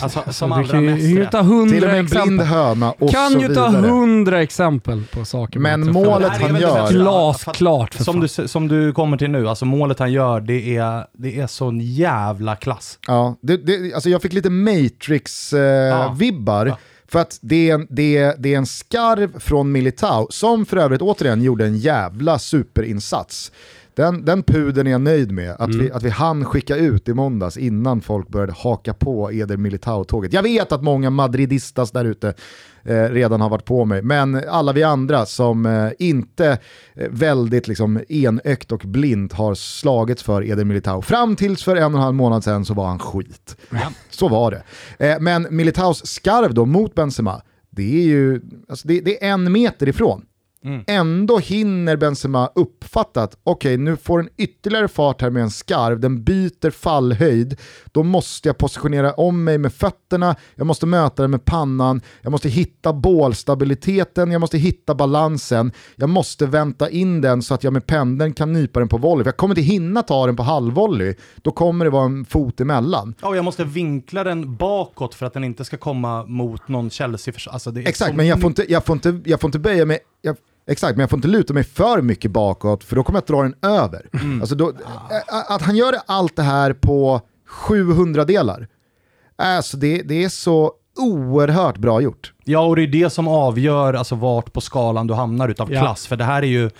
Alltså 0.00 0.22
som 0.30 0.52
allra 0.52 0.68
kan 0.68 0.84
mest 0.84 1.04
ju 1.04 1.18
rätt. 1.18 1.30
ta 1.30 1.42
Till 1.42 1.84
och 1.84 1.90
med 1.90 1.98
en 1.98 2.06
blind 2.06 2.40
höna 2.40 2.92
och 2.92 3.10
Kan 3.10 3.32
så 3.32 3.38
ju 3.38 3.54
ta 3.54 3.68
hundra 3.68 4.42
exempel 4.42 5.04
på 5.12 5.24
saker 5.24 5.60
Men 5.60 5.92
målet 5.92 6.32
han 6.32 6.60
gör-. 6.60 6.90
Glasklart 6.90 7.94
för 7.94 8.04
som 8.04 8.14
fan. 8.14 8.28
du, 8.36 8.48
som 8.48 8.68
du 8.68 8.92
kommer 8.92 9.16
till 9.16 9.30
nu, 9.30 9.48
alltså 9.48 9.64
målet 9.64 9.98
han 9.98 10.12
gör, 10.12 10.40
det 10.40 10.76
är, 10.76 11.06
det 11.12 11.40
är 11.40 11.46
sån 11.46 11.80
jävla 11.80 12.56
klass. 12.56 12.98
Ja, 13.06 13.38
det, 13.42 13.56
det, 13.56 13.94
alltså 13.94 14.10
jag 14.10 14.22
fick 14.22 14.32
lite 14.32 14.50
Matrix-vibbar. 14.50 16.66
Ja. 16.66 16.78
För 17.08 17.18
att 17.18 17.38
det 17.40 17.70
är, 17.70 17.74
en, 17.74 17.86
det, 17.90 18.16
är, 18.16 18.34
det 18.38 18.54
är 18.54 18.58
en 18.58 18.66
skarv 18.66 19.38
från 19.40 19.72
Militao, 19.72 20.26
som 20.30 20.66
för 20.66 20.76
övrigt 20.76 21.02
återigen 21.02 21.42
gjorde 21.42 21.66
en 21.66 21.78
jävla 21.78 22.38
superinsats. 22.38 23.52
Den, 23.98 24.24
den 24.24 24.42
pudeln 24.42 24.86
är 24.86 24.90
jag 24.90 25.00
nöjd 25.00 25.32
med, 25.32 25.56
att, 25.58 25.74
vi, 25.74 25.92
att 25.92 26.02
vi 26.02 26.10
hann 26.10 26.44
skicka 26.44 26.76
ut 26.76 27.08
i 27.08 27.14
måndags 27.14 27.56
innan 27.56 28.00
folk 28.00 28.28
började 28.28 28.52
haka 28.52 28.94
på 28.94 29.32
Eder 29.32 29.56
Militao-tåget. 29.56 30.32
Jag 30.32 30.42
vet 30.42 30.72
att 30.72 30.82
många 30.82 31.10
madridistas 31.10 31.90
där 31.90 32.04
ute 32.04 32.34
eh, 32.82 33.02
redan 33.02 33.40
har 33.40 33.48
varit 33.48 33.64
på 33.64 33.84
mig, 33.84 34.02
men 34.02 34.48
alla 34.48 34.72
vi 34.72 34.82
andra 34.82 35.26
som 35.26 35.66
eh, 35.66 35.90
inte 35.98 36.58
eh, 36.94 37.08
väldigt 37.10 37.68
liksom, 37.68 38.00
enögt 38.08 38.72
och 38.72 38.80
blint 38.84 39.32
har 39.32 39.54
slagits 39.54 40.22
för 40.22 40.50
Eder 40.50 40.64
Militao. 40.64 41.02
Fram 41.02 41.36
tills 41.36 41.64
för 41.64 41.76
en 41.76 41.84
och 41.84 41.98
en 41.98 42.04
halv 42.04 42.14
månad 42.14 42.44
sedan 42.44 42.64
så 42.64 42.74
var 42.74 42.86
han 42.86 42.98
skit. 42.98 43.56
Så 44.10 44.28
var 44.28 44.50
det. 44.50 44.62
Eh, 45.06 45.20
men 45.20 45.46
Militaus 45.50 46.06
skarv 46.06 46.54
då 46.54 46.66
mot 46.66 46.94
Benzema, 46.94 47.42
det 47.70 47.98
är 47.98 48.06
ju 48.06 48.40
alltså 48.68 48.88
det, 48.88 49.00
det 49.00 49.24
är 49.24 49.30
en 49.30 49.52
meter 49.52 49.88
ifrån. 49.88 50.24
Ändå 50.86 51.38
hinner 51.38 51.96
Benzema 51.96 52.50
uppfatta 52.54 53.22
att 53.22 53.38
okej, 53.44 53.76
nu 53.76 53.96
får 53.96 54.18
den 54.18 54.28
ytterligare 54.36 54.88
fart 54.88 55.22
här 55.22 55.30
med 55.30 55.42
en 55.42 55.50
skarv, 55.50 56.00
den 56.00 56.24
byter 56.24 56.70
fallhöjd, 56.70 57.60
då 57.92 58.02
måste 58.02 58.48
jag 58.48 58.58
positionera 58.58 59.12
om 59.12 59.44
mig 59.44 59.58
med 59.58 59.72
fötterna, 59.72 60.36
jag 60.54 60.66
måste 60.66 60.86
möta 60.86 61.22
den 61.22 61.30
med 61.30 61.44
pannan, 61.44 62.00
jag 62.22 62.30
måste 62.30 62.48
hitta 62.48 62.92
bålstabiliteten, 62.92 64.30
jag 64.30 64.40
måste 64.40 64.58
hitta 64.58 64.94
balansen, 64.94 65.72
jag 65.96 66.08
måste 66.08 66.46
vänta 66.46 66.90
in 66.90 67.20
den 67.20 67.42
så 67.42 67.54
att 67.54 67.64
jag 67.64 67.72
med 67.72 67.86
pendeln 67.86 68.32
kan 68.32 68.52
nypa 68.52 68.80
den 68.80 68.88
på 68.88 68.98
volley, 68.98 69.24
för 69.24 69.28
jag 69.28 69.36
kommer 69.36 69.52
inte 69.58 69.74
hinna 69.74 70.02
ta 70.02 70.26
den 70.26 70.36
på 70.36 70.42
halvvolley, 70.42 71.14
då 71.42 71.50
kommer 71.50 71.84
det 71.84 71.90
vara 71.90 72.04
en 72.04 72.24
fot 72.24 72.60
emellan. 72.60 73.14
Ja, 73.20 73.28
och 73.28 73.36
jag 73.36 73.44
måste 73.44 73.64
vinkla 73.64 74.24
den 74.24 74.56
bakåt 74.56 75.14
för 75.14 75.26
att 75.26 75.32
den 75.32 75.44
inte 75.44 75.64
ska 75.64 75.76
komma 75.76 76.24
mot 76.24 76.68
någon 76.68 76.90
Chelsea. 76.90 77.34
Alltså 77.50 77.78
Exakt, 77.78 78.10
så 78.10 78.16
men 78.16 78.26
jag 78.26 78.40
får, 78.40 78.48
inte, 78.48 78.72
jag, 78.72 78.84
får 78.84 78.94
inte, 78.94 79.20
jag 79.24 79.40
får 79.40 79.48
inte 79.48 79.58
böja 79.58 79.84
mig, 79.84 79.98
jag, 80.22 80.36
exakt, 80.68 80.96
men 80.96 81.00
jag 81.00 81.10
får 81.10 81.16
inte 81.16 81.28
luta 81.28 81.54
mig 81.54 81.64
för 81.64 82.02
mycket 82.02 82.30
bakåt 82.30 82.84
för 82.84 82.96
då 82.96 83.02
kommer 83.02 83.16
jag 83.16 83.22
att 83.22 83.26
dra 83.28 83.42
den 83.42 83.54
över. 83.62 84.06
Alltså 84.40 84.54
då, 84.54 84.72
att 85.48 85.62
han 85.62 85.76
gör 85.76 85.94
allt 86.06 86.36
det 86.36 86.42
här 86.42 86.72
på 86.72 87.20
700 87.46 88.24
delar, 88.24 88.68
alltså 89.36 89.76
det, 89.76 90.02
det 90.02 90.24
är 90.24 90.28
så 90.28 90.72
oerhört 90.96 91.76
bra 91.78 92.00
gjort. 92.00 92.32
Ja, 92.44 92.60
och 92.60 92.76
det 92.76 92.82
är 92.82 92.86
det 92.86 93.10
som 93.10 93.28
avgör 93.28 93.94
alltså, 93.94 94.14
vart 94.14 94.52
på 94.52 94.60
skalan 94.60 95.06
du 95.06 95.14
hamnar 95.14 95.48
utav 95.48 95.72
Ja. 95.72 95.80
klass. 95.80 96.06
För 96.06 96.16
det 96.16 96.24
här 96.24 96.42
är 96.42 96.46
ju, 96.46 96.70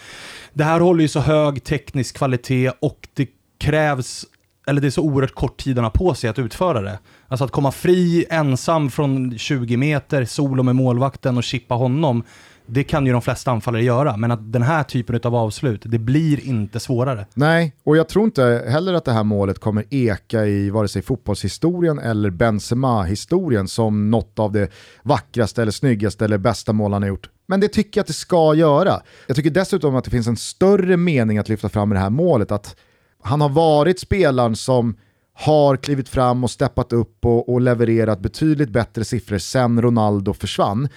det 0.52 0.64
här 0.64 0.80
håller 0.80 1.02
ju 1.02 1.08
så 1.08 1.20
hög 1.20 1.64
teknisk 1.64 2.16
kvalitet 2.16 2.70
och 2.80 3.08
det 3.14 3.28
krävs, 3.58 4.24
eller 4.66 4.80
det 4.80 4.86
är 4.86 4.90
så 4.90 5.02
oerhört 5.02 5.34
kort 5.34 5.56
tid 5.56 5.76
han 5.76 5.84
har 5.84 5.90
på 5.90 6.14
sig 6.14 6.30
att 6.30 6.38
utföra 6.38 6.80
det. 6.80 6.98
Alltså 7.28 7.44
att 7.44 7.50
komma 7.50 7.72
fri, 7.72 8.26
ensam 8.30 8.90
från 8.90 9.38
20 9.38 9.76
meter, 9.76 10.24
solo 10.24 10.62
med 10.62 10.76
målvakten 10.76 11.36
och 11.36 11.44
chippa 11.44 11.74
honom. 11.74 12.22
Det 12.70 12.84
kan 12.84 13.06
ju 13.06 13.12
de 13.12 13.22
flesta 13.22 13.50
anfallare 13.50 13.82
göra, 13.84 14.16
men 14.16 14.30
att 14.30 14.52
den 14.52 14.62
här 14.62 14.82
typen 14.82 15.20
av 15.24 15.34
avslut, 15.34 15.82
det 15.84 15.98
blir 15.98 16.46
inte 16.46 16.80
svårare. 16.80 17.26
Nej, 17.34 17.76
och 17.84 17.96
jag 17.96 18.08
tror 18.08 18.24
inte 18.24 18.64
heller 18.68 18.94
att 18.94 19.04
det 19.04 19.12
här 19.12 19.24
målet 19.24 19.58
kommer 19.58 19.84
eka 19.90 20.46
i 20.46 20.70
vare 20.70 20.88
sig 20.88 21.02
fotbollshistorien 21.02 21.98
eller 21.98 22.30
Benzema-historien 22.30 23.68
som 23.68 24.10
något 24.10 24.38
av 24.38 24.52
det 24.52 24.70
vackraste 25.02 25.62
eller 25.62 25.72
snyggaste 25.72 26.24
eller 26.24 26.38
bästa 26.38 26.72
mål 26.72 26.92
han 26.92 27.02
har 27.02 27.08
gjort. 27.08 27.30
Men 27.46 27.60
det 27.60 27.68
tycker 27.68 27.98
jag 27.98 28.02
att 28.02 28.06
det 28.06 28.12
ska 28.12 28.54
göra. 28.54 29.00
Jag 29.26 29.36
tycker 29.36 29.50
dessutom 29.50 29.96
att 29.96 30.04
det 30.04 30.10
finns 30.10 30.26
en 30.26 30.36
större 30.36 30.96
mening 30.96 31.38
att 31.38 31.48
lyfta 31.48 31.68
fram 31.68 31.92
i 31.92 31.94
det 31.94 32.00
här 32.00 32.10
målet, 32.10 32.52
att 32.52 32.76
han 33.22 33.40
har 33.40 33.48
varit 33.48 34.00
spelaren 34.00 34.56
som 34.56 34.96
har 35.34 35.76
klivit 35.76 36.08
fram 36.08 36.44
och 36.44 36.50
steppat 36.50 36.92
upp 36.92 37.24
och, 37.24 37.48
och 37.52 37.60
levererat 37.60 38.20
betydligt 38.20 38.70
bättre 38.70 39.04
siffror 39.04 39.38
sen 39.38 39.82
Ronaldo 39.82 40.34
försvann. 40.34 40.88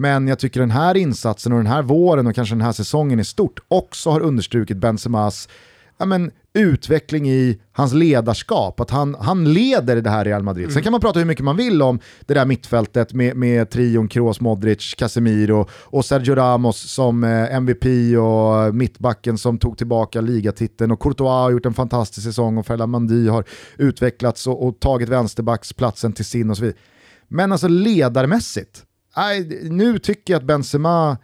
Men 0.00 0.28
jag 0.28 0.38
tycker 0.38 0.60
den 0.60 0.70
här 0.70 0.96
insatsen 0.96 1.52
och 1.52 1.58
den 1.58 1.66
här 1.66 1.82
våren 1.82 2.26
och 2.26 2.34
kanske 2.34 2.54
den 2.54 2.62
här 2.62 2.72
säsongen 2.72 3.20
i 3.20 3.24
stort 3.24 3.60
också 3.68 4.10
har 4.10 4.20
understrukit 4.20 4.76
Benzemas 4.76 5.48
ja, 5.98 6.06
men, 6.06 6.30
utveckling 6.54 7.30
i 7.30 7.60
hans 7.72 7.92
ledarskap. 7.92 8.80
Att 8.80 8.90
han, 8.90 9.16
han 9.20 9.52
leder 9.52 9.96
det 9.96 10.10
här 10.10 10.24
Real 10.24 10.42
Madrid. 10.42 10.72
Sen 10.72 10.82
kan 10.82 10.92
man 10.92 11.00
prata 11.00 11.18
hur 11.18 11.26
mycket 11.26 11.44
man 11.44 11.56
vill 11.56 11.82
om 11.82 12.00
det 12.26 12.34
där 12.34 12.46
mittfältet 12.46 13.14
med, 13.14 13.36
med 13.36 13.70
trion 13.70 14.08
Kroos, 14.08 14.40
Modric, 14.40 14.94
Casemiro 14.94 15.68
och 15.72 16.04
Sergio 16.04 16.34
Ramos 16.34 16.92
som 16.92 17.24
eh, 17.24 17.54
MVP 17.54 17.84
och 18.18 18.74
mittbacken 18.74 19.38
som 19.38 19.58
tog 19.58 19.78
tillbaka 19.78 20.20
ligatiteln 20.20 20.90
och 20.90 21.00
Courtois 21.00 21.28
har 21.28 21.50
gjort 21.50 21.66
en 21.66 21.74
fantastisk 21.74 22.26
säsong 22.26 22.58
och 22.58 22.66
Ferland 22.66 22.92
Mandy 22.92 23.28
har 23.28 23.44
utvecklats 23.78 24.46
och, 24.46 24.66
och 24.66 24.80
tagit 24.80 25.08
vänsterbacksplatsen 25.08 26.12
till 26.12 26.24
sin 26.24 26.50
och 26.50 26.56
så 26.56 26.62
vidare. 26.62 26.78
Men 27.28 27.52
alltså 27.52 27.68
ledarmässigt, 27.68 28.84
nej, 29.16 29.68
nu 29.70 29.98
tycker 29.98 30.32
jag 30.32 30.40
att 30.40 30.46
Benzema 30.46 31.16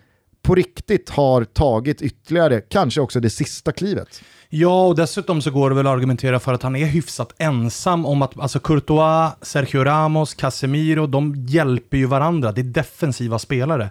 på 0.42 0.54
riktigt 0.54 1.10
har 1.10 1.44
tagit 1.44 2.02
ytterligare, 2.02 2.60
kanske 2.60 3.00
också 3.00 3.20
det 3.20 3.30
sista 3.30 3.72
klivet. 3.72 4.22
Ja, 4.48 4.86
och 4.86 4.96
dessutom 4.96 5.42
så 5.42 5.50
går 5.50 5.70
det 5.70 5.76
väl 5.76 5.86
att 5.86 5.92
argumentera 5.92 6.40
för 6.40 6.52
att 6.52 6.62
han 6.62 6.76
är 6.76 6.86
hyfsat 6.86 7.34
ensam 7.38 8.06
om 8.06 8.22
att, 8.22 8.40
alltså 8.40 8.58
Courtois, 8.58 9.32
Sergio 9.42 9.84
Ramos, 9.84 10.34
Casemiro, 10.34 11.06
de 11.06 11.34
hjälper 11.48 11.96
ju 11.96 12.06
varandra. 12.06 12.52
Det 12.52 12.60
är 12.60 12.62
defensiva 12.62 13.38
spelare. 13.38 13.90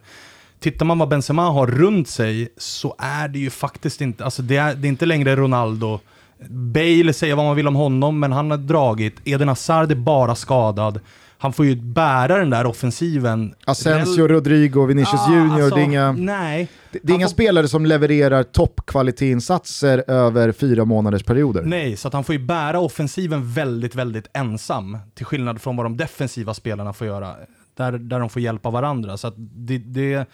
Tittar 0.60 0.86
man 0.86 1.00
vad 1.00 1.10
Benzema 1.10 1.50
har 1.50 1.68
runt 1.68 2.10
sig 2.10 2.54
så 2.58 2.96
är 2.98 3.28
det 3.28 3.40
ju 3.40 3.50
faktiskt 3.50 4.02
inte, 4.02 4.26
alltså 4.26 4.42
det 4.42 4.58
är, 4.58 4.76
det 4.76 4.88
är 4.88 4.90
inte 4.90 5.06
längre 5.06 5.36
Ronaldo. 5.36 6.00
Bale 6.50 7.14
säger 7.14 7.36
vad 7.36 7.46
man 7.46 7.56
vill 7.56 7.68
om 7.68 7.76
honom, 7.76 8.20
men 8.20 8.32
han 8.32 8.52
har 8.52 8.58
dragit. 8.58 9.16
Eden 9.24 9.48
Hazard 9.48 9.92
är 9.92 9.96
bara 9.96 10.36
skadad 10.36 11.00
han 11.46 11.54
får 11.54 11.66
ju 11.66 11.76
bära 11.76 12.38
den 12.38 12.50
där 12.50 12.66
offensiven. 12.66 13.54
Asensio, 13.66 14.28
Rodrigo, 14.28 14.86
Vinicius 14.86 15.22
Ja, 15.28 15.34
Junior, 15.36 15.54
alltså, 15.62 15.76
det 15.76 15.82
är 15.82 15.86
inga, 15.86 16.12
Nej. 16.12 16.68
det, 16.92 17.00
det 17.04 17.14
är 17.14 17.16
inga 17.16 17.26
får- 17.26 17.32
spelare 17.32 17.68
som 17.68 17.86
levererar 17.86 18.44
toppkvalitetinsatser 18.44 20.04
över 20.08 20.52
fyra 20.52 20.86
månaders 20.86 21.24
perioder. 21.24 21.62
Nej, 21.64 21.98
så 21.98 22.08
att 22.08 22.14
han 22.14 22.24
får 22.24 22.36
ju 22.36 22.40
bära 22.46 22.80
offensiven 22.80 23.52
väldigt, 23.52 23.96
väldigt 23.96 24.28
ensam. 24.34 24.98
Till 25.16 25.26
skillnad 25.26 25.62
från 25.62 25.76
vad 25.78 25.86
de 25.86 25.98
defensiva 25.98 26.54
spelarna 26.54 26.94
får 26.94 27.08
göra. 27.08 27.36
Där, 27.78 27.92
där 27.92 28.20
de 28.20 28.30
får 28.30 28.42
hjälp 28.42 28.66
av 28.66 28.74
varandra. 28.74 29.18
Så 29.18 29.28
att 29.28 29.34
det, 29.38 29.78
det, 29.78 30.30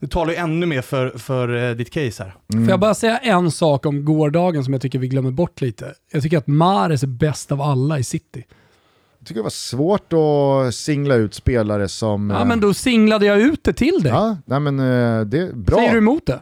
det 0.00 0.06
talar 0.10 0.32
ju 0.32 0.36
ännu 0.38 0.66
mer 0.66 0.82
för, 0.82 1.10
för 1.18 1.68
eh, 1.70 1.74
ditt 1.76 1.90
case 1.90 2.22
här. 2.24 2.34
Får 2.60 2.70
jag 2.70 2.80
bara 2.80 2.94
säga 2.94 3.18
en 3.18 3.50
sak 3.50 3.86
om 3.86 4.04
gårdagen 4.04 4.64
som 4.64 4.72
jag 4.72 4.82
tycker 4.82 4.98
vi 4.98 5.08
glömmer 5.08 5.30
bort 5.30 5.60
lite? 5.60 5.94
Jag 6.12 6.22
tycker 6.22 6.38
att 6.38 6.46
Mares 6.46 7.02
är 7.02 7.06
bäst 7.06 7.52
av 7.52 7.60
alla 7.62 7.98
i 7.98 8.04
City. 8.04 8.44
Jag 9.22 9.26
tycker 9.26 9.38
det 9.38 9.42
var 9.42 9.50
svårt 9.50 10.12
att 10.12 10.74
singla 10.74 11.14
ut 11.14 11.34
spelare 11.34 11.88
som... 11.88 12.30
Ja 12.30 12.40
eh, 12.40 12.46
men 12.46 12.60
då 12.60 12.74
singlade 12.74 13.26
jag 13.26 13.40
ut 13.40 13.64
det 13.64 13.72
till 13.72 14.02
dig. 14.02 14.12
Ja, 14.12 14.36
nej 14.44 14.60
men 14.60 14.78
eh, 14.78 15.20
det 15.20 15.38
är 15.38 15.52
bra. 15.52 15.76
Säger 15.76 15.92
du 15.92 15.98
emot 15.98 16.26
det? 16.26 16.40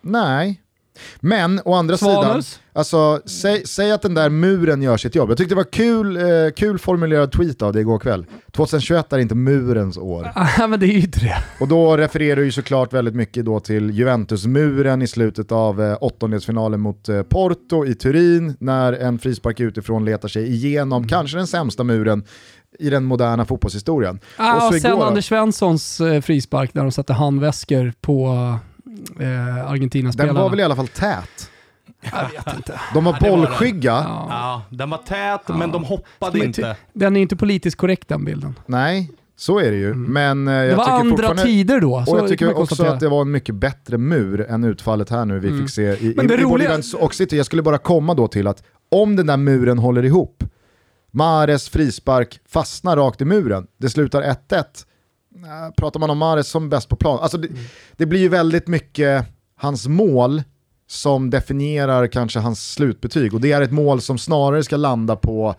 Nej. 0.00 0.62
Men 1.20 1.60
å 1.64 1.74
andra 1.74 1.96
Svanus? 1.96 2.46
sidan, 2.46 2.62
alltså, 2.72 3.20
säg, 3.28 3.66
säg 3.66 3.92
att 3.92 4.02
den 4.02 4.14
där 4.14 4.28
muren 4.30 4.82
gör 4.82 4.96
sitt 4.96 5.14
jobb. 5.14 5.30
Jag 5.30 5.38
tyckte 5.38 5.54
det 5.54 5.56
var 5.56 5.72
kul, 5.72 6.16
eh, 6.16 6.22
kul 6.56 6.78
formulerad 6.78 7.32
tweet 7.32 7.62
av 7.62 7.72
det 7.72 7.80
igår 7.80 7.98
kväll. 7.98 8.26
2021 8.52 9.12
är 9.12 9.18
inte 9.18 9.34
murens 9.34 9.98
år. 9.98 10.30
Ja 10.58 10.66
men 10.66 10.80
det 10.80 10.86
är 10.86 10.92
ju 10.92 11.00
inte 11.00 11.20
det. 11.20 11.36
Och 11.60 11.68
då 11.68 11.96
refererar 11.96 12.36
du 12.36 12.44
ju 12.44 12.52
såklart 12.52 12.92
väldigt 12.92 13.14
mycket 13.14 13.44
då 13.44 13.60
till 13.60 13.90
Juventus-muren 13.90 15.02
i 15.02 15.06
slutet 15.06 15.52
av 15.52 15.82
eh, 15.82 15.96
åttondelsfinalen 16.00 16.80
mot 16.80 17.08
eh, 17.08 17.22
Porto 17.22 17.86
i 17.86 17.94
Turin, 17.94 18.56
när 18.60 18.92
en 18.92 19.18
frispark 19.18 19.60
utifrån 19.60 20.04
letar 20.04 20.28
sig 20.28 20.46
igenom 20.52 21.08
kanske 21.08 21.36
den 21.36 21.46
sämsta 21.46 21.84
muren 21.84 22.24
i 22.78 22.90
den 22.90 23.04
moderna 23.04 23.44
fotbollshistorien. 23.44 24.20
Ja, 24.38 24.66
och 24.68 24.74
sen 24.74 24.90
igår 24.92 25.00
då- 25.00 25.06
Anders 25.06 25.28
Svenssons 25.28 26.00
eh, 26.00 26.20
frispark 26.20 26.74
när 26.74 26.82
de 26.82 26.92
satte 26.92 27.12
handväskor 27.12 27.92
på 28.00 28.34
eh, 29.20 29.70
Argentina-spelarna. 29.70 30.32
Den 30.32 30.42
var 30.42 30.50
väl 30.50 30.60
i 30.60 30.62
alla 30.62 30.76
fall 30.76 30.88
tät? 30.88 31.50
Jag 32.02 32.22
vet 32.44 32.56
inte. 32.56 32.80
De 32.94 33.04
var 33.04 33.12
Ja, 33.12 33.18
det 33.20 33.30
var 33.30 33.36
den. 33.38 33.46
bollskygga. 33.46 33.90
Ja. 33.92 34.26
Ja, 34.30 34.62
den 34.76 34.90
var 34.90 34.98
tät, 34.98 35.48
men 35.58 35.70
de 35.72 35.84
hoppade 35.84 36.38
Men 36.38 36.46
inte. 36.46 36.76
Den 36.92 37.16
är 37.16 37.20
inte 37.20 37.36
politiskt 37.36 37.76
korrekt 37.76 38.08
den 38.08 38.24
bilden. 38.24 38.54
Nej, 38.66 39.10
så 39.36 39.58
är 39.58 39.70
det 39.70 39.76
ju. 39.76 39.94
Men 39.94 40.48
eh, 40.48 40.54
jag 40.54 40.68
Det 40.68 40.74
var 40.74 40.84
tycker 40.84 40.92
andra 40.94 41.10
fortfarande... 41.10 41.42
tider 41.42 41.80
då. 41.80 42.04
Och 42.08 42.18
jag 42.18 42.28
tycker 42.28 42.58
också 42.58 42.86
att 42.86 43.00
det 43.00 43.08
var 43.08 43.20
en 43.22 43.30
mycket 43.30 43.54
bättre 43.54 43.98
mur 43.98 44.40
än 44.50 44.64
utfallet 44.64 45.10
här 45.10 45.24
nu 45.24 45.38
vi 45.38 45.58
fick 45.58 45.70
se 45.70 45.82
i, 45.82 46.14
Men 46.16 46.26
det 46.26 46.34
i, 46.34 46.36
roliga- 46.36 46.96
och 46.98 47.14
City. 47.14 47.36
Jag 47.36 47.46
skulle 47.46 47.62
bara 47.62 47.78
komma 47.78 48.14
då 48.14 48.28
till 48.28 48.46
att 48.46 48.62
om 48.90 49.16
den 49.16 49.26
där 49.26 49.36
muren 49.36 49.78
håller 49.78 50.04
ihop, 50.04 50.44
Mares 51.12 51.68
frispark 51.68 52.40
fastnar 52.48 52.96
rakt 52.96 53.20
i 53.20 53.24
muren, 53.24 53.66
det 53.78 53.90
slutar 53.90 54.22
1-1. 54.22 54.64
Äh, 55.36 55.74
Pratar 55.76 56.00
man 56.00 56.10
om 56.10 56.18
Mares 56.18 56.48
som 56.48 56.68
bäst 56.68 56.88
på 56.88 56.96
plan, 56.96 57.18
alltså 57.22 57.38
det, 57.38 57.48
det 57.96 58.06
blir 58.06 58.20
ju 58.20 58.28
väldigt 58.28 58.66
mycket 58.68 59.26
hans 59.56 59.88
mål 59.88 60.42
som 60.88 61.30
definierar 61.30 62.06
kanske 62.06 62.38
hans 62.38 62.72
slutbetyg 62.72 63.34
och 63.34 63.40
det 63.40 63.52
är 63.52 63.60
ett 63.62 63.72
mål 63.72 64.00
som 64.00 64.18
snarare 64.18 64.64
ska 64.64 64.76
landa 64.76 65.16
på 65.16 65.54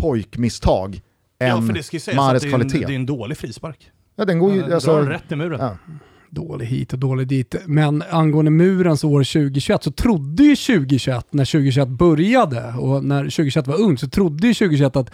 pojkmisstag 0.00 1.00
Ja, 1.38 1.46
än 1.46 1.66
för 1.66 1.74
det 1.74 1.82
ska 1.82 1.96
ju 1.96 2.00
sägas 2.00 2.16
Mares 2.16 2.34
att 2.36 2.42
det 2.42 2.48
är, 2.48 2.54
en, 2.54 2.60
kvalitet. 2.60 2.86
det 2.86 2.92
är 2.92 2.96
en 2.96 3.06
dålig 3.06 3.38
frispark. 3.38 3.90
Ja, 4.16 4.24
den 4.24 4.38
går 4.38 4.54
ju, 4.54 4.62
Den 4.62 4.72
alltså, 4.72 4.92
drar 4.92 5.02
rätt 5.02 5.32
i 5.32 5.36
muren. 5.36 5.60
ja. 5.60 5.76
Dålig 6.30 6.66
hit 6.66 6.92
och 6.92 6.98
dålig 6.98 7.28
dit. 7.28 7.54
Men 7.66 8.02
angående 8.10 8.50
murens 8.50 9.04
år 9.04 9.24
2021 9.24 9.82
så 9.84 9.90
trodde 9.92 10.42
ju 10.42 10.56
2021, 10.56 11.26
när 11.30 11.44
2021 11.44 11.88
började 11.88 12.72
och 12.78 13.04
när 13.04 13.22
2021 13.22 13.66
var 13.66 13.80
ung, 13.80 13.98
så 13.98 14.08
trodde 14.08 14.46
ju 14.46 14.54
2021 14.54 14.96
att 14.96 15.10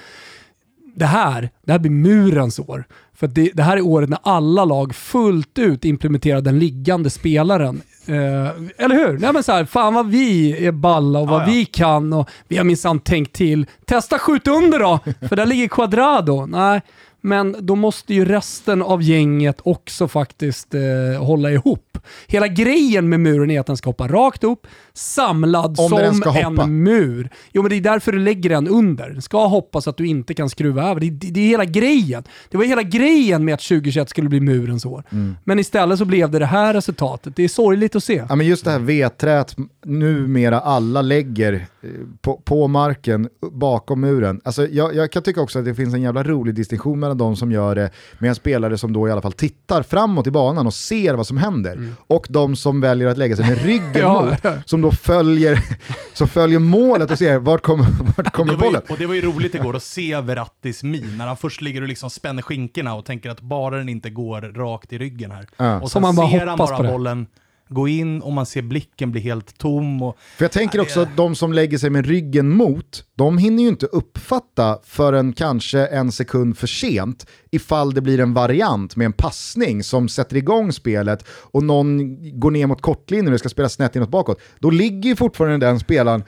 det 0.94 1.06
här, 1.06 1.50
det 1.66 1.72
här 1.72 1.78
blir 1.78 1.90
murens 1.90 2.58
år. 2.58 2.84
För 3.14 3.26
det, 3.26 3.50
det 3.54 3.62
här 3.62 3.76
är 3.76 3.80
året 3.86 4.08
när 4.08 4.18
alla 4.22 4.64
lag 4.64 4.94
fullt 4.94 5.58
ut 5.58 5.84
implementerar 5.84 6.40
den 6.40 6.58
liggande 6.58 7.10
spelaren. 7.10 7.82
Eh, 8.06 8.84
eller 8.84 8.94
hur? 8.94 9.18
Nej 9.18 9.32
men 9.32 9.42
så 9.42 9.52
här, 9.52 9.64
fan 9.64 9.94
vad 9.94 10.06
vi 10.10 10.66
är 10.66 10.72
balla 10.72 11.18
och 11.18 11.28
vad 11.28 11.40
Ja, 11.42 11.46
ja. 11.46 11.52
vi 11.52 11.64
kan 11.64 12.12
och 12.12 12.28
vi 12.48 12.56
har 12.56 12.64
minsann 12.64 12.98
tänkt 13.00 13.32
till. 13.32 13.66
Testa 13.86 14.18
skjut 14.18 14.48
under 14.48 14.78
då, 14.78 14.98
för 15.28 15.36
där 15.36 15.46
ligger 15.46 15.68
Quadrado. 15.68 16.46
Nej, 16.46 16.80
men 17.22 17.56
då 17.60 17.74
måste 17.74 18.14
ju 18.14 18.24
resten 18.24 18.82
av 18.82 19.02
gänget 19.02 19.58
också 19.62 20.08
faktiskt 20.08 20.74
eh, 20.74 21.24
hålla 21.24 21.50
ihop. 21.50 21.98
Hela 22.26 22.48
grejen 22.48 23.08
med 23.08 23.20
muren 23.20 23.50
är 23.50 23.60
att 23.60 23.66
den 23.66 23.76
ska 23.76 23.88
hoppa 23.88 24.08
rakt 24.08 24.44
upp, 24.44 24.66
samlad 24.92 25.80
Om 25.80 25.90
den 25.90 26.14
som 26.14 26.20
ska 26.20 26.30
hoppa. 26.30 26.62
en 26.62 26.82
mur. 26.82 27.30
Jo 27.52 27.62
men 27.62 27.70
det 27.70 27.76
är 27.76 27.80
därför 27.80 28.12
du 28.12 28.18
lägger 28.18 28.50
den 28.50 28.68
under. 28.68 29.10
Den 29.10 29.22
ska 29.22 29.46
hoppa 29.46 29.80
så 29.80 29.90
att 29.90 29.96
du 29.96 30.06
inte 30.06 30.34
kan 30.34 30.50
skruva 30.50 30.90
över. 30.90 31.00
Det, 31.00 31.10
det, 31.10 31.30
det 31.30 31.40
är 31.40 31.46
hela 31.46 31.64
grejen. 31.64 32.24
Det 32.50 32.56
var 32.56 32.64
hela 32.64 32.82
grejen 32.82 33.44
med 33.44 33.54
att 33.54 33.60
2021 33.60 34.08
skulle 34.08 34.28
bli 34.28 34.40
murens 34.40 34.84
år. 34.84 35.04
Mm. 35.10 35.36
Men 35.44 35.58
istället 35.58 35.98
så 35.98 36.04
blev 36.04 36.30
det 36.30 36.38
det 36.38 36.46
här 36.46 36.74
resultatet. 36.74 37.36
Det 37.36 37.44
är 37.44 37.48
sorgligt 37.48 37.96
att 37.96 38.04
se. 38.04 38.24
Ja, 38.28 38.34
men 38.34 38.46
just 38.46 38.64
det 38.64 38.70
här 38.70 38.78
vedträt 38.78 39.56
numera 39.84 40.60
alla 40.60 41.02
lägger 41.02 41.52
eh, 41.52 41.90
på, 42.20 42.42
på 42.44 42.68
marken 42.68 43.28
bakom 43.52 44.00
muren. 44.00 44.40
Alltså, 44.44 44.66
jag, 44.66 44.94
jag 44.94 45.12
kan 45.12 45.22
tycka 45.22 45.40
också 45.40 45.58
att 45.58 45.64
det 45.64 45.74
finns 45.74 45.94
en 45.94 46.02
jävla 46.02 46.22
rolig 46.22 46.54
distinktion 46.54 47.00
mellan 47.00 47.11
de 47.14 47.36
som 47.36 47.52
gör 47.52 47.74
det 47.74 47.90
med 48.18 48.28
en 48.28 48.34
spelare 48.34 48.78
som 48.78 48.92
då 48.92 49.08
i 49.08 49.10
alla 49.12 49.22
fall 49.22 49.32
tittar 49.32 49.82
framåt 49.82 50.26
i 50.26 50.30
banan 50.30 50.66
och 50.66 50.74
ser 50.74 51.14
vad 51.14 51.26
som 51.26 51.36
händer 51.36 51.88
och 52.06 52.26
de 52.28 52.56
som 52.56 52.80
väljer 52.80 53.08
att 53.08 53.18
lägga 53.18 53.36
sig 53.36 53.46
med 53.48 53.62
ryggen 53.62 53.82
Mm. 53.94 54.02
Ja. 54.42 54.50
mot, 54.54 54.68
som 54.68 54.80
då 54.80 54.90
följer, 54.90 55.58
som 56.14 56.28
följer 56.28 56.58
målet 56.58 57.10
och 57.10 57.18
ser 57.18 57.38
vart 57.38 57.62
kommer, 57.62 57.86
vart 58.16 58.32
kommer 58.32 58.52
Det 58.52 58.58
var, 58.58 58.64
ju, 58.66 58.70
bollen. 58.72 58.82
och 58.90 58.98
det 58.98 59.06
var 59.06 59.14
ju 59.14 59.20
roligt 59.20 59.54
igår 59.54 59.76
att 59.76 59.82
se 59.82 60.20
Verrattis 60.20 60.82
min 60.82 61.18
när 61.18 61.26
han 61.26 61.36
först 61.36 61.60
ligger 61.60 61.82
och 61.82 61.88
liksom 61.88 62.10
spänner 62.10 62.42
skinkorna 62.42 62.94
och 62.94 63.04
tänker 63.04 63.30
att 63.30 63.40
bara 63.40 63.76
den 63.76 63.88
inte 63.88 64.10
går 64.10 64.40
rakt 64.40 64.92
i 64.92 64.98
ryggen 64.98 65.30
här. 65.30 65.46
Ja. 65.56 65.74
Och 65.80 65.90
Som 65.90 65.90
sen 65.90 66.02
man 66.02 66.16
bara 66.16 66.30
ser 66.30 66.46
han 66.46 66.58
bara 66.58 66.82
bollen 66.92 67.26
gå 67.68 67.88
in 67.88 68.22
och 68.22 68.32
man 68.32 68.46
ser 68.46 68.62
blicken 68.62 69.12
bli 69.12 69.20
helt 69.20 69.58
tom. 69.58 70.02
Och, 70.02 70.16
För 70.36 70.44
jag 70.44 70.52
tänker 70.52 70.80
också 70.80 71.00
att 71.00 71.16
de 71.16 71.34
som 71.34 71.52
lägger 71.52 71.78
sig 71.78 71.90
med 71.90 72.06
ryggen 72.06 72.48
mot, 72.48 73.04
de 73.14 73.38
hinner 73.38 73.62
ju 73.62 73.68
inte 73.68 73.86
uppfatta 73.86 74.78
förrän 74.84 75.32
kanske 75.32 75.86
en 75.86 76.12
sekund 76.12 76.58
för 76.58 76.66
sent 76.66 77.26
ifall 77.50 77.94
det 77.94 78.00
blir 78.00 78.20
en 78.20 78.34
variant 78.34 78.96
med 78.96 79.04
en 79.04 79.12
passning 79.12 79.82
som 79.82 80.08
sätter 80.08 80.36
igång 80.36 80.72
spelet 80.72 81.24
och 81.28 81.62
någon 81.62 82.16
går 82.40 82.50
ner 82.50 82.66
mot 82.66 82.82
kortlinjen 82.82 83.32
och 83.32 83.38
ska 83.38 83.48
spelas 83.48 83.72
snett 83.72 83.96
inåt 83.96 84.10
bakåt. 84.10 84.40
Då 84.58 84.70
ligger 84.70 85.10
ju 85.10 85.16
fortfarande 85.16 85.66
den 85.66 85.80
spelaren 85.80 86.24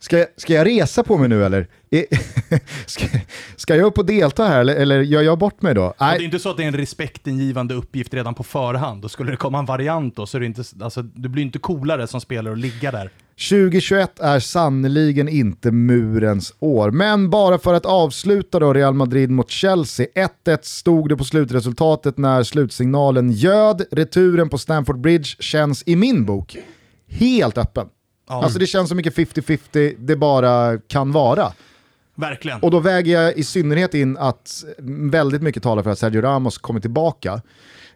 Ska, 0.00 0.24
ska 0.36 0.52
jag 0.52 0.66
resa 0.66 1.02
på 1.02 1.18
mig 1.18 1.28
nu 1.28 1.44
eller? 1.44 1.66
Ska, 2.86 3.06
ska 3.56 3.76
jag 3.76 3.86
upp 3.86 3.98
och 3.98 4.06
delta 4.06 4.44
här 4.44 4.60
eller, 4.60 4.74
eller 4.74 5.00
gör 5.00 5.22
jag 5.22 5.38
bort 5.38 5.62
mig 5.62 5.74
då? 5.74 5.84
och 5.84 5.94
det 5.98 6.04
är 6.04 6.10
Nej, 6.10 6.24
inte 6.24 6.38
så 6.38 6.50
att 6.50 6.56
det 6.56 6.62
är 6.62 6.66
en 6.68 6.76
respektingivande 6.76 7.74
uppgift 7.74 8.14
redan 8.14 8.34
på 8.34 8.42
förhand. 8.42 9.02
Då 9.02 9.08
skulle 9.08 9.30
det 9.30 9.36
komma 9.36 9.58
en 9.58 9.64
variant 9.64 10.16
då, 10.16 10.26
så 10.26 10.36
är 10.36 10.40
det 10.40 10.46
inte, 10.46 10.62
alltså, 10.80 11.02
du 11.02 11.28
blir 11.28 11.42
inte 11.42 11.58
coolare 11.58 12.06
som 12.06 12.20
spelare 12.20 12.52
att 12.52 12.58
ligga 12.58 12.90
där. 12.90 13.10
2021 13.50 14.20
är 14.20 14.40
sannoliken 14.40 15.28
inte 15.28 15.70
murens 15.70 16.54
år. 16.58 16.90
Men 16.90 17.30
bara 17.30 17.58
för 17.58 17.74
att 17.74 17.86
avsluta 17.86 18.58
då 18.58 18.72
Real 18.72 18.94
Madrid 18.94 19.30
mot 19.30 19.50
Chelsea. 19.50 20.06
1-1 20.44 20.58
stod 20.62 21.08
det 21.08 21.16
på 21.16 21.24
slutresultatet 21.24 22.18
när 22.18 22.42
slutsignalen 22.42 23.32
göd. 23.32 23.82
Returen 23.90 24.48
på 24.48 24.58
Stamford 24.58 25.00
Bridge 25.00 25.28
känns 25.38 25.82
i 25.86 25.96
min 25.96 26.24
bok 26.24 26.56
helt 27.08 27.58
öppen. 27.58 27.88
Ja, 28.28 28.42
Alltså 28.44 28.58
det 28.58 28.66
känns 28.66 28.88
så 28.88 28.94
mycket 28.94 29.14
50-50 29.14 29.94
det 29.98 30.16
bara 30.16 30.78
kan 30.78 31.12
vara. 31.12 31.52
verkligen. 32.14 32.60
Och 32.60 32.70
då 32.70 32.80
väger 32.80 33.22
jag 33.22 33.36
i 33.36 33.44
synnerhet 33.44 33.94
in 33.94 34.16
att 34.16 34.64
väldigt 35.10 35.42
mycket 35.42 35.62
talar 35.62 35.82
för 35.82 35.90
att 35.90 35.98
Sergio 35.98 36.20
Ramos 36.20 36.58
kommer 36.58 36.80
tillbaka. 36.80 37.42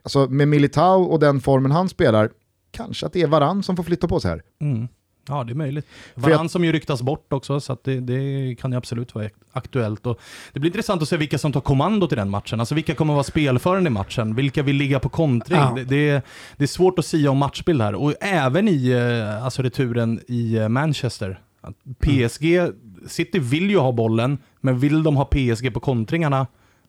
Alltså 0.02 0.26
med 0.26 0.48
Militao 0.48 1.02
och 1.02 1.18
den 1.20 1.40
formen 1.40 1.70
han 1.70 1.88
spelar, 1.88 2.30
kanske 2.70 3.06
att 3.06 3.12
det 3.12 3.22
är 3.22 3.26
Varann 3.26 3.62
som 3.62 3.76
får 3.76 3.82
flytta 3.84 4.08
på 4.08 4.20
sig 4.20 4.30
här. 4.30 4.42
Mm. 4.60 4.88
Ja, 5.28 5.44
det 5.44 5.52
är 5.52 5.54
möjligt. 5.54 5.86
Varann 6.14 6.48
som 6.48 6.64
ju 6.64 6.72
ryktas 6.72 7.02
bort 7.02 7.32
också, 7.32 7.60
så 7.60 7.76
det, 7.84 8.00
det 8.00 8.54
kan 8.60 8.72
ju 8.72 8.78
absolut 8.78 9.14
vara 9.14 9.28
aktuellt. 9.52 10.06
Och 10.06 10.20
det 10.52 10.60
blir 10.60 10.70
intressant 10.70 11.02
att 11.02 11.08
se 11.08 11.16
vilka 11.16 11.38
som 11.38 11.52
tar 11.52 11.60
kommando 11.60 12.06
till 12.06 12.18
den 12.18 12.30
matchen. 12.30 12.60
Alltså 12.60 12.74
vilka 12.74 12.94
kommer 12.94 13.14
vara 13.14 13.24
spelförande 13.24 13.88
i 13.88 13.90
matchen? 13.90 14.34
Vilka 14.34 14.62
vill 14.62 14.76
ligga 14.76 15.00
på 15.00 15.08
kontring? 15.08 15.58
Ja. 15.58 15.72
Det, 15.76 15.84
det, 15.84 16.08
är, 16.08 16.22
det 16.56 16.64
är 16.64 16.68
svårt 16.68 16.98
att 16.98 17.06
sia 17.06 17.30
om 17.30 17.38
matchbild 17.38 17.82
här. 17.82 17.94
Och 17.94 18.14
även 18.20 18.68
i 18.68 18.90
eh, 18.90 19.44
alltså 19.44 19.62
returen 19.62 20.20
i 20.28 20.56
eh, 20.56 20.68
Manchester. 20.68 21.40
Att 21.60 21.74
PSG, 22.00 22.60
City 23.06 23.38
vill 23.38 23.70
ju 23.70 23.78
ha 23.78 23.92
bollen, 23.92 24.38
men 24.60 24.78
vill 24.78 25.02
de 25.02 25.16
ha 25.16 25.24
PSG 25.24 25.74
på 25.74 25.80
kontringarna? 25.80 26.46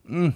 Mm. 0.08 0.32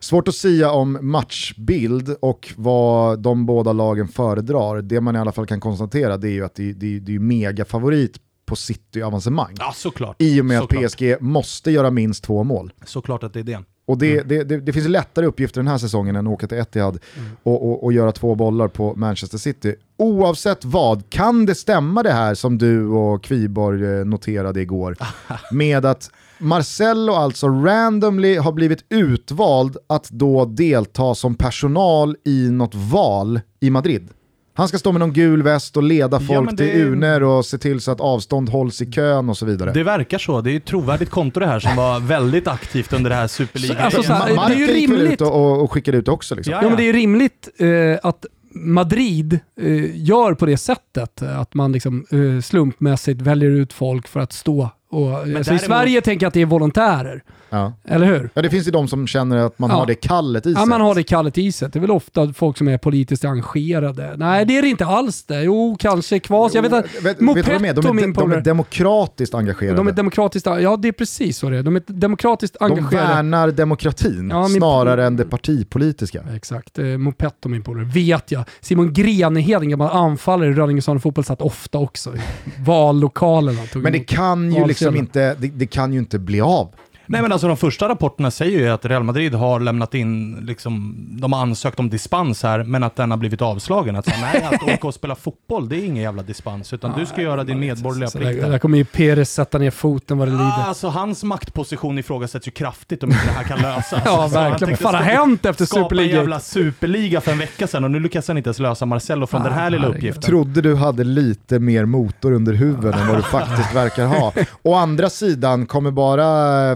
Svårt 0.00 0.28
att 0.28 0.34
säga 0.34 0.70
om 0.70 0.98
matchbild 1.00 2.16
och 2.20 2.52
vad 2.56 3.18
de 3.18 3.46
båda 3.46 3.72
lagen 3.72 4.08
föredrar. 4.08 4.82
Det 4.82 5.00
man 5.00 5.16
i 5.16 5.18
alla 5.18 5.32
fall 5.32 5.46
kan 5.46 5.60
konstatera 5.60 6.16
det 6.16 6.28
är 6.28 6.32
ju 6.32 6.44
att 6.44 6.54
det, 6.54 6.72
det, 6.72 7.00
det 7.00 7.14
är 7.14 7.18
mega 7.18 7.64
favorit 7.64 8.20
på 8.46 8.56
City-avancemang. 8.56 9.54
Ja, 9.58 9.72
såklart. 9.76 10.16
I 10.18 10.40
och 10.40 10.44
med 10.44 10.60
såklart. 10.60 10.84
att 10.84 10.92
PSG 10.92 11.16
måste 11.20 11.70
göra 11.70 11.90
minst 11.90 12.24
två 12.24 12.44
mål. 12.44 12.72
Såklart 12.84 13.22
att 13.22 13.32
det 13.32 13.40
är 13.40 13.44
det. 13.44 13.62
Och 13.86 13.98
det, 13.98 14.22
det, 14.22 14.44
det, 14.44 14.60
det, 14.60 14.72
finns 14.72 14.88
lättare 14.88 15.26
uppgifter 15.26 15.60
den 15.60 15.68
här 15.68 15.78
säsongen 15.78 16.16
än 16.16 16.26
att 16.26 16.32
åka 16.32 16.46
till 16.46 16.58
Etihad 16.58 16.98
mm. 17.16 17.30
och, 17.42 17.68
och, 17.70 17.84
och, 17.84 17.92
göra 17.92 18.12
två 18.12 18.34
bollar 18.34 18.68
på 18.68 18.94
Manchester 18.96 19.38
City. 19.38 19.74
Oavsett 19.96 20.64
vad, 20.64 21.10
kan 21.10 21.46
det 21.46 21.54
stämma 21.54 22.02
det 22.02 22.12
här 22.12 22.34
som 22.34 22.58
du 22.58 22.86
och 22.86 23.24
Kviborg 23.24 23.84
eh, 23.86 24.04
noterade 24.04 24.60
igår? 24.60 24.96
med 25.52 25.84
att 25.84 26.10
Marcello 26.38 27.12
alltså 27.12 27.48
randomly 27.48 28.36
har 28.36 28.52
blivit 28.52 28.84
utvald 28.88 29.76
att 29.86 30.10
då 30.10 30.44
delta 30.44 31.14
som 31.14 31.34
personal 31.34 32.16
i 32.24 32.50
något 32.50 32.74
val 32.74 33.40
i 33.60 33.70
Madrid. 33.70 34.08
Han 34.54 34.68
ska 34.68 34.78
stå 34.78 34.92
med 34.92 35.00
någon 35.00 35.12
gul 35.12 35.42
väst 35.42 35.76
och 35.76 35.82
leda 35.82 36.20
folk 36.20 36.50
ja, 36.50 36.54
det... 36.56 36.56
till 36.56 36.82
urner 36.82 37.22
och 37.22 37.44
se 37.44 37.58
till 37.58 37.80
så 37.80 37.90
att 37.90 38.00
avstånd 38.00 38.48
hålls 38.48 38.82
i 38.82 38.92
kön 38.92 39.28
och 39.28 39.38
så 39.38 39.46
vidare. 39.46 39.72
Det 39.72 39.82
verkar 39.82 40.18
så. 40.18 40.40
Det 40.40 40.52
är 40.52 40.56
ett 40.56 40.64
trovärdigt 40.64 41.10
konto 41.10 41.40
det 41.40 41.46
här 41.46 41.60
som 41.60 41.76
var 41.76 42.00
väldigt 42.00 42.48
aktivt 42.48 42.92
under 42.92 43.10
det 43.10 43.16
här 43.16 43.26
Superliga. 43.26 43.78
Alltså, 43.78 44.02
så 44.02 44.12
här, 44.12 44.48
det 44.48 44.54
är 44.54 44.58
ju 44.58 44.66
rimligt. 44.66 45.20
Och, 45.20 45.62
och 45.62 45.72
skickade 45.72 45.98
ut 45.98 46.08
också. 46.08 46.34
Liksom. 46.34 46.52
Ja, 46.52 46.58
ja. 46.58 46.62
ja, 46.62 46.68
men 46.68 46.78
det 46.78 46.88
är 46.88 46.92
rimligt 46.92 47.48
eh, 47.58 48.08
att 48.08 48.26
Madrid 48.54 49.40
eh, 49.60 49.96
gör 50.06 50.34
på 50.34 50.46
det 50.46 50.56
sättet, 50.56 51.22
att 51.22 51.54
man 51.54 51.72
liksom, 51.72 52.06
eh, 52.10 52.40
slumpmässigt 52.42 53.20
väljer 53.20 53.50
ut 53.50 53.72
folk 53.72 54.08
för 54.08 54.20
att 54.20 54.32
stå 54.32 54.70
och, 54.90 55.14
alltså 55.14 55.28
däremot... 55.32 55.62
I 55.62 55.66
Sverige 55.66 56.00
tänker 56.00 56.24
jag 56.24 56.28
att 56.28 56.34
det 56.34 56.42
är 56.42 56.46
volontärer. 56.46 57.22
Ja. 57.50 57.72
Eller 57.84 58.06
hur? 58.06 58.30
Ja, 58.34 58.42
det 58.42 58.50
finns 58.50 58.66
ju 58.66 58.70
de 58.70 58.88
som 58.88 59.06
känner 59.06 59.36
att 59.36 59.58
man 59.58 59.70
ja. 59.70 59.76
har 59.76 59.86
det 59.86 59.94
kallet 59.94 60.46
i 60.46 60.54
sig. 60.54 60.62
Ja, 60.62 60.66
man 60.66 60.80
har 60.80 60.94
det 60.94 61.02
kallet 61.02 61.38
i 61.38 61.52
sig. 61.52 61.70
Det 61.72 61.78
är 61.78 61.80
väl 61.80 61.90
ofta 61.90 62.32
folk 62.32 62.58
som 62.58 62.68
är 62.68 62.78
politiskt 62.78 63.24
engagerade. 63.24 64.14
Nej, 64.16 64.44
det 64.44 64.58
är 64.58 64.62
det 64.62 64.68
inte 64.68 64.86
alls 64.86 65.24
det. 65.24 65.42
Jo, 65.42 65.76
kanske 65.78 66.18
Kvas. 66.18 66.54
Jag 66.54 66.62
vet 66.62 66.72
att 66.72 67.04
vet, 67.04 67.20
Mopetto, 67.20 67.50
vet 67.50 67.60
de, 67.60 67.98
är, 67.98 68.02
de, 68.02 68.12
de 68.12 68.32
är 68.32 68.40
demokratiskt 68.40 69.34
engagerade. 69.34 69.76
De 69.76 69.88
är 69.88 69.92
demokratiskt, 69.92 70.46
ja 70.46 70.76
det 70.76 70.88
är 70.88 70.92
precis 70.92 71.38
så 71.38 71.50
det 71.50 71.56
är. 71.56 71.62
De 71.62 71.76
är 71.76 71.82
demokratiskt 71.86 72.56
engagerade. 72.60 73.06
De 73.08 73.14
värnar 73.14 73.50
demokratin 73.50 74.30
ja, 74.30 74.48
snarare 74.48 75.06
än 75.06 75.16
det 75.16 75.24
partipolitiska. 75.24 76.24
Exakt. 76.34 76.78
Eh, 76.78 76.84
Mopetto, 76.84 77.48
min 77.48 77.62
polare, 77.62 77.84
vet 77.84 78.32
jag. 78.32 78.44
Simon 78.60 78.92
Grenhed, 78.92 79.62
gammal 79.62 79.90
anfallare 79.90 80.50
i 80.50 80.52
Rönningesson 80.52 81.00
fotboll, 81.00 81.24
satt 81.24 81.42
ofta 81.42 81.78
också 81.78 82.16
i 82.16 82.18
vallokalerna. 82.64 83.60
Men 83.74 83.92
det 83.92 83.98
kan 83.98 84.52
ju 84.52 84.66
liksom 84.66 84.96
inte, 84.96 85.34
det, 85.34 85.48
det 85.48 85.66
kan 85.66 85.92
ju 85.92 85.98
inte 85.98 86.18
bli 86.18 86.40
av. 86.40 86.68
Nej 87.10 87.22
men 87.22 87.32
alltså 87.32 87.48
de 87.48 87.56
första 87.56 87.88
rapporterna 87.88 88.30
säger 88.30 88.58
ju 88.58 88.68
att 88.68 88.84
Real 88.84 89.02
Madrid 89.02 89.34
har 89.34 89.60
lämnat 89.60 89.94
in, 89.94 90.36
liksom, 90.42 90.96
de 91.20 91.32
har 91.32 91.40
ansökt 91.40 91.78
om 91.78 91.90
dispens 91.90 92.42
här, 92.42 92.64
men 92.64 92.82
att 92.82 92.96
den 92.96 93.10
har 93.10 93.18
blivit 93.18 93.42
avslagen. 93.42 93.96
Att 93.96 94.04
säga, 94.04 94.16
nej, 94.20 94.42
att 94.42 94.62
åka 94.62 94.86
och 94.86 94.94
spela 94.94 95.14
fotboll, 95.14 95.68
det 95.68 95.76
är 95.76 95.84
ingen 95.84 96.02
jävla 96.02 96.22
dispens, 96.22 96.72
utan 96.72 96.98
du 96.98 97.06
ska 97.06 97.22
göra 97.22 97.44
din 97.44 97.60
medborgerliga 97.60 98.10
plikt. 98.10 98.42
Där, 98.42 98.50
där 98.50 98.58
kommer 98.58 98.78
ju 98.78 98.84
Perez 98.84 99.32
sätta 99.32 99.58
ner 99.58 99.70
foten 99.70 100.18
vad 100.18 100.28
det 100.28 100.32
lider. 100.32 100.44
Ja, 100.44 100.64
alltså 100.66 100.88
hans 100.88 101.24
maktposition 101.24 101.98
ifrågasätts 101.98 102.48
ju 102.48 102.50
kraftigt 102.50 103.02
om 103.02 103.10
inte 103.10 103.26
det 103.26 103.32
här 103.32 103.44
kan 103.44 103.58
lösas. 103.58 103.92
ja, 104.04 104.22
alltså, 104.22 104.38
verkligen. 104.38 104.70
Vad 104.70 104.78
fan 104.78 104.94
har 104.94 105.02
hänt 105.02 105.46
efter 105.46 105.64
Superliga? 105.64 105.88
Skapa 105.88 106.02
en 106.02 106.08
jävla 106.08 106.40
superliga 106.40 107.20
för 107.20 107.32
en 107.32 107.38
vecka 107.38 107.66
sedan 107.66 107.84
och 107.84 107.90
nu 107.90 108.00
lyckas 108.00 108.28
han 108.28 108.36
inte 108.36 108.48
ens 108.48 108.58
lösa 108.58 108.86
Marcello 108.86 109.26
från 109.26 109.40
ah, 109.40 109.44
den 109.44 109.52
här 109.52 109.70
lilla 109.70 109.86
uppgiften. 109.86 110.22
Trodde 110.22 110.60
du 110.60 110.74
hade 110.74 111.04
lite 111.04 111.58
mer 111.58 111.84
motor 111.84 112.32
under 112.32 112.52
huvudet 112.52 112.96
än 112.96 113.08
vad 113.08 113.16
du 113.16 113.22
faktiskt 113.22 113.74
verkar 113.74 114.06
ha. 114.06 114.32
Å 114.62 114.74
andra 114.74 115.10
sidan 115.10 115.66
kommer 115.66 115.90
bara 115.90 116.26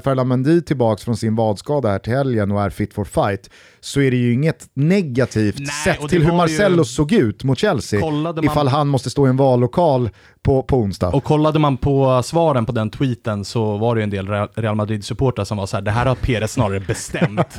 Ferland 0.00 0.21
Mendy 0.24 0.60
tillbaka 0.60 1.04
från 1.04 1.16
sin 1.16 1.34
vadskada 1.34 1.88
här 1.88 1.98
till 1.98 2.12
helgen 2.12 2.52
och 2.52 2.62
är 2.62 2.70
fit 2.70 2.94
for 2.94 3.04
fight 3.04 3.50
så 3.80 4.00
är 4.00 4.10
det 4.10 4.16
ju 4.16 4.32
inget 4.32 4.70
negativt 4.74 5.58
Nej, 5.58 5.66
sett 5.84 6.08
till 6.08 6.24
hur 6.24 6.32
Marcello 6.32 6.78
ju... 6.78 6.84
såg 6.84 7.12
ut 7.12 7.44
mot 7.44 7.58
Chelsea 7.58 8.10
man... 8.10 8.44
ifall 8.44 8.68
han 8.68 8.88
måste 8.88 9.10
stå 9.10 9.26
i 9.26 9.30
en 9.30 9.36
vallokal 9.36 10.10
på, 10.42 10.62
på 10.62 10.76
onsdag. 10.76 11.08
Och 11.08 11.24
kollade 11.24 11.58
man 11.58 11.76
på 11.76 12.22
svaren 12.24 12.66
på 12.66 12.72
den 12.72 12.90
tweeten 12.90 13.44
så 13.44 13.76
var 13.76 13.94
det 13.94 14.00
ju 14.00 14.02
en 14.02 14.10
del 14.10 14.28
Real 14.54 14.74
Madrid-supportrar 14.74 15.44
som 15.44 15.56
var 15.58 15.66
så 15.66 15.76
här, 15.76 15.82
det 15.82 15.90
här 15.90 16.06
har 16.06 16.14
Perez 16.14 16.52
snarare 16.52 16.80
bestämt. 16.80 17.58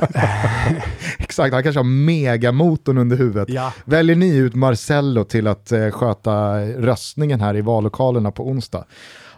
Exakt, 1.18 1.54
han 1.54 1.62
kanske 1.62 1.78
har 1.78 1.84
megamotorn 1.84 2.98
under 2.98 3.16
huvudet. 3.16 3.48
Ja. 3.48 3.72
Väljer 3.84 4.16
ni 4.16 4.36
ut 4.36 4.54
Marcello 4.54 5.24
till 5.24 5.46
att 5.46 5.72
eh, 5.72 5.90
sköta 5.90 6.60
röstningen 6.60 7.40
här 7.40 7.56
i 7.56 7.60
vallokalerna 7.60 8.30
på 8.30 8.48
onsdag? 8.48 8.84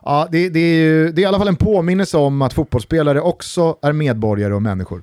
Ja, 0.08 0.28
det, 0.30 0.48
det, 0.48 0.60
är 0.60 0.74
ju, 0.74 1.12
det 1.12 1.20
är 1.20 1.22
i 1.22 1.26
alla 1.26 1.38
fall 1.38 1.48
en 1.48 1.56
påminnelse 1.56 2.16
om 2.16 2.42
att 2.42 2.52
fotbollsspelare 2.52 3.20
också 3.20 3.78
är 3.82 3.92
medborgare 3.92 4.54
och 4.54 4.62
människor. 4.62 5.02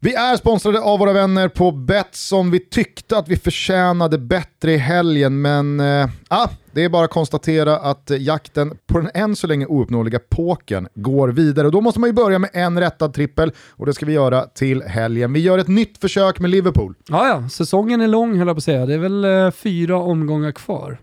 Vi 0.00 0.14
är 0.14 0.36
sponsrade 0.36 0.80
av 0.80 0.98
våra 0.98 1.12
vänner 1.12 1.48
på 1.48 1.72
Betsson. 1.72 2.50
Vi 2.50 2.58
tyckte 2.60 3.18
att 3.18 3.28
vi 3.28 3.36
förtjänade 3.36 4.18
bättre 4.18 4.72
i 4.72 4.76
helgen, 4.76 5.40
men 5.40 5.80
äh, 5.80 6.08
det 6.72 6.84
är 6.84 6.88
bara 6.88 7.04
att 7.04 7.10
konstatera 7.10 7.76
att 7.76 8.10
jakten 8.18 8.76
på 8.86 8.98
den 8.98 9.10
än 9.14 9.36
så 9.36 9.46
länge 9.46 9.66
ouppnåeliga 9.66 10.18
påken 10.28 10.88
går 10.94 11.28
vidare. 11.28 11.66
Och 11.66 11.72
då 11.72 11.80
måste 11.80 12.00
man 12.00 12.08
ju 12.08 12.14
börja 12.14 12.38
med 12.38 12.50
en 12.52 12.80
rättad 12.80 13.14
trippel 13.14 13.52
och 13.70 13.86
det 13.86 13.92
ska 13.92 14.06
vi 14.06 14.12
göra 14.12 14.46
till 14.46 14.82
helgen. 14.82 15.32
Vi 15.32 15.40
gör 15.40 15.58
ett 15.58 15.68
nytt 15.68 15.98
försök 15.98 16.40
med 16.40 16.50
Liverpool. 16.50 16.94
Ja, 17.08 17.28
ja, 17.28 17.48
säsongen 17.48 18.00
är 18.00 18.08
lång 18.08 18.38
höll 18.38 18.46
jag 18.46 18.56
på 18.56 18.58
att 18.58 18.64
säga. 18.64 18.86
Det 18.86 18.94
är 18.94 18.98
väl 18.98 19.24
eh, 19.24 19.50
fyra 19.50 19.96
omgångar 19.96 20.52
kvar 20.52 20.98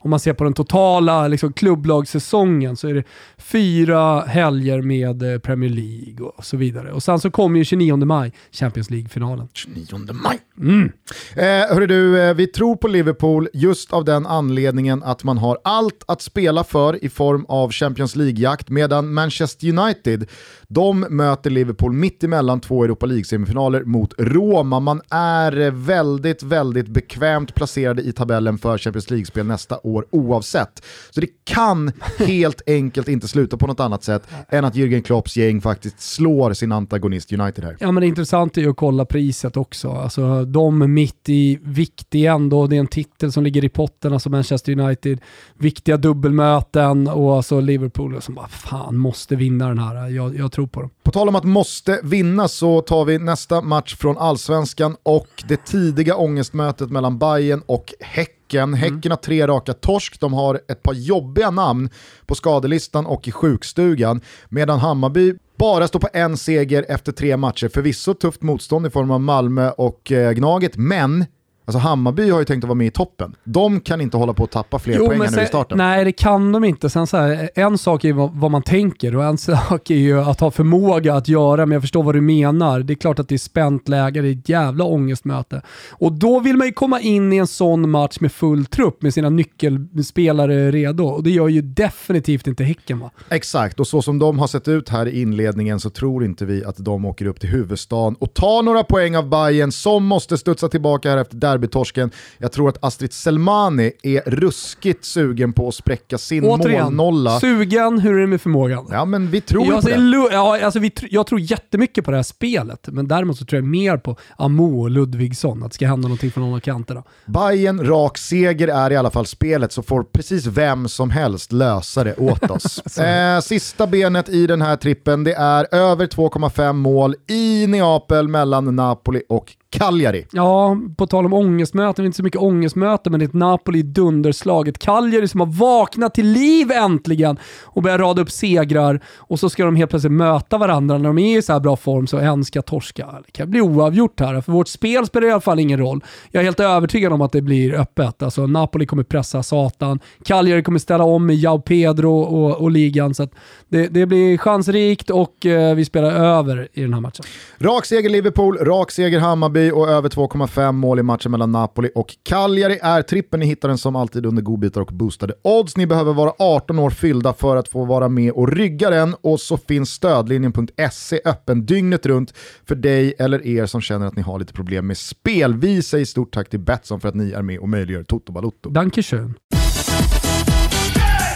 om 0.00 0.10
man 0.10 0.20
ser 0.20 0.32
på 0.32 0.44
den 0.44 0.52
totala 0.52 1.28
liksom, 1.28 1.52
klubblagssäsongen 1.52 2.76
så 2.76 2.88
är 2.88 2.94
det 2.94 3.04
fyra 3.38 4.20
helger 4.20 4.82
med 4.82 5.32
eh, 5.32 5.38
Premier 5.38 5.70
League 5.70 6.26
och 6.26 6.44
så 6.44 6.56
vidare. 6.56 6.92
Och 6.92 7.02
sen 7.02 7.20
så 7.20 7.30
kommer 7.30 7.58
ju 7.58 7.64
29 7.64 7.96
maj 7.96 8.32
Champions 8.52 8.90
League-finalen. 8.90 9.48
29 9.52 10.12
maj! 10.12 10.38
Mm. 10.58 10.92
Eh, 11.34 11.74
hörru 11.74 11.86
du, 11.86 12.20
eh, 12.22 12.34
vi 12.34 12.46
tror 12.46 12.76
på 12.76 12.88
Liverpool 12.88 13.48
just 13.52 13.92
av 13.92 14.04
den 14.04 14.26
anledningen 14.26 15.02
att 15.02 15.24
man 15.24 15.38
har 15.38 15.58
allt 15.64 16.04
att 16.08 16.22
spela 16.22 16.64
för 16.64 17.04
i 17.04 17.08
form 17.08 17.44
av 17.48 17.72
Champions 17.72 18.16
League-jakt 18.16 18.70
medan 18.70 19.14
Manchester 19.14 19.78
United 19.78 20.28
de 20.68 21.00
möter 21.00 21.50
Liverpool 21.50 21.92
mitt 21.92 22.24
emellan 22.24 22.60
två 22.60 22.84
Europa 22.84 23.06
League-semifinaler 23.06 23.84
mot 23.84 24.14
Roma. 24.18 24.80
Man 24.80 25.00
är 25.10 25.70
väldigt, 25.70 26.42
väldigt 26.42 26.88
bekvämt 26.88 27.54
placerade 27.54 28.02
i 28.02 28.12
tabellen 28.12 28.58
för 28.58 28.78
Champions 28.78 29.10
League-spel 29.10 29.46
nästa 29.46 29.85
år 29.86 30.06
oavsett. 30.10 30.82
Så 31.10 31.20
det 31.20 31.28
kan 31.44 31.92
helt 32.18 32.62
enkelt 32.66 33.08
inte 33.08 33.28
sluta 33.28 33.56
på 33.56 33.66
något 33.66 33.80
annat 33.80 34.04
sätt 34.04 34.22
än 34.48 34.64
att 34.64 34.74
Jürgen 34.74 35.02
Klopps 35.02 35.36
gäng 35.36 35.60
faktiskt 35.60 36.00
slår 36.00 36.52
sin 36.52 36.72
antagonist 36.72 37.32
United 37.32 37.64
här. 37.64 37.76
Ja 37.80 37.92
men 37.92 38.00
det 38.00 38.06
intressanta 38.06 38.60
är 38.60 38.64
ju 38.64 38.70
att 38.70 38.76
kolla 38.76 39.04
priset 39.04 39.56
också. 39.56 39.90
Alltså 39.90 40.44
de 40.44 40.94
mitt 40.94 41.28
i 41.28 41.58
viktig 41.62 42.24
ändå, 42.24 42.66
det 42.66 42.76
är 42.76 42.80
en 42.80 42.86
titel 42.86 43.32
som 43.32 43.44
ligger 43.44 43.64
i 43.64 43.68
potten, 43.68 44.12
alltså 44.12 44.30
Manchester 44.30 44.80
United, 44.80 45.20
viktiga 45.58 45.96
dubbelmöten 45.96 47.08
och 47.08 47.36
alltså 47.36 47.60
Liverpool 47.60 48.22
som 48.22 48.34
bara 48.34 48.48
fan 48.48 48.96
måste 48.96 49.36
vinna 49.36 49.68
den 49.68 49.78
här. 49.78 50.08
Jag, 50.08 50.36
jag 50.36 50.52
tror 50.52 50.66
på 50.66 50.80
dem. 50.80 50.90
På 51.02 51.10
tal 51.10 51.28
om 51.28 51.34
att 51.34 51.44
måste 51.44 52.00
vinna 52.02 52.48
så 52.48 52.80
tar 52.80 53.04
vi 53.04 53.18
nästa 53.18 53.60
match 53.60 53.96
från 53.96 54.18
allsvenskan 54.18 54.96
och 55.02 55.44
det 55.48 55.64
tidiga 55.64 56.16
ångestmötet 56.16 56.90
mellan 56.90 57.18
Bayern 57.18 57.62
och 57.66 57.94
Häcken. 58.00 58.35
Mm. 58.54 58.74
Häcken 58.74 59.10
har 59.12 59.16
tre 59.16 59.46
raka 59.46 59.72
torsk, 59.72 60.20
de 60.20 60.32
har 60.32 60.60
ett 60.68 60.82
par 60.82 60.94
jobbiga 60.94 61.50
namn 61.50 61.90
på 62.26 62.34
skadelistan 62.34 63.06
och 63.06 63.28
i 63.28 63.32
sjukstugan, 63.32 64.20
medan 64.48 64.78
Hammarby 64.78 65.34
bara 65.58 65.88
står 65.88 66.00
på 66.00 66.08
en 66.12 66.36
seger 66.36 66.84
efter 66.88 67.12
tre 67.12 67.36
matcher. 67.36 67.68
Förvisso 67.68 68.14
tufft 68.14 68.42
motstånd 68.42 68.86
i 68.86 68.90
form 68.90 69.10
av 69.10 69.20
Malmö 69.20 69.70
och 69.70 70.12
eh, 70.12 70.32
Gnaget, 70.32 70.76
men 70.76 71.24
Alltså 71.66 71.78
Hammarby 71.78 72.30
har 72.30 72.38
ju 72.38 72.44
tänkt 72.44 72.64
att 72.64 72.68
vara 72.68 72.74
med 72.74 72.86
i 72.86 72.90
toppen. 72.90 73.36
De 73.44 73.80
kan 73.80 74.00
inte 74.00 74.16
hålla 74.16 74.32
på 74.32 74.44
att 74.44 74.50
tappa 74.50 74.78
fler 74.78 74.96
jo, 74.96 75.06
poäng 75.06 75.18
nu 75.18 75.42
i 75.42 75.46
starten. 75.46 75.78
Nej, 75.78 76.04
det 76.04 76.12
kan 76.12 76.52
de 76.52 76.64
inte. 76.64 76.90
Sen 76.90 77.06
så 77.06 77.16
här, 77.16 77.50
en 77.54 77.78
sak 77.78 78.04
är 78.04 78.12
vad, 78.12 78.30
vad, 78.34 78.50
man 78.50 78.62
tänker 78.62 79.16
och 79.16 79.24
en 79.24 79.38
sak 79.68 79.90
är 79.90 79.94
ju 79.94 80.20
att 80.20 80.40
ha 80.40 80.50
förmåga 80.50 81.14
att 81.14 81.28
göra, 81.28 81.66
men 81.66 81.72
jag 81.72 81.82
förstår 81.82 82.02
vad 82.02 82.14
du 82.14 82.20
menar. 82.20 82.80
Det 82.80 82.92
är 82.92 82.94
klart 82.94 83.18
att 83.18 83.28
det 83.28 83.34
är 83.34 83.38
spänt 83.38 83.88
läge, 83.88 84.20
det 84.20 84.28
är 84.28 84.32
ett 84.32 84.48
jävla 84.48 84.84
ångestmöte. 84.84 85.62
Och 85.90 86.12
då 86.12 86.40
vill 86.40 86.56
man 86.56 86.66
ju 86.66 86.72
komma 86.72 87.00
in 87.00 87.32
i 87.32 87.36
en 87.36 87.46
sån 87.46 87.90
match 87.90 88.16
med 88.20 88.32
full 88.32 88.66
trupp, 88.66 89.02
med 89.02 89.14
sina 89.14 89.30
nyckelspelare 89.30 90.70
redo. 90.70 91.04
Och 91.04 91.22
det 91.22 91.30
gör 91.30 91.48
ju 91.48 91.62
definitivt 91.62 92.46
inte 92.46 92.64
Häcken 92.64 92.98
va? 92.98 93.10
Exakt, 93.28 93.80
och 93.80 93.86
så 93.86 94.02
som 94.02 94.18
de 94.18 94.38
har 94.38 94.46
sett 94.46 94.68
ut 94.68 94.88
här 94.88 95.06
i 95.08 95.20
inledningen 95.20 95.80
så 95.80 95.90
tror 95.90 96.24
inte 96.24 96.44
vi 96.44 96.64
att 96.64 96.76
de 96.78 97.04
åker 97.04 97.26
upp 97.26 97.40
till 97.40 97.50
huvudstaden 97.50 98.16
och 98.18 98.34
tar 98.34 98.62
några 98.62 98.84
poäng 98.84 99.16
av 99.16 99.28
Bayern 99.28 99.72
som 99.72 100.04
måste 100.04 100.38
studsa 100.38 100.68
tillbaka 100.68 101.10
här 101.10 101.16
efter 101.16 101.36
derbytorsken. 101.58 102.10
Jag 102.38 102.52
tror 102.52 102.68
att 102.68 102.84
Astrid 102.84 103.12
Selmani 103.12 103.92
är 104.02 104.22
ruskigt 104.26 105.04
sugen 105.04 105.52
på 105.52 105.68
att 105.68 105.74
spräcka 105.74 106.18
sin 106.18 106.44
Återigen, 106.44 106.96
målnolla. 106.96 107.40
sugen, 107.40 107.98
hur 107.98 108.14
är 108.16 108.20
det 108.20 108.26
med 108.26 108.40
förmågan? 108.40 108.86
Ja 108.90 109.04
men 109.04 109.30
vi 109.30 109.40
tror 109.40 109.66
jag 109.66 109.82
på 109.82 109.88
det. 109.88 110.28
Ja, 110.32 110.64
alltså 110.64 110.80
vi, 110.80 110.92
jag 111.10 111.26
tror 111.26 111.40
jättemycket 111.40 112.04
på 112.04 112.10
det 112.10 112.16
här 112.16 112.22
spelet, 112.22 112.88
men 112.92 113.08
däremot 113.08 113.38
så 113.38 113.44
tror 113.44 113.56
jag 113.62 113.64
mer 113.68 113.96
på 113.96 114.16
Amo 114.38 114.80
och 114.82 114.90
Ludvigsson, 114.90 115.62
att 115.62 115.70
det 115.70 115.74
ska 115.74 115.86
hända 115.86 116.08
någonting 116.08 116.30
från 116.30 116.44
någon 116.44 116.54
av 116.54 116.60
kanterna. 116.60 117.02
Bayern 117.26 117.86
rak 117.86 118.18
seger 118.18 118.68
är 118.68 118.90
i 118.92 118.96
alla 118.96 119.10
fall 119.10 119.26
spelet, 119.26 119.72
så 119.72 119.82
får 119.82 120.02
precis 120.02 120.46
vem 120.46 120.88
som 120.88 121.10
helst 121.10 121.52
lösa 121.52 122.04
det 122.04 122.14
åt 122.16 122.50
oss. 122.50 122.98
eh, 122.98 123.40
sista 123.40 123.86
benet 123.86 124.28
i 124.28 124.46
den 124.46 124.62
här 124.62 124.76
trippen, 124.76 125.24
det 125.24 125.34
är 125.34 125.74
över 125.74 126.06
2,5 126.06 126.72
mål 126.72 127.14
i 127.28 127.66
Neapel 127.66 128.28
mellan 128.28 128.76
Napoli 128.76 129.22
och 129.28 129.52
Cagliari. 129.70 130.26
Ja, 130.32 130.76
på 130.96 131.06
tal 131.06 131.26
om 131.26 131.32
ångestmöten, 131.32 132.02
det 132.02 132.04
är 132.04 132.06
inte 132.06 132.16
så 132.16 132.22
mycket 132.22 132.40
ångestmöten, 132.40 133.10
men 133.10 133.18
det 133.18 133.24
är 133.24 133.28
ett 133.28 133.34
Napoli 133.34 133.78
i 133.78 133.82
dunderslag. 133.82 134.68
Ett 134.68 134.78
Cagliari 134.78 135.28
som 135.28 135.40
har 135.40 135.46
vaknat 135.46 136.14
till 136.14 136.26
liv 136.26 136.72
äntligen 136.72 137.36
och 137.64 137.82
börjar 137.82 137.98
rada 137.98 138.22
upp 138.22 138.30
segrar 138.30 139.00
och 139.16 139.40
så 139.40 139.50
ska 139.50 139.64
de 139.64 139.76
helt 139.76 139.90
plötsligt 139.90 140.12
möta 140.12 140.58
varandra 140.58 140.98
när 140.98 141.04
de 141.04 141.18
är 141.18 141.38
i 141.38 141.42
så 141.42 141.52
här 141.52 141.60
bra 141.60 141.76
form 141.76 142.06
så 142.06 142.18
en 142.18 142.44
ska 142.44 142.62
torska. 142.62 143.06
Det 143.26 143.32
kan 143.32 143.50
bli 143.50 143.60
oavgjort 143.60 144.20
här, 144.20 144.40
för 144.40 144.52
vårt 144.52 144.68
spel 144.68 145.06
spelar 145.06 145.28
i 145.28 145.30
alla 145.30 145.40
fall 145.40 145.60
ingen 145.60 145.78
roll. 145.78 146.04
Jag 146.30 146.40
är 146.40 146.44
helt 146.44 146.60
övertygad 146.60 147.12
om 147.12 147.20
att 147.20 147.32
det 147.32 147.42
blir 147.42 147.74
öppet. 147.74 148.22
Alltså, 148.22 148.46
Napoli 148.46 148.86
kommer 148.86 149.02
pressa 149.02 149.42
satan, 149.42 150.00
Cagliari 150.24 150.62
kommer 150.62 150.78
ställa 150.78 151.04
om 151.04 151.26
med 151.26 151.36
Jao 151.36 151.60
Pedro 151.60 152.20
och, 152.20 152.56
och 152.56 152.70
ligan, 152.70 153.14
så 153.14 153.28
det, 153.68 153.86
det, 153.86 154.06
blir 154.06 154.38
chansrikt 154.38 155.10
och 155.10 155.46
eh, 155.46 155.74
vi 155.74 155.84
spelar 155.84 156.10
över 156.10 156.68
i 156.72 156.80
den 156.80 156.94
här 156.94 157.00
matchen. 157.00 157.24
Rak 157.58 157.84
seger 157.84 158.10
Liverpool, 158.10 158.58
rak 158.58 158.90
seger 158.90 159.20
Hammarby 159.20 159.55
och 159.56 159.88
över 159.88 160.08
2,5 160.08 160.72
mål 160.72 160.98
i 160.98 161.02
matchen 161.02 161.30
mellan 161.30 161.52
Napoli 161.52 161.90
och 161.94 162.16
Cagliari 162.22 162.78
är 162.82 163.02
trippen 163.02 163.40
ni 163.40 163.46
hittar 163.46 163.68
den 163.68 163.78
som 163.78 163.96
alltid 163.96 164.26
under 164.26 164.42
godbitar 164.42 164.80
och 164.80 164.86
boostade 164.92 165.34
odds. 165.42 165.76
Ni 165.76 165.86
behöver 165.86 166.12
vara 166.12 166.32
18 166.38 166.78
år 166.78 166.90
fyllda 166.90 167.32
för 167.32 167.56
att 167.56 167.68
få 167.68 167.84
vara 167.84 168.08
med 168.08 168.32
och 168.32 168.52
rygga 168.52 168.90
den 168.90 169.14
och 169.20 169.40
så 169.40 169.56
finns 169.56 169.90
stödlinjen.se 169.90 171.20
öppen 171.24 171.66
dygnet 171.66 172.06
runt 172.06 172.34
för 172.64 172.74
dig 172.74 173.14
eller 173.18 173.46
er 173.46 173.66
som 173.66 173.80
känner 173.80 174.06
att 174.06 174.16
ni 174.16 174.22
har 174.22 174.38
lite 174.38 174.52
problem 174.52 174.86
med 174.86 174.98
spel. 174.98 175.54
Vi 175.54 175.82
säger 175.82 176.04
stort 176.04 176.34
tack 176.34 176.48
till 176.48 176.60
Betsson 176.60 177.00
för 177.00 177.08
att 177.08 177.14
ni 177.14 177.32
är 177.32 177.42
med 177.42 177.58
och 177.58 177.68
möjliggör 177.68 178.02
Toto 178.02 178.32
Balotto. 178.32 178.70
Dankeschön. 178.70 179.34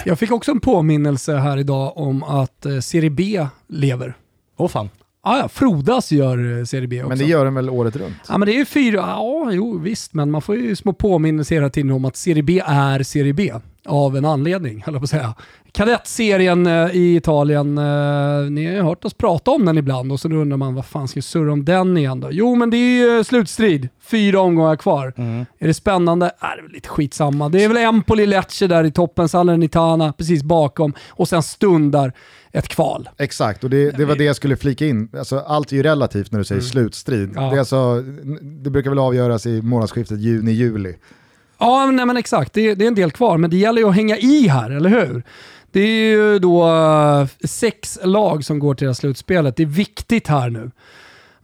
Jag 0.04 0.18
fick 0.18 0.30
också 0.30 0.50
en 0.50 0.60
påminnelse 0.60 1.36
här 1.36 1.56
idag 1.56 1.96
om 1.96 2.22
att 2.22 2.66
eh, 2.66 2.78
Serie 2.78 3.10
B 3.10 3.46
lever. 3.68 4.14
Åh 4.56 4.68
fan. 4.68 4.88
Ah, 5.22 5.38
ja, 5.38 5.48
Frodas 5.48 6.12
gör 6.12 6.58
eh, 6.58 6.64
Serie 6.64 6.88
B 6.88 6.98
också. 6.98 7.08
Men 7.08 7.18
det 7.18 7.24
gör 7.24 7.44
den 7.44 7.54
väl 7.54 7.70
året 7.70 7.96
runt? 7.96 8.16
Ja 8.28 8.38
men 8.38 8.46
det 8.46 8.54
är 8.54 8.58
ju 8.58 8.64
fyra, 8.64 8.98
ja 8.98 9.52
jo 9.52 9.78
visst, 9.78 10.14
men 10.14 10.30
man 10.30 10.42
får 10.42 10.56
ju 10.56 10.76
små 10.76 10.92
påminnelser 10.92 11.54
hela 11.54 11.70
tiden 11.70 11.90
om 11.90 12.04
att 12.04 12.16
Serie 12.16 12.42
B 12.42 12.62
är 12.66 13.02
Serie 13.02 13.32
B. 13.32 13.52
Av 13.86 14.16
en 14.16 14.24
anledning, 14.24 14.82
höll 14.86 14.94
jag 14.94 15.00
på 15.00 15.04
att 15.04 15.10
säga. 15.10 15.34
Kadettserien 15.72 16.66
eh, 16.66 16.90
i 16.96 17.16
Italien, 17.16 17.78
eh, 17.78 18.50
ni 18.50 18.66
har 18.66 18.72
ju 18.72 18.82
hört 18.82 19.04
oss 19.04 19.14
prata 19.14 19.50
om 19.50 19.64
den 19.64 19.78
ibland 19.78 20.12
och 20.12 20.20
så 20.20 20.28
undrar 20.28 20.56
man 20.56 20.74
vad 20.74 20.86
fan 20.86 21.08
ska 21.08 21.18
vi 21.18 21.22
surra 21.22 21.52
om 21.52 21.64
den 21.64 21.96
igen 21.96 22.20
då? 22.20 22.28
Jo 22.32 22.54
men 22.54 22.70
det 22.70 22.76
är 22.76 23.16
ju 23.16 23.24
slutstrid, 23.24 23.88
fyra 24.02 24.40
omgångar 24.40 24.76
kvar. 24.76 25.12
Mm. 25.16 25.46
Är 25.58 25.66
det 25.66 25.74
spännande? 25.74 26.26
Äh, 26.26 26.30
det 26.40 26.58
är 26.58 26.62
väl 26.62 26.72
lite 26.72 26.88
skitsamma. 26.88 27.48
Det 27.48 27.64
är 27.64 27.68
väl 27.68 27.76
Empoli 27.76 28.26
Lecce 28.26 28.66
där 28.66 28.84
i 28.84 28.92
toppen, 28.92 29.28
Salernitana 29.28 30.12
precis 30.12 30.42
bakom 30.42 30.94
och 31.08 31.28
sen 31.28 31.42
stundar 31.42 32.12
ett 32.52 32.68
kval. 32.68 33.08
Exakt, 33.18 33.64
och 33.64 33.70
det, 33.70 33.90
det 33.90 34.04
var 34.04 34.16
det 34.16 34.24
jag 34.24 34.36
skulle 34.36 34.56
flika 34.56 34.86
in. 34.86 35.08
Alltså, 35.18 35.38
allt 35.38 35.72
är 35.72 35.76
ju 35.76 35.82
relativt 35.82 36.32
när 36.32 36.38
du 36.38 36.44
säger 36.44 36.60
Mm. 36.60 36.70
slutstrid. 36.70 37.30
Ja. 37.34 37.40
Det, 37.42 37.58
alltså, 37.58 38.02
det 38.42 38.70
brukar 38.70 38.90
väl 38.90 38.98
avgöras 38.98 39.46
i 39.46 39.62
månadsskiftet 39.62 40.18
juni-juli. 40.20 40.94
Ja, 41.58 41.86
nej, 41.86 42.06
men 42.06 42.16
exakt. 42.16 42.52
Det, 42.52 42.74
det 42.74 42.84
är 42.84 42.88
en 42.88 42.94
del 42.94 43.10
kvar, 43.10 43.38
men 43.38 43.50
det 43.50 43.56
gäller 43.56 43.82
ju 43.82 43.88
att 43.88 43.94
hänga 43.94 44.16
i 44.16 44.48
här, 44.48 44.70
eller 44.70 44.90
hur? 44.90 45.22
Det 45.72 45.80
är 45.80 46.10
ju 46.10 46.38
då 46.38 46.68
eh, 46.68 47.26
sex 47.48 47.98
lag 48.02 48.44
som 48.44 48.58
går 48.58 48.74
till 48.74 48.84
det 48.84 48.88
här 48.88 48.94
slutspelet. 48.94 49.56
Det 49.56 49.62
är 49.62 49.66
viktigt 49.66 50.26
här 50.28 50.50
nu. 50.50 50.70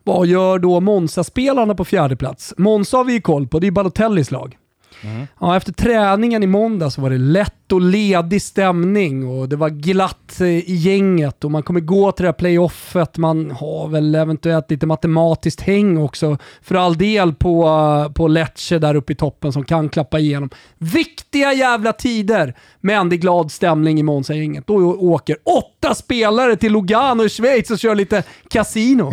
Vad 0.04 0.26
gör 0.26 0.59
då 0.59 0.80
Monza-spelarna 0.80 1.74
på 1.74 1.84
fjärde 1.84 2.16
plats? 2.16 2.54
Monza 2.57 2.96
har 2.96 3.04
vi 3.04 3.12
ju 3.12 3.20
koll 3.20 3.46
på, 3.48 3.59
det 3.59 3.66
är 3.66 3.70
Balotellis 3.70 4.30
lag. 4.30 4.57
Mm. 5.03 5.26
Ja, 5.40 5.57
efter 5.57 5.72
träningen 5.72 6.42
i 6.42 6.47
måndag 6.47 6.90
så 6.90 7.01
var 7.01 7.11
det 7.11 7.18
lätt 7.18 7.72
och 7.72 7.80
ledig 7.80 8.42
stämning 8.42 9.28
och 9.28 9.49
det 9.49 9.57
var 9.57 9.70
glatt 9.70 10.40
eh, 10.40 10.47
i 10.47 10.74
gänget 10.74 11.44
och 11.44 11.51
man 11.51 11.62
kommer 11.62 11.80
gå 11.80 12.12
till 12.12 12.22
det 12.22 12.28
här 12.28 12.32
playoffet. 12.32 13.16
Man 13.16 13.51
har 13.51 13.88
väl 13.88 14.14
eventuellt 14.14 14.70
lite 14.70 14.86
matematiskt 14.86 15.61
häng 15.61 15.99
också 15.99 16.38
för 16.62 16.74
all 16.74 16.99
del 16.99 17.34
på, 17.34 17.66
eh, 17.66 18.12
på 18.12 18.28
Lecce 18.28 18.78
där 18.78 18.94
uppe 18.94 19.12
i 19.12 19.16
toppen 19.16 19.53
som 19.53 19.64
kan 19.64 19.88
klappa 19.88 20.18
igenom. 20.18 20.51
Viktiga 20.78 21.53
jävla 21.53 21.92
tider! 21.92 22.55
Men 22.80 23.09
det 23.09 23.16
är 23.16 23.18
glad 23.18 23.53
stämning 23.53 24.01
i 24.01 24.03
Monza-gänget. 24.03 24.66
Då 24.66 24.74
åker 24.94 25.36
åtta 25.44 25.94
spelare 25.94 26.57
till 26.57 26.72
Lugano 26.72 27.24
i 27.24 27.28
Schweiz 27.28 27.70
och 27.70 27.78
kör 27.78 27.94
lite 27.94 28.22
casino. 28.49 29.12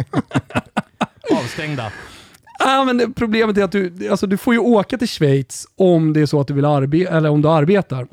Avstängda. 1.32 1.92
ah, 2.80 2.84
men 2.86 2.98
det, 2.98 3.10
problemet 3.16 3.58
är 3.58 3.64
att 3.64 3.72
du, 3.72 4.10
alltså, 4.12 4.28
du 4.28 4.38
får 4.38 4.54
ju 4.54 4.60
åka 4.60 4.98
till 4.98 5.08
Schweiz 5.08 5.68
om 5.76 6.14
det 6.14 6.22
är 6.22 6.26
så 6.26 6.40
att 6.40 6.48
du 6.48 6.54
vill 6.54 6.66
arbeta, 6.66 7.18
eller 7.18 7.30
om 7.30 7.42
du 7.42 7.50
arbetar. 7.50 8.08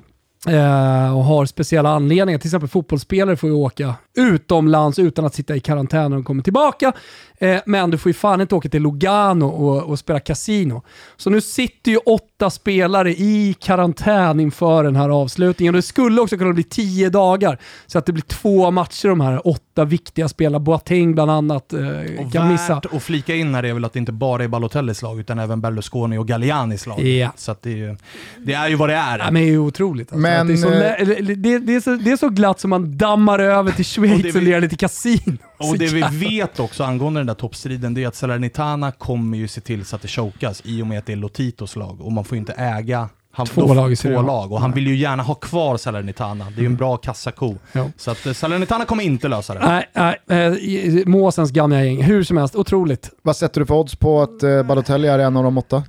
Eh, 0.46 1.16
och 1.16 1.24
har 1.24 1.46
speciella 1.46 1.88
anledningar. 1.90 2.38
Till 2.38 2.48
exempel 2.48 2.68
fotbollsspelare 2.68 3.36
får 3.36 3.48
ju 3.48 3.54
åka 3.54 3.94
utomlands 4.20 4.98
utan 4.98 5.24
att 5.24 5.34
sitta 5.34 5.56
i 5.56 5.60
karantän 5.60 6.10
när 6.10 6.16
de 6.16 6.24
kommer 6.24 6.42
tillbaka. 6.42 6.92
Eh, 7.38 7.60
men 7.66 7.90
du 7.90 7.98
får 7.98 8.10
ju 8.10 8.14
fan 8.14 8.40
inte 8.40 8.54
åka 8.54 8.68
till 8.68 8.82
Lugano 8.82 9.46
och, 9.46 9.82
och 9.82 9.98
spela 9.98 10.20
casino. 10.20 10.82
Så 11.16 11.30
nu 11.30 11.40
sitter 11.40 11.90
ju 11.90 11.96
åtta 11.96 12.50
spelare 12.50 13.10
i 13.10 13.54
karantän 13.60 14.40
inför 14.40 14.84
den 14.84 14.96
här 14.96 15.08
avslutningen. 15.08 15.74
Och 15.74 15.78
det 15.78 15.82
skulle 15.82 16.20
också 16.20 16.38
kunna 16.38 16.52
bli 16.52 16.62
tio 16.62 17.10
dagar. 17.10 17.58
Så 17.86 17.98
att 17.98 18.06
det 18.06 18.12
blir 18.12 18.22
två 18.22 18.70
matcher 18.70 19.08
de 19.08 19.20
här 19.20 19.46
åtta 19.48 19.84
viktiga 19.84 20.28
spelarna. 20.28 20.58
Boateng 20.58 21.14
bland 21.14 21.30
annat 21.30 21.72
eh, 21.72 21.80
Och 22.18 22.32
kan 22.32 22.48
missa. 22.52 22.74
värt 22.74 22.86
att 22.94 23.02
flika 23.02 23.34
in 23.34 23.54
här 23.54 23.62
är 23.62 23.74
väl 23.74 23.84
att 23.84 23.92
det 23.92 23.98
inte 23.98 24.12
bara 24.12 24.44
är 24.44 24.48
Balotellis 24.48 25.02
lag, 25.02 25.20
utan 25.20 25.38
även 25.38 25.60
Berlusconi 25.60 26.18
och 26.18 26.28
Gallianis 26.28 26.86
lag. 26.86 27.00
Ja. 27.00 27.32
Så 27.36 27.52
att 27.52 27.62
det, 27.62 27.70
är 27.70 27.76
ju, 27.76 27.96
det 28.38 28.52
är 28.52 28.68
ju 28.68 28.74
vad 28.76 28.88
det 28.88 28.94
är. 28.94 29.18
Ja, 29.18 29.24
men 29.24 29.34
det 29.34 29.40
är 29.40 29.50
ju 29.50 29.58
otroligt. 29.58 30.12
Alltså. 30.12 30.18
Men, 30.18 30.46
det, 30.46 30.52
är 30.52 30.56
så, 30.56 30.68
eh, 30.68 31.36
det, 31.36 31.74
är 31.74 31.80
så, 31.80 31.90
det 31.90 32.10
är 32.10 32.16
så 32.16 32.28
glatt 32.28 32.60
som 32.60 32.70
man 32.70 32.96
dammar 32.98 33.38
över 33.38 33.72
till 33.72 33.84
Schweiz 33.84 34.09
vi- 34.16 34.60
lite 34.60 34.76
kasino. 34.76 35.36
Och 35.58 35.78
det 35.78 35.86
vi 35.92 36.02
vet 36.28 36.60
också 36.60 36.84
angående 36.84 37.20
den 37.20 37.26
där 37.26 37.34
toppstriden, 37.34 37.94
det 37.94 38.04
är 38.04 38.08
att 38.08 38.14
Salernitana 38.16 38.92
kommer 38.92 39.38
ju 39.38 39.48
se 39.48 39.60
till 39.60 39.84
så 39.84 39.96
att 39.96 40.02
det 40.02 40.08
chokas 40.08 40.62
i 40.64 40.82
och 40.82 40.86
med 40.86 40.98
att 40.98 41.06
det 41.06 41.12
är 41.12 41.16
Lotitos 41.16 41.76
lag 41.76 42.00
och 42.00 42.12
man 42.12 42.24
får 42.24 42.36
ju 42.36 42.40
inte 42.40 42.52
äga 42.52 43.08
han, 43.32 43.46
Två 43.46 43.60
då- 43.66 43.74
lag 43.74 43.92
i 43.92 43.96
två 43.96 44.22
lag 44.22 44.52
och 44.52 44.60
han 44.60 44.72
vill 44.72 44.86
ju 44.86 44.96
gärna 44.96 45.22
ha 45.22 45.34
kvar 45.34 45.76
Salernitana. 45.76 46.44
Det 46.44 46.56
är 46.56 46.60
ju 46.60 46.66
en 46.66 46.76
bra 46.76 46.96
kassako. 46.96 47.54
Ja. 47.72 47.86
Så 47.96 48.10
att 48.10 48.26
eh, 48.26 48.32
Salernitana 48.32 48.84
kommer 48.84 49.04
inte 49.04 49.28
lösa 49.28 49.54
det. 49.54 49.60
Nej, 49.94 50.16
nej, 50.26 50.98
eh, 50.98 51.06
Måsens 51.06 51.50
gamla 51.50 51.84
gäng. 51.84 52.02
Hur 52.02 52.22
som 52.22 52.36
helst, 52.36 52.56
otroligt. 52.56 53.10
Vad 53.22 53.36
sätter 53.36 53.60
du 53.60 53.66
för 53.66 53.74
odds 53.74 53.96
på 53.96 54.22
att 54.22 54.42
eh, 54.42 54.62
Balotelli 54.62 55.08
är 55.08 55.18
en 55.18 55.36
av 55.36 55.44
de 55.44 55.58
åtta? 55.58 55.82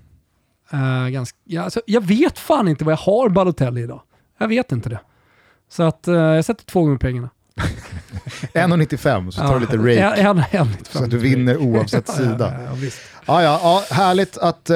Eh, 0.73 1.07
ganska, 1.09 1.37
ja, 1.45 1.61
alltså, 1.61 1.81
jag 1.85 2.01
vet 2.01 2.39
fan 2.39 2.67
inte 2.67 2.83
vad 2.85 2.91
jag 2.91 2.97
har 2.97 3.29
Balotelli 3.29 3.81
idag. 3.81 4.01
Jag 4.39 4.47
vet 4.47 4.71
inte 4.71 4.89
det. 4.89 4.99
Så 5.71 5.83
att 5.83 6.07
eh, 6.07 6.13
jag 6.15 6.45
sätter 6.45 6.65
två 6.65 6.81
gånger 6.81 6.97
pengarna. 6.97 7.29
1,95 8.53 9.31
så 9.31 9.41
tar 9.41 9.53
du 9.53 9.59
lite 9.59 9.77
rake. 9.77 10.21
En, 10.21 10.37
en, 10.37 10.43
en, 10.51 10.67
Så 10.91 11.03
att 11.03 11.09
du 11.09 11.17
vinner 11.17 11.57
oavsett 11.57 12.05
Ja, 12.07 12.13
sida. 12.13 12.53
ja, 12.65 12.77
ja. 12.81 12.89
Ja, 13.25 13.43
ja, 13.43 13.59
ja, 13.89 13.95
härligt 13.95 14.37
att 14.37 14.69
eh, 14.69 14.75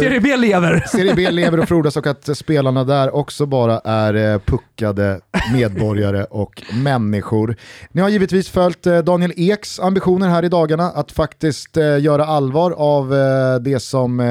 Serie 0.00 0.20
B 0.20 0.36
lever. 0.36 0.84
Serie 0.88 1.14
B 1.14 1.30
lever 1.30 1.60
och 1.60 1.68
frodas 1.68 1.96
och 1.96 2.06
att 2.06 2.36
spelarna 2.36 2.84
där 2.84 3.14
också 3.14 3.46
bara 3.46 3.78
är 3.84 4.14
eh, 4.14 4.38
puckade 4.38 5.20
medborgare 5.52 6.24
och 6.24 6.62
människor. 6.72 7.56
Ni 7.92 8.00
har 8.02 8.08
givetvis 8.08 8.48
följt 8.48 8.86
eh, 8.86 8.98
Daniel 8.98 9.32
Eks 9.36 9.80
ambitioner 9.80 10.28
här 10.28 10.44
i 10.44 10.48
dagarna 10.48 10.84
att 10.90 11.12
faktiskt 11.12 11.76
eh, 11.76 11.98
göra 12.00 12.26
allvar 12.26 12.70
av 12.70 13.14
eh, 13.14 13.54
det 13.60 13.80
som 13.80 14.20
eh, 14.20 14.26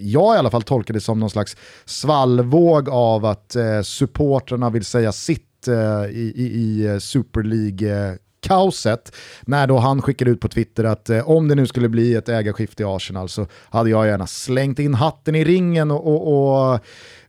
jag 0.00 0.34
i 0.34 0.38
alla 0.38 0.50
fall 0.50 0.62
tolkade 0.62 1.00
som 1.00 1.20
någon 1.20 1.30
slags 1.30 1.56
svallvåg 1.84 2.88
av 2.88 3.24
att 3.24 3.56
eh, 3.56 3.82
supporterna 3.82 4.70
vill 4.70 4.84
säga 4.84 5.12
sitt 5.12 5.46
eh, 5.68 6.04
i, 6.10 6.32
i, 6.36 6.44
i 6.44 6.86
eh, 6.86 6.98
Super 6.98 7.42
League-kaoset 7.42 9.12
när 9.42 9.66
då 9.66 9.78
han 9.78 10.02
skickade 10.02 10.30
ut 10.30 10.40
på 10.40 10.48
Twitter 10.48 10.84
att 10.84 11.10
eh, 11.10 11.30
om 11.30 11.48
det 11.48 11.54
nu 11.54 11.66
skulle 11.66 11.88
bli 11.88 12.14
ett 12.14 12.28
ägarskifte 12.28 12.82
i 12.82 12.86
Arsenal 12.86 13.28
så 13.28 13.46
hade 13.70 13.90
jag 13.90 14.06
gärna 14.06 14.26
slängt 14.26 14.78
in 14.78 14.94
hatten 14.94 15.34
i 15.34 15.44
ringen 15.44 15.90
och, 15.90 16.06
och, 16.06 16.72
och 16.72 16.80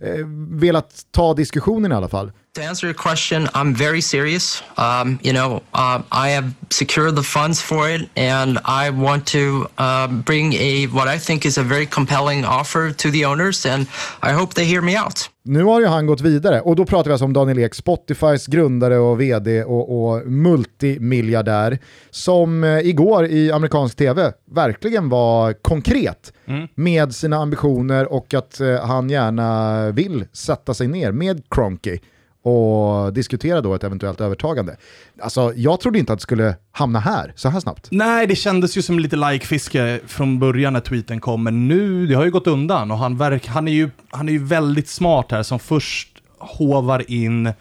eh, 0.03 0.25
velat 0.49 1.05
ta 1.11 1.33
diskussionen 1.33 1.91
i 1.91 1.95
alla 1.95 2.09
fall. 2.09 2.31
To 2.53 2.61
answer 2.61 2.87
your 2.87 2.93
question, 2.93 3.47
I'm 3.53 3.73
very 3.73 4.01
serious. 4.01 4.61
Um, 4.77 5.19
you 5.23 5.31
know, 5.31 5.61
um, 5.73 6.03
I 6.11 6.35
have 6.35 6.51
secured 6.69 7.15
the 7.15 7.23
funds 7.23 7.61
for 7.61 7.89
it, 7.89 8.09
and 8.15 8.59
I 8.65 8.89
want 8.89 9.25
to 9.27 9.69
um, 9.77 10.21
bring 10.21 10.53
a 10.53 10.87
what 10.87 11.07
I 11.07 11.17
think 11.17 11.45
is 11.45 11.57
a 11.57 11.63
very 11.63 11.85
compelling 11.85 12.43
offer 12.43 12.91
to 12.91 13.11
the 13.11 13.23
owners, 13.25 13.65
and 13.65 13.87
I 14.21 14.33
hope 14.33 14.53
they 14.53 14.65
hear 14.65 14.81
me 14.81 14.97
out. 14.97 15.29
Nu 15.43 15.63
har 15.63 15.79
ju 15.79 15.87
han 15.87 16.07
gått 16.07 16.21
vidare 16.21 16.61
och 16.61 16.75
då 16.75 16.85
pratar 16.85 17.09
vi 17.09 17.11
alltså 17.11 17.25
om 17.25 17.33
Daniel 17.33 17.59
Ek, 17.59 17.75
Spotifys 17.75 18.47
grundare 18.47 18.97
och 18.97 19.21
vd 19.21 19.63
och, 19.63 20.03
och 20.03 20.27
multimiljardär 20.27 21.79
som 22.09 22.63
eh, 22.63 22.79
igår 22.79 23.25
i 23.25 23.51
amerikansk 23.51 23.97
tv 23.97 24.33
verkligen 24.51 25.09
var 25.09 25.53
konkret 25.53 26.33
med 26.75 27.15
sina 27.15 27.37
ambitioner 27.37 28.13
och 28.13 28.33
att 28.33 28.59
eh, 28.59 28.85
han 28.85 29.09
gärna 29.09 29.90
vill 29.91 30.25
sätta 30.33 30.73
sig 30.73 30.87
ner 30.87 31.11
med 31.11 31.43
Cronky 31.49 31.99
och 32.43 33.13
diskutera 33.13 33.61
då 33.61 33.73
ett 33.75 33.83
eventuellt 33.83 34.21
övertagande. 34.21 34.77
Alltså 35.21 35.53
jag 35.55 35.79
trodde 35.79 35.99
inte 35.99 36.13
att 36.13 36.19
det 36.19 36.23
skulle 36.23 36.55
hamna 36.71 36.99
här 36.99 37.33
så 37.35 37.49
här 37.49 37.59
snabbt. 37.59 37.87
Nej, 37.91 38.27
det 38.27 38.35
kändes 38.35 38.77
ju 38.77 38.81
som 38.81 38.99
lite 38.99 39.15
like-fiske 39.15 39.99
från 40.07 40.39
början 40.39 40.73
när 40.73 40.79
tweeten 40.79 41.19
kom, 41.19 41.43
men 41.43 41.67
nu, 41.67 42.07
det 42.07 42.13
har 42.15 42.25
ju 42.25 42.31
gått 42.31 42.47
undan 42.47 42.91
och 42.91 42.97
han, 42.97 43.17
verk, 43.17 43.47
han, 43.47 43.67
är 43.67 43.71
ju, 43.71 43.89
han 44.09 44.29
är 44.29 44.33
ju 44.33 44.43
väldigt 44.43 44.87
smart 44.89 45.31
här 45.31 45.43
som 45.43 45.59
först 45.59 46.09
hovar 46.37 47.11
in 47.11 47.53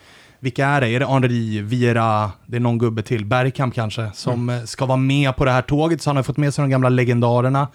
vilka 0.43 0.67
är 0.67 0.81
det? 0.81 0.89
Är 0.89 1.01
det 1.01 1.07
Henri, 1.07 1.61
Viera, 1.61 2.31
det 2.47 2.57
är 2.57 2.61
någon 2.61 2.79
gubbe 2.79 3.03
till, 3.03 3.25
Bergkamp 3.25 3.75
kanske, 3.75 4.11
som 4.15 4.49
Mm. 4.49 4.67
ska 4.67 4.87
vara 4.87 4.97
med 4.97 5.37
på 5.37 5.45
det 5.45 5.51
här 5.51 5.63
tåget, 5.63 6.03
så 6.03 6.11
han 6.11 6.17
har 6.17 6.23
fått 6.23 6.37
med 6.37 6.55
sig 6.55 6.63
de 6.63 6.71
gamla 6.71 6.89
legendarerna. 6.89 7.69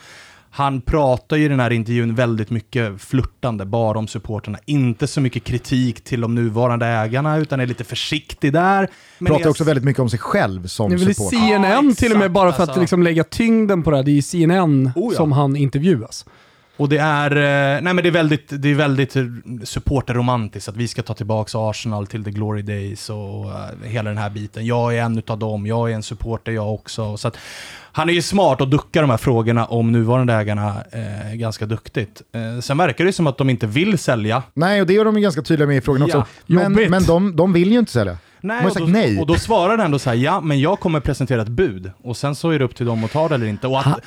Han 0.57 0.81
pratar 0.81 1.37
ju 1.37 1.45
i 1.45 1.47
den 1.47 1.59
här 1.59 1.71
intervjun 1.71 2.15
väldigt 2.15 2.49
mycket 2.49 3.01
flörtande 3.01 3.65
bara 3.65 3.99
om 3.99 4.07
supporterna. 4.07 4.57
Inte 4.65 5.07
så 5.07 5.21
mycket 5.21 5.43
kritik 5.43 6.03
till 6.03 6.21
de 6.21 6.35
nuvarande 6.35 6.85
ägarna, 6.85 7.37
utan 7.37 7.59
är 7.59 7.65
lite 7.65 7.83
försiktig 7.83 8.53
där. 8.53 8.87
Men 9.19 9.27
Pratar 9.27 9.45
är- 9.45 9.49
också 9.49 9.63
väldigt 9.63 9.83
mycket 9.85 9.99
om 10.01 10.09
sig 10.09 10.19
själv 10.19 10.67
som 10.67 10.89
Det 10.89 10.95
är 10.95 11.05
väl 11.05 11.15
supporter. 11.15 11.37
CNN 11.37 11.87
Ja, 11.89 11.95
till 11.95 12.11
och 12.11 12.19
med, 12.19 12.31
bara 12.31 12.51
för 12.53 12.63
att 12.63 12.69
alltså. 12.69 12.81
liksom 12.81 13.03
lägga 13.03 13.23
tyngden 13.23 13.83
på 13.83 13.91
det 13.91 13.97
här. 13.97 14.03
Det 14.03 14.17
är 14.17 14.21
CNN 14.21 14.91
Oh 14.95 15.13
ja. 15.13 15.17
som 15.17 15.31
han 15.31 15.55
intervjuas. 15.55 16.25
Och 16.77 16.89
det 16.89 16.97
är, 16.97 17.31
eh, 17.31 17.81
nej 17.81 17.93
men 17.93 17.97
det 17.97 18.07
är 18.07 18.11
väldigt, 18.11 18.47
det 18.49 18.71
är 18.71 18.75
väldigt 18.75 19.15
supporterromantiskt 19.63 20.69
att 20.69 20.77
vi 20.77 20.87
ska 20.87 21.03
ta 21.03 21.13
tillbaka 21.13 21.57
Arsenal 21.59 22.07
till 22.07 22.23
the 22.23 22.31
glory 22.31 22.61
days 22.61 23.09
och 23.09 23.45
eh, 23.45 23.89
hela 23.89 24.09
den 24.09 24.17
här 24.17 24.29
biten. 24.29 24.65
Jag 24.65 24.97
är 24.97 25.01
en 25.01 25.17
utav 25.17 25.39
dem, 25.39 25.67
jag 25.67 25.91
är 25.91 25.95
en 25.95 26.03
supporter 26.03 26.51
jag 26.51 26.73
också. 26.73 27.17
Så 27.17 27.27
att, 27.27 27.37
han 27.91 28.09
är 28.09 28.13
ju 28.13 28.21
smart 28.21 28.61
och 28.61 28.67
duckar 28.67 29.01
de 29.01 29.09
här 29.09 29.17
frågorna 29.17 29.65
om 29.65 29.91
nuvarande 29.91 30.33
ägarna 30.33 30.83
eh, 30.91 31.35
ganska 31.35 31.65
duktigt. 31.65 32.21
Eh, 32.31 32.61
sen 32.61 32.77
verkar 32.77 33.05
det 33.05 33.13
som 33.13 33.27
att 33.27 33.37
de 33.37 33.49
inte 33.49 33.67
vill 33.67 33.97
sälja. 33.97 34.43
Nej, 34.53 34.81
och 34.81 34.87
det 34.87 34.95
är 34.95 35.05
de 35.05 35.15
ju 35.15 35.21
ganska 35.21 35.41
tydliga 35.41 35.67
med 35.67 35.77
i 35.77 35.81
frågan 35.81 36.07
Ja, 36.07 36.17
också. 36.17 36.25
Men, 36.45 36.73
men 36.73 37.03
de, 37.03 37.35
de 37.35 37.53
vill 37.53 37.71
ju 37.71 37.79
inte 37.79 37.91
sälja. 37.91 38.17
Nej, 38.45 38.57
har 38.57 38.65
och, 38.65 38.73
sagt 38.73 38.85
då, 38.85 38.91
nej. 38.91 39.19
och 39.19 39.27
då 39.27 39.35
svarar 39.35 39.77
den 39.77 39.85
ändå 39.85 39.99
så 39.99 40.09
här, 40.09 40.17
ja 40.17 40.41
men 40.41 40.59
jag 40.59 40.79
kommer 40.79 40.99
presentera 40.99 41.41
ett 41.41 41.47
bud. 41.47 41.91
Och 42.03 42.17
sen 42.17 42.35
så 42.35 42.49
är 42.49 42.59
det 42.59 42.65
upp 42.65 42.75
till 42.75 42.85
dem 42.85 43.03
att 43.03 43.11
ta 43.11 43.27
det 43.27 43.35
eller 43.35 43.47
inte. 43.47 43.67
Och 43.67 43.79
att 43.79 43.99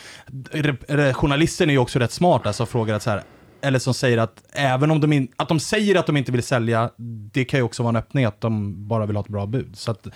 re, 0.51 0.77
re, 0.89 1.15
journalisten 1.15 1.69
är 1.69 1.73
ju 1.73 1.79
också 1.79 1.99
rätt 1.99 2.13
smart 2.13 2.47
alltså 2.47 2.67
frågar 2.67 2.95
att 2.95 3.03
så 3.03 3.11
här, 3.11 3.23
eller 3.61 3.79
som 3.79 3.95
säger 3.95 4.19
att 4.19 4.43
även 4.53 4.91
om 4.91 5.01
de, 5.01 5.13
in, 5.13 5.29
att 5.37 5.49
de 5.49 5.61
säger 5.61 5.97
att 5.97 6.07
de 6.07 6.17
inte 6.17 6.33
vill 6.33 6.43
sälja, 6.43 6.91
det 7.33 7.45
kan 7.45 7.61
ju 7.61 7.65
också 7.65 7.83
vara 7.83 7.91
en 7.91 7.97
öppning 7.97 8.25
att 8.25 8.41
de 8.41 8.75
bara 8.89 9.07
vill 9.07 9.17
ha 9.17 9.23
ett 9.23 9.29
bra 9.29 9.47
bud. 9.47 9.77
Så 9.77 9.91
att 9.91 10.07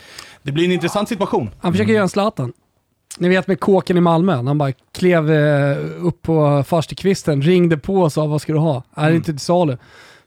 det 0.43 0.53
blir 0.53 0.65
en 0.65 0.73
intressant 0.73 1.09
situation. 1.09 1.51
Han 1.61 1.73
försöker 1.73 1.93
göra 1.93 2.03
en 2.03 2.09
Zlatan. 2.09 2.53
Ni 3.19 3.29
vet 3.29 3.47
med 3.47 3.61
kåken 3.61 3.97
i 3.97 4.01
Malmö, 4.01 4.35
han 4.35 4.59
bara 4.59 4.73
klev 4.93 5.33
eh, 5.33 5.77
upp 6.07 6.23
på 6.23 6.65
farstukvisten, 6.67 7.43
ringde 7.43 7.79
på 7.79 8.03
och 8.03 8.13
sa 8.13 8.27
vad 8.27 8.43
ska 8.43 8.53
du 8.53 8.59
ha? 8.59 8.83
Är 8.95 9.11
det 9.11 9.17
inte 9.17 9.33
till 9.33 9.39
salu? 9.39 9.77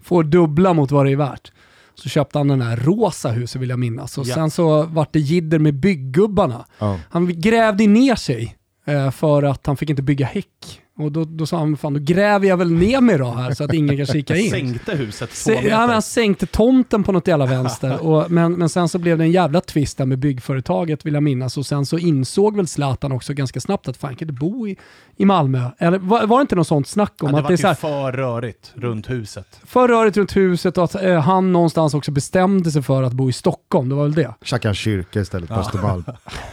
Får 0.02 0.24
dubbla 0.24 0.74
mot 0.74 0.92
vad 0.92 1.06
det 1.06 1.12
är 1.12 1.16
värt. 1.16 1.52
Så 1.96 2.10
köpte 2.10 2.38
han 2.38 2.48
den 2.48 2.62
här 2.62 2.78
rosa 2.78 3.30
huset 3.32 3.62
vill 3.62 3.70
jag 3.70 3.80
minnas. 3.80 4.18
Och 4.18 4.26
Ja. 4.28 4.36
sen 4.36 4.52
så 4.52 4.84
vart 4.84 5.14
det 5.14 5.20
jidder 5.20 5.60
med 5.60 5.74
bygggubbarna. 5.74 6.66
Ja. 6.80 7.00
Han 7.10 7.42
grävde 7.42 7.88
ner 7.88 8.16
sig 8.16 8.56
eh, 8.86 9.12
för 9.12 9.44
att 9.44 9.68
han 9.68 9.78
fick 9.78 9.90
inte 9.90 10.02
bygga 10.02 10.26
häck. 10.26 10.82
Och 10.98 11.12
då, 11.12 11.26
då 11.26 11.46
sa 11.46 11.58
han, 11.58 11.78
fan 11.78 11.94
då 11.94 12.00
gräver 12.00 12.48
jag 12.48 12.58
väl 12.58 12.72
ner 12.72 13.02
mig 13.02 13.18
då 13.18 13.32
här 13.32 13.54
så 13.54 13.64
att 13.64 13.74
ingen 13.74 13.98
kan 13.98 14.06
kika 14.06 14.36
in. 14.36 14.50
Sänkte 14.52 14.96
huset 14.96 15.30
två 15.30 15.52
meter. 15.52 15.70
ja, 15.70 15.80
men 15.80 15.90
han 15.90 16.02
sänkte 16.02 16.46
tomten 16.46 17.04
på 17.04 17.12
något 17.12 17.28
jävla 17.28 17.46
vänster. 17.46 18.06
Och, 18.06 18.32
men, 18.32 18.54
men 18.54 18.70
sen 18.70 18.90
så 18.90 19.00
blev 19.00 19.18
det 19.18 19.24
en 19.24 19.32
jävla 19.32 19.62
twist 19.62 19.98
där 19.98 20.06
med 20.06 20.20
byggföretaget 20.20 21.06
vill 21.06 21.14
jag 21.14 21.24
minnas. 21.24 21.58
Och 21.58 21.66
sen 21.66 21.86
så 21.86 21.98
insåg 21.98 22.56
väl 22.56 22.68
Zlatan 22.68 23.12
också 23.12 23.34
ganska 23.34 23.60
snabbt 23.60 23.88
att 23.88 23.98
fan 23.98 24.16
kan 24.16 24.30
inte 24.30 24.40
bo 24.40 24.68
i, 24.68 24.78
i 25.18 25.26
Malmö. 25.26 25.70
Eller 25.78 25.98
var, 25.98 26.26
var 26.26 26.38
det 26.38 26.42
inte 26.42 26.56
något 26.56 26.68
sånt 26.68 26.88
snack 26.88 27.24
om 27.24 27.30
ja, 27.30 27.32
det 27.32 27.38
att 27.38 27.44
var 27.44 27.50
det 27.50 27.54
är 27.54 27.58
ju 27.58 27.62
så 27.62 27.68
här, 27.68 27.76
för 27.76 28.12
rörigt 28.12 28.72
runt 28.76 29.10
huset. 29.10 29.60
för 29.64 29.88
rörigt 29.88 30.18
runt 30.18 30.36
huset 30.36 30.78
och 30.78 30.84
att 30.84 30.96
eh, 30.96 31.20
han 31.20 31.54
någonstans 31.54 31.94
också 31.94 32.12
bestämde 32.12 32.72
sig 32.72 32.82
för 32.82 33.04
att 33.04 33.14
bo 33.14 33.30
i 33.30 33.34
Stockholm. 33.34 33.90
Det 33.90 33.96
var 33.96 34.04
väl 34.04 34.14
det. 34.14 34.34
Tjacka 34.42 34.70
en 34.70 34.76
kyrka 34.76 35.20
istället 35.20 35.50
på 35.50 35.56
Östermalm. 35.56 36.04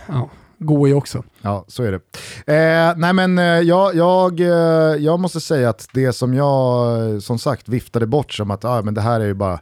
Ja, 0.07 0.30
går 0.63 0.89
ju 0.89 0.95
också. 0.95 1.25
Ja, 1.43 1.65
så 1.69 1.83
är 1.83 1.93
det. 1.93 1.99
Eh, 2.53 2.95
nej 2.97 3.13
men 3.13 3.39
eh, 3.39 3.45
jag, 3.45 3.95
jag, 3.95 4.41
eh, 4.41 4.47
jag 4.97 5.21
måste 5.21 5.41
säga 5.41 5.69
att 5.69 5.89
det 5.93 6.13
som 6.13 6.35
jag 6.35 7.15
eh, 7.15 7.19
som 7.19 7.39
sagt 7.39 7.69
viftade 7.69 8.07
bort 8.07 8.33
som 8.33 8.51
att 8.51 8.65
ah, 8.65 8.83
men 8.83 8.95
det 8.95 9.01
här 9.01 9.21
är 9.21 9.27
ju 9.27 9.35
bara 9.35 9.61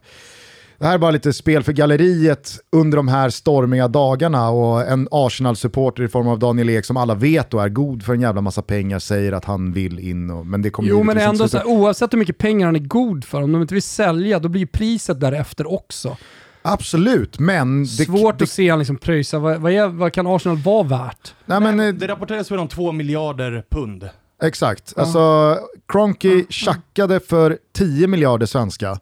det 0.80 0.86
här 0.86 0.94
är 0.94 0.98
bara 0.98 1.10
lite 1.10 1.32
spel 1.32 1.62
för 1.62 1.72
galleriet 1.72 2.58
under 2.72 2.96
de 2.96 3.08
här 3.08 3.30
stormiga 3.30 3.88
dagarna 3.88 4.50
och 4.50 4.88
en 4.88 5.08
Arsenal-supporter 5.10 6.02
i 6.02 6.08
form 6.08 6.28
av 6.28 6.38
Daniel 6.38 6.70
Ek 6.70 6.84
som 6.84 6.96
alla 6.96 7.14
vet 7.14 7.54
och 7.54 7.62
är 7.62 7.68
god 7.68 8.02
för 8.02 8.14
en 8.14 8.20
jävla 8.20 8.40
massa 8.40 8.62
pengar 8.62 8.98
säger 8.98 9.32
att 9.32 9.44
han 9.44 9.72
vill 9.72 9.98
in. 9.98 10.30
Och, 10.30 10.46
men 10.46 10.62
det 10.62 10.70
kommer 10.70 10.88
Jo 10.88 11.02
men 11.02 11.18
ändå 11.18 11.48
så 11.48 11.56
här, 11.58 11.66
oavsett 11.66 12.12
hur 12.12 12.18
mycket 12.18 12.38
pengar 12.38 12.66
han 12.66 12.76
är 12.76 12.80
god 12.80 13.24
för, 13.24 13.42
om 13.42 13.52
de 13.52 13.62
inte 13.62 13.74
vill 13.74 13.82
sälja 13.82 14.38
då 14.38 14.48
blir 14.48 14.66
priset 14.66 15.20
därefter 15.20 15.72
också. 15.72 16.16
Absolut, 16.62 17.38
men... 17.38 17.82
Det, 17.82 17.88
Svårt 17.88 18.38
det, 18.38 18.42
att 18.44 18.50
se 18.50 18.70
han 18.70 18.78
liksom 18.78 18.96
pröjsa, 18.96 19.38
vad, 19.38 19.60
vad, 19.60 19.72
är, 19.72 19.88
vad 19.88 20.12
kan 20.12 20.26
Arsenal 20.26 20.58
vara 20.58 20.82
värt? 20.82 21.34
nej, 21.46 21.60
men, 21.60 21.80
eh, 21.80 21.94
Det 21.94 22.08
rapporteras 22.08 22.50
väl 22.50 22.58
om 22.58 22.68
två 22.68 22.92
miljarder 22.92 23.64
pund. 23.70 24.08
Exakt, 24.42 24.98
alltså 24.98 25.56
Kroenke 25.88 26.44
tjackade 26.48 27.20
för 27.20 27.58
10 27.72 28.06
miljarder 28.06 28.46
svenska 28.46 28.92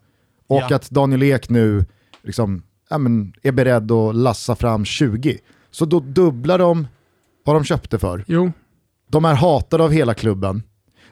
och 0.47 0.63
Ja. 0.69 0.77
att 0.77 0.91
Daniel 0.91 1.23
Ek 1.23 1.49
nu 1.49 1.85
liksom, 2.23 2.63
ja, 2.91 2.99
men, 2.99 3.33
är 3.43 3.53
beredd 3.53 3.93
att 3.93 4.15
lassa 4.15 4.57
fram 4.57 4.85
20. 4.85 5.39
Så 5.71 5.85
då 5.85 6.01
dubblar 6.01 6.59
de 6.59 6.87
vad 7.45 7.57
de 7.57 7.65
köpte 7.65 7.99
för. 7.99 8.25
Jo, 8.29 8.53
De 9.09 9.25
är 9.25 9.35
hatade 9.35 9.85
av 9.85 9.91
hela 9.91 10.15
klubben. 10.15 10.63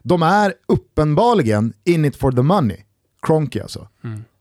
De 0.02 0.22
är 0.22 0.54
uppenbarligen 0.68 1.72
in 1.84 2.04
it 2.04 2.16
for 2.16 2.32
the 2.32 2.42
money. 2.42 2.76
Kroenke 3.22 3.62
alltså. 3.62 3.88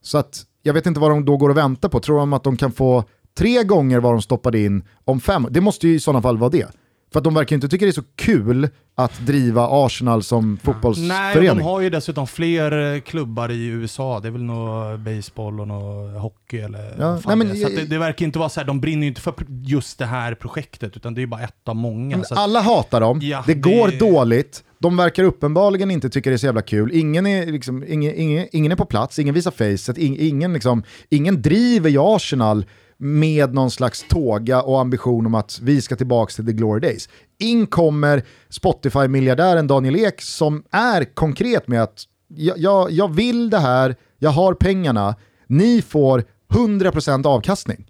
Så 0.01 0.17
att 0.17 0.43
jag 0.65 0.73
vet 0.73 0.85
inte 0.85 0.99
vad 0.99 1.11
de 1.11 1.25
då 1.25 1.37
går 1.37 1.49
och 1.49 1.57
väntar 1.57 1.89
på. 1.89 1.99
Tror 1.99 2.17
de 2.17 2.33
att 2.33 2.43
de 2.43 2.57
kan 2.57 2.71
få 2.71 3.03
tre 3.37 3.63
gånger 3.63 3.99
vad 3.99 4.13
de 4.13 4.21
stoppade 4.21 4.59
in 4.59 4.83
om 5.05 5.19
fem? 5.19 5.47
Det 5.51 5.61
måste 5.61 5.87
ju 5.87 5.95
i 5.95 5.99
sådana 5.99 6.21
fall 6.21 6.37
vara 6.37 6.49
det. 6.49 6.67
För 7.13 7.19
att 7.19 7.23
de 7.23 7.33
verkar 7.33 7.55
inte 7.55 7.67
tycka 7.69 7.85
det 7.85 7.89
är 7.89 7.93
så 7.93 8.03
kul 8.15 8.69
att 8.95 9.19
driva 9.25 9.67
Arsenal 9.85 10.23
som 10.23 10.51
Nej, 10.51 10.59
fotbollsförening. 10.63 11.57
de 11.57 11.61
har 11.61 11.81
ju 11.81 11.89
dessutom 11.89 12.27
fler 12.27 12.93
eh, 12.95 12.99
klubbar 13.01 13.51
i 13.51 13.65
USA. 13.65 14.19
Det 14.19 14.27
är 14.27 14.31
väl 14.31 14.43
något 14.43 14.99
baseball 14.99 15.59
och 15.59 15.67
något 15.67 16.21
hockey 16.21 16.57
eller 16.59 16.95
Ja, 16.99 17.11
nej, 17.13 17.21
det 17.25 17.35
men- 17.35 17.51
är. 17.51 17.55
Så 17.55 17.69
det, 17.69 17.85
det 17.85 17.97
verkar 17.97 18.25
inte 18.25 18.39
vara 18.39 18.49
så 18.49 18.59
här, 18.59 18.67
de 18.67 18.81
brinner 18.81 19.01
ju 19.01 19.07
inte 19.07 19.21
för 19.21 19.33
just 19.63 19.99
det 19.99 20.05
här 20.05 20.35
projektet, 20.35 20.97
utan 20.97 21.13
det 21.13 21.21
är 21.21 21.27
bara 21.27 21.41
ett 21.41 21.67
av 21.69 21.75
många. 21.75 22.17
Att, 22.17 22.31
Alla 22.31 22.61
hatar 22.61 23.01
dem, 23.01 23.19
Ja, 23.23 23.43
det 23.47 23.53
går 23.53 23.87
det- 23.87 23.97
dåligt, 23.99 24.63
de 24.85 24.97
verkar 24.97 25.23
uppenbarligen 25.23 25.91
inte 25.91 26.09
tycka 26.09 26.29
det 26.29 26.35
är 26.35 26.37
så 26.37 26.45
jävla 26.45 26.61
kul, 26.61 26.91
ingen 26.93 27.27
är, 27.27 27.45
liksom, 27.45 27.83
ingen, 27.87 28.15
ingen, 28.15 28.47
ingen 28.51 28.71
är 28.71 28.75
på 28.75 28.85
plats, 28.85 29.19
ingen 29.19 29.35
visar 29.35 29.51
facet, 29.51 29.97
ing, 29.97 30.17
ingen, 30.19 30.53
liksom, 30.53 30.83
ingen 31.09 31.41
driver 31.41 31.89
ju 31.89 31.99
Arsenal 32.01 32.65
med 32.97 33.53
någon 33.53 33.71
slags 33.71 34.05
tåga 34.09 34.61
och 34.61 34.79
ambition 34.81 35.25
om 35.25 35.35
att 35.35 35.59
vi 35.61 35.81
ska 35.81 35.95
tillbaka 35.95 36.31
till 36.31 36.45
the 36.45 36.51
glory 36.51 36.79
days. 36.79 37.09
In 37.39 37.67
kommer 37.67 38.23
Spotify-miljardären 38.49 39.67
Daniel 39.67 39.95
Ek 39.95 40.21
som 40.21 40.63
är 40.71 41.03
konkret 41.03 41.67
med 41.67 41.83
att 41.83 42.03
jag, 42.27 42.57
jag, 42.57 42.91
jag 42.91 43.15
vill 43.15 43.49
det 43.49 43.59
här, 43.59 43.95
jag 44.19 44.29
har 44.29 44.53
pengarna, 44.53 45.15
ni 45.47 45.81
får 45.81 46.23
100% 46.53 47.27
avkastning. 47.27 47.85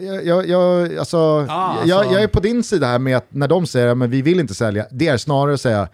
Jag, 0.00 0.26
jag, 0.26 0.48
jag, 0.48 0.96
alltså, 0.96 1.18
Ah, 1.18 1.72
alltså- 1.72 1.86
jag 1.88 2.22
är 2.22 2.28
på 2.28 2.40
din 2.40 2.62
sida 2.62 2.86
här 2.86 2.98
med 2.98 3.16
att 3.16 3.26
när 3.28 3.48
de 3.48 3.66
säger 3.66 4.04
att 4.04 4.10
vi 4.10 4.22
vill 4.22 4.40
inte 4.40 4.54
sälja, 4.54 4.86
det 4.90 5.08
är 5.08 5.16
snarare 5.16 5.54
att 5.54 5.60
säga 5.60 5.88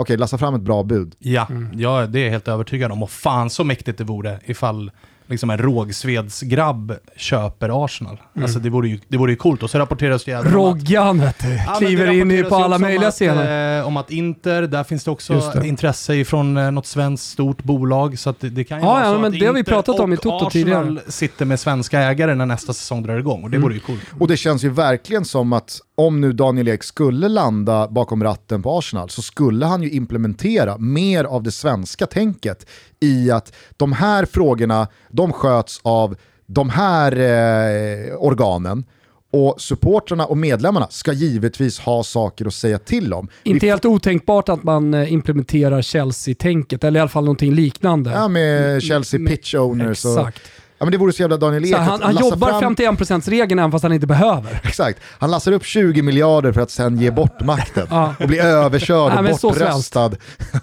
okej, 0.00 0.16
lassa 0.16 0.38
fram 0.38 0.54
ett 0.54 0.60
bra 0.62 0.82
bud. 0.82 1.14
ja, 1.18 1.48
ja, 1.72 2.06
det 2.06 2.18
är 2.18 2.24
jag 2.24 2.30
helt 2.30 2.48
övertygad 2.48 2.92
om. 2.92 3.02
Och 3.02 3.10
fan 3.10 3.50
så 3.50 3.64
mäktigt 3.64 3.98
det 3.98 4.04
vore 4.04 4.38
ifall 4.46 4.90
liksom 5.26 5.50
en 5.50 5.58
rågsvedsgrabb 5.58 6.92
köper 7.16 7.84
Arsenal. 7.84 8.20
Alltså 8.42 8.58
det 8.58 8.70
vore, 8.70 8.88
ju, 8.88 8.98
det 9.08 9.16
vore 9.16 9.32
ju 9.32 9.36
coolt. 9.36 9.62
Och 9.62 9.70
så 9.70 9.78
rapporteras 9.78 10.24
det 10.24 10.32
att- 10.34 10.46
Roggan 10.46 11.20
vet 11.20 11.38
du, 11.38 11.54
Ja, 11.66 11.74
kliver 11.78 12.06
det 12.06 12.14
in 12.38 12.48
på 12.48 12.54
alla 12.56 12.78
möjliga 12.78 13.00
om 13.02 13.08
att, 13.08 13.14
scener. 13.14 13.78
Eh, 13.80 13.86
om 13.86 13.96
att 13.96 14.10
Inter, 14.10 14.62
där 14.62 14.84
finns 14.84 15.04
det 15.04 15.10
också 15.10 15.52
det. 15.54 15.68
intresse 15.68 16.24
från 16.24 16.56
eh, 16.56 16.70
något 16.70 16.86
svenskt 16.86 17.30
stort 17.30 17.62
bolag. 17.62 18.18
Så 18.18 18.30
att 18.30 18.40
det, 18.40 18.50
det 18.50 18.64
kan 18.64 18.78
ju 18.78 18.84
Ja, 18.84 18.90
vara 18.92 19.04
ja, 19.04 19.12
så 19.12 19.18
men 19.18 19.32
att 19.32 19.38
det 19.40 19.46
har 19.46 19.52
vi 19.52 19.58
Inter 19.58 19.72
pratat 19.72 20.00
om 20.00 20.12
i 20.12 20.16
Toto 20.16 20.46
Arsenal 20.46 20.50
tidigare. 20.52 21.10
sitter 21.12 21.44
med 21.44 21.60
svenska 21.60 22.00
ägare 22.00 22.34
när 22.34 22.46
nästa 22.46 22.72
säsong 22.72 23.02
drar 23.02 23.18
igång. 23.18 23.44
Och 23.44 23.50
det 23.50 23.58
vore 23.58 23.74
ju 23.74 23.80
coolt. 23.80 24.00
Och 24.18 24.28
det 24.28 24.36
känns 24.36 24.64
ju 24.64 24.68
verkligen 24.70 25.24
som 25.24 25.52
att 25.52 25.78
om 26.06 26.20
nu 26.20 26.32
Daniel 26.32 26.68
Ek 26.68 26.82
skulle 26.82 27.28
landa 27.28 27.88
bakom 27.88 28.24
ratten 28.24 28.62
på 28.62 28.78
Arsenal 28.78 29.10
så 29.10 29.22
skulle 29.22 29.66
han 29.66 29.82
ju 29.82 29.90
implementera 29.90 30.78
mer 30.78 31.24
av 31.24 31.42
det 31.42 31.50
svenska 31.50 32.06
tänket 32.06 32.66
i 33.00 33.30
att 33.30 33.52
de 33.76 33.92
här 33.92 34.24
frågorna, 34.24 34.88
de 35.10 35.32
sköts 35.32 35.80
av 35.82 36.16
de 36.46 36.70
här 36.70 37.12
eh, 37.12 38.14
organen 38.14 38.84
och 39.32 39.60
supportrarna 39.60 40.26
och 40.26 40.38
medlemmarna 40.38 40.86
ska 40.90 41.12
givetvis 41.12 41.78
ha 41.78 42.02
saker 42.02 42.46
att 42.46 42.54
säga 42.54 42.78
till 42.78 43.12
om. 43.12 43.28
Inte 43.42 43.66
helt 43.66 43.84
otänkbart 43.84 44.48
att 44.48 44.62
man 44.62 44.94
eh, 44.94 45.12
implementerar 45.12 45.82
Chelsea-tänket, 45.82 46.84
eller 46.84 46.98
i 46.98 47.00
alla 47.00 47.08
fall 47.08 47.24
någonting 47.24 47.54
liknande. 47.54 48.10
Ja, 48.10 48.28
med 48.28 48.82
Chelsea 48.82 49.20
pitch 49.28 49.54
owners. 49.54 50.04
Och, 50.04 50.18
Exakt. 50.18 50.40
Ja, 50.80 50.84
men 50.86 50.92
det 50.92 50.98
vore 50.98 51.12
så 51.12 51.22
jävla 51.22 51.36
Daniel 51.36 51.64
Ek 51.64 51.70
Så 51.70 51.76
han 51.76 52.02
han 52.02 52.16
jobbar 52.16 52.60
fram- 52.60 52.74
51%-regeln 52.76 53.58
även 53.58 53.72
fast 53.72 53.82
han 53.82 53.92
inte 53.92 54.06
behöver. 54.06 54.60
Exakt, 54.64 54.98
han 55.18 55.30
lassar 55.30 55.52
upp 55.52 55.64
20 55.64 56.02
miljarder 56.02 56.52
för 56.52 56.60
att 56.60 56.70
sen 56.70 56.96
ge 57.00 57.10
bort 57.10 57.40
makten 57.44 57.86
Ja. 57.90 58.14
och 58.20 58.26
bli 58.28 58.38
överkörd 58.38 59.18
och 59.18 59.24
bortröstad. 59.42 60.10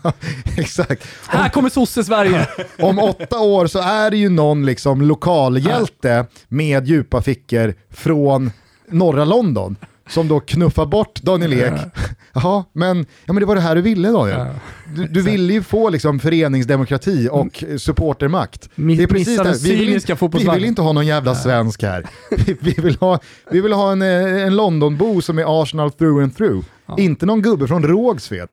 Exakt. 0.58 1.04
Här 1.28 1.50
kommer 1.50 1.70
sosse-Sverige. 1.70 2.48
Om 2.80 3.00
åtta 3.00 3.40
år 3.40 3.68
så 3.68 3.80
är 3.80 4.12
det 4.12 4.18
ju 4.18 4.30
någon 4.30 4.66
liksom 4.66 5.02
lokalhjälte 5.02 6.26
med 6.48 6.88
djupa 6.88 7.22
fickor 7.22 7.74
från 7.92 8.52
norra 8.92 9.26
London 9.26 9.76
som 10.10 10.28
då 10.28 10.40
knuffar 10.40 10.86
bort 10.86 11.22
Daniel 11.22 11.54
Ek. 11.54 11.74
Jaha, 12.34 12.64
men, 12.74 13.06
ja, 13.26 13.34
men 13.34 13.40
det 13.42 13.46
var 13.46 13.56
det 13.56 13.62
här 13.62 13.76
du 13.76 13.82
ville 13.82 14.10
Daniel. 14.12 14.38
Ja. 14.40 14.54
Du, 14.96 15.08
du 15.08 15.22
ville 15.22 15.54
ju 15.54 15.64
få 15.64 15.90
liksom 15.90 16.20
föreningsdemokrati 16.20 17.30
och 17.32 17.64
supportermakt. 17.78 18.70
Miss- 18.76 18.98
Det 18.98 19.04
är 19.04 19.08
precis 19.08 19.38
det. 19.38 19.58
Vi 19.64 19.76
vill, 19.76 19.90
inte, 19.94 20.18
vi 20.38 20.50
vill 20.56 20.66
inte 20.66 20.82
ha 20.82 20.92
någon 20.94 21.06
jävla 21.08 21.36
svensk 21.36 21.84
här. 21.84 22.06
Vi, 22.46 22.58
vi 22.60 22.72
vill 22.82 22.96
ha, 23.00 23.20
vi 23.52 23.62
vill 23.62 23.74
ha 23.74 23.92
en, 23.92 24.02
eh, 24.02 24.44
en 24.48 24.56
Londonbo 24.56 25.22
som 25.22 25.40
är 25.40 25.62
Arsenal 25.62 25.92
through 25.92 26.24
and 26.24 26.38
through. 26.38 26.66
Inte 26.98 27.26
någon 27.26 27.42
gubbe 27.42 27.68
från 27.68 27.84
Rågsved. 27.84 28.48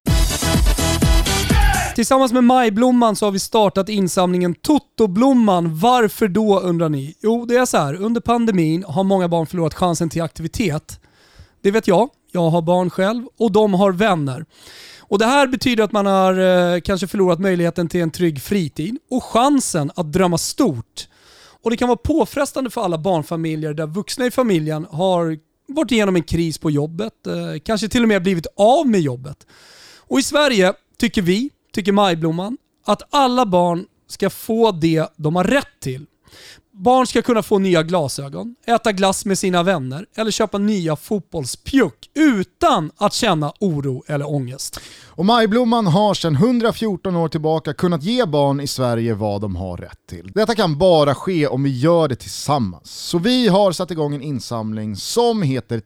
Tillsammans 1.95 2.33
med 2.33 2.45
Majblomman 2.45 3.17
så 3.17 3.27
har 3.27 3.31
vi 3.33 3.39
startat 3.39 3.89
insamlingen 3.89 4.55
Totoblomman. 4.55 5.79
Varför 5.79 6.29
då 6.29 6.61
undrar 6.61 6.89
ni? 6.89 7.15
Jo, 7.23 7.45
det 7.49 7.57
är 7.57 7.67
så 7.67 7.77
här. 7.77 7.95
Under 7.95 8.21
pandemin 8.21 8.85
har 8.89 9.05
många 9.05 9.29
barn 9.29 9.47
förlorat 9.47 9.75
chansen 9.75 10.09
till 10.11 10.23
aktivitet. 10.23 11.01
Det 11.65 11.71
vet 11.71 11.89
jag. 11.89 12.11
Jag 12.33 12.51
har 12.51 12.63
barn 12.63 12.91
själv 12.91 13.27
och 13.39 13.53
de 13.53 13.75
har 13.75 13.93
vänner. 13.93 14.45
Och 15.01 15.19
Det 15.19 15.25
här 15.25 15.47
betyder 15.47 15.85
att 15.85 15.93
man 15.93 16.07
har 16.07 16.39
eh, 16.75 16.81
kanske 16.81 17.07
förlorat 17.07 17.41
möjligheten 17.41 17.89
till 17.89 18.01
en 18.01 18.11
trygg 18.11 18.43
fritid 18.43 18.99
och 19.11 19.25
chansen 19.25 19.91
att 19.97 20.13
drömma 20.13 20.39
stort. 20.39 21.09
Och 21.63 21.71
Det 21.71 21.77
kan 21.77 21.89
vara 21.89 21.97
påfrestande 21.97 22.71
för 22.71 22.81
alla 22.81 22.99
barnfamiljer 22.99 23.75
där 23.75 23.87
vuxna 23.87 24.27
i 24.27 24.31
familjen 24.31 24.87
har 24.91 25.39
varit 25.69 25.93
igenom 25.93 26.17
en 26.17 26.23
kris 26.23 26.59
på 26.59 26.71
jobbet, 26.71 27.27
eh, 27.27 27.61
kanske 27.65 27.89
till 27.89 28.03
och 28.03 28.09
med 28.09 28.23
blivit 28.23 28.47
av 28.57 28.87
med 28.87 29.01
jobbet. 29.01 29.47
Och 29.99 30.19
i 30.19 30.23
Sverige 30.23 30.73
tycker 30.99 31.23
vi, 31.23 31.51
tycker 31.73 31.93
Majblomman, 31.93 32.57
att 32.87 33.03
alla 33.11 33.47
barn 33.47 33.87
ska 34.09 34.31
få 34.31 34.71
det 34.71 35.07
de 35.17 35.37
har 35.37 35.45
rätt 35.45 35.81
till. 35.81 36.07
Barn 36.77 37.07
ska 37.07 37.23
kunna 37.23 37.43
få 37.43 37.59
nya 37.59 37.83
glasögon, 37.83 38.55
äta 38.67 38.93
glass 38.93 39.25
med 39.25 39.39
sina 39.39 39.63
vänner 39.63 40.07
eller 40.17 40.31
köpa 40.31 40.59
nya 40.59 40.97
fotbollspjuck 40.97 42.11
utan 42.15 42.91
att 42.97 43.13
känna 43.13 43.53
oro 43.61 44.05
eller 44.07 44.31
ångest. 44.35 44.81
Och 45.07 45.25
Majblomman 45.25 45.87
har 45.87 46.15
sedan 46.15 46.35
114 46.35 47.17
år 47.17 47.29
tillbaka 47.29 47.75
kunnat 47.75 48.03
ge 48.03 48.25
barn 48.25 48.61
i 48.61 48.67
Sverige 48.67 49.15
vad 49.15 49.41
de 49.41 49.57
har 49.57 49.77
rätt 49.77 50.07
till. 50.09 50.33
Detta 50.35 50.55
kan 50.55 50.79
bara 50.79 51.15
ske 51.15 51.47
om 51.47 51.63
vi 51.63 51.79
gör 51.79 52.09
det 52.09 52.17
tillsammans. 52.17 52.91
Så 52.91 53.19
vi 53.19 53.49
har 53.49 53.73
satt 53.73 53.91
igång 53.91 54.15
en 54.15 54.23
insamling 54.23 54.97
som 54.97 55.43
heter 55.43 55.81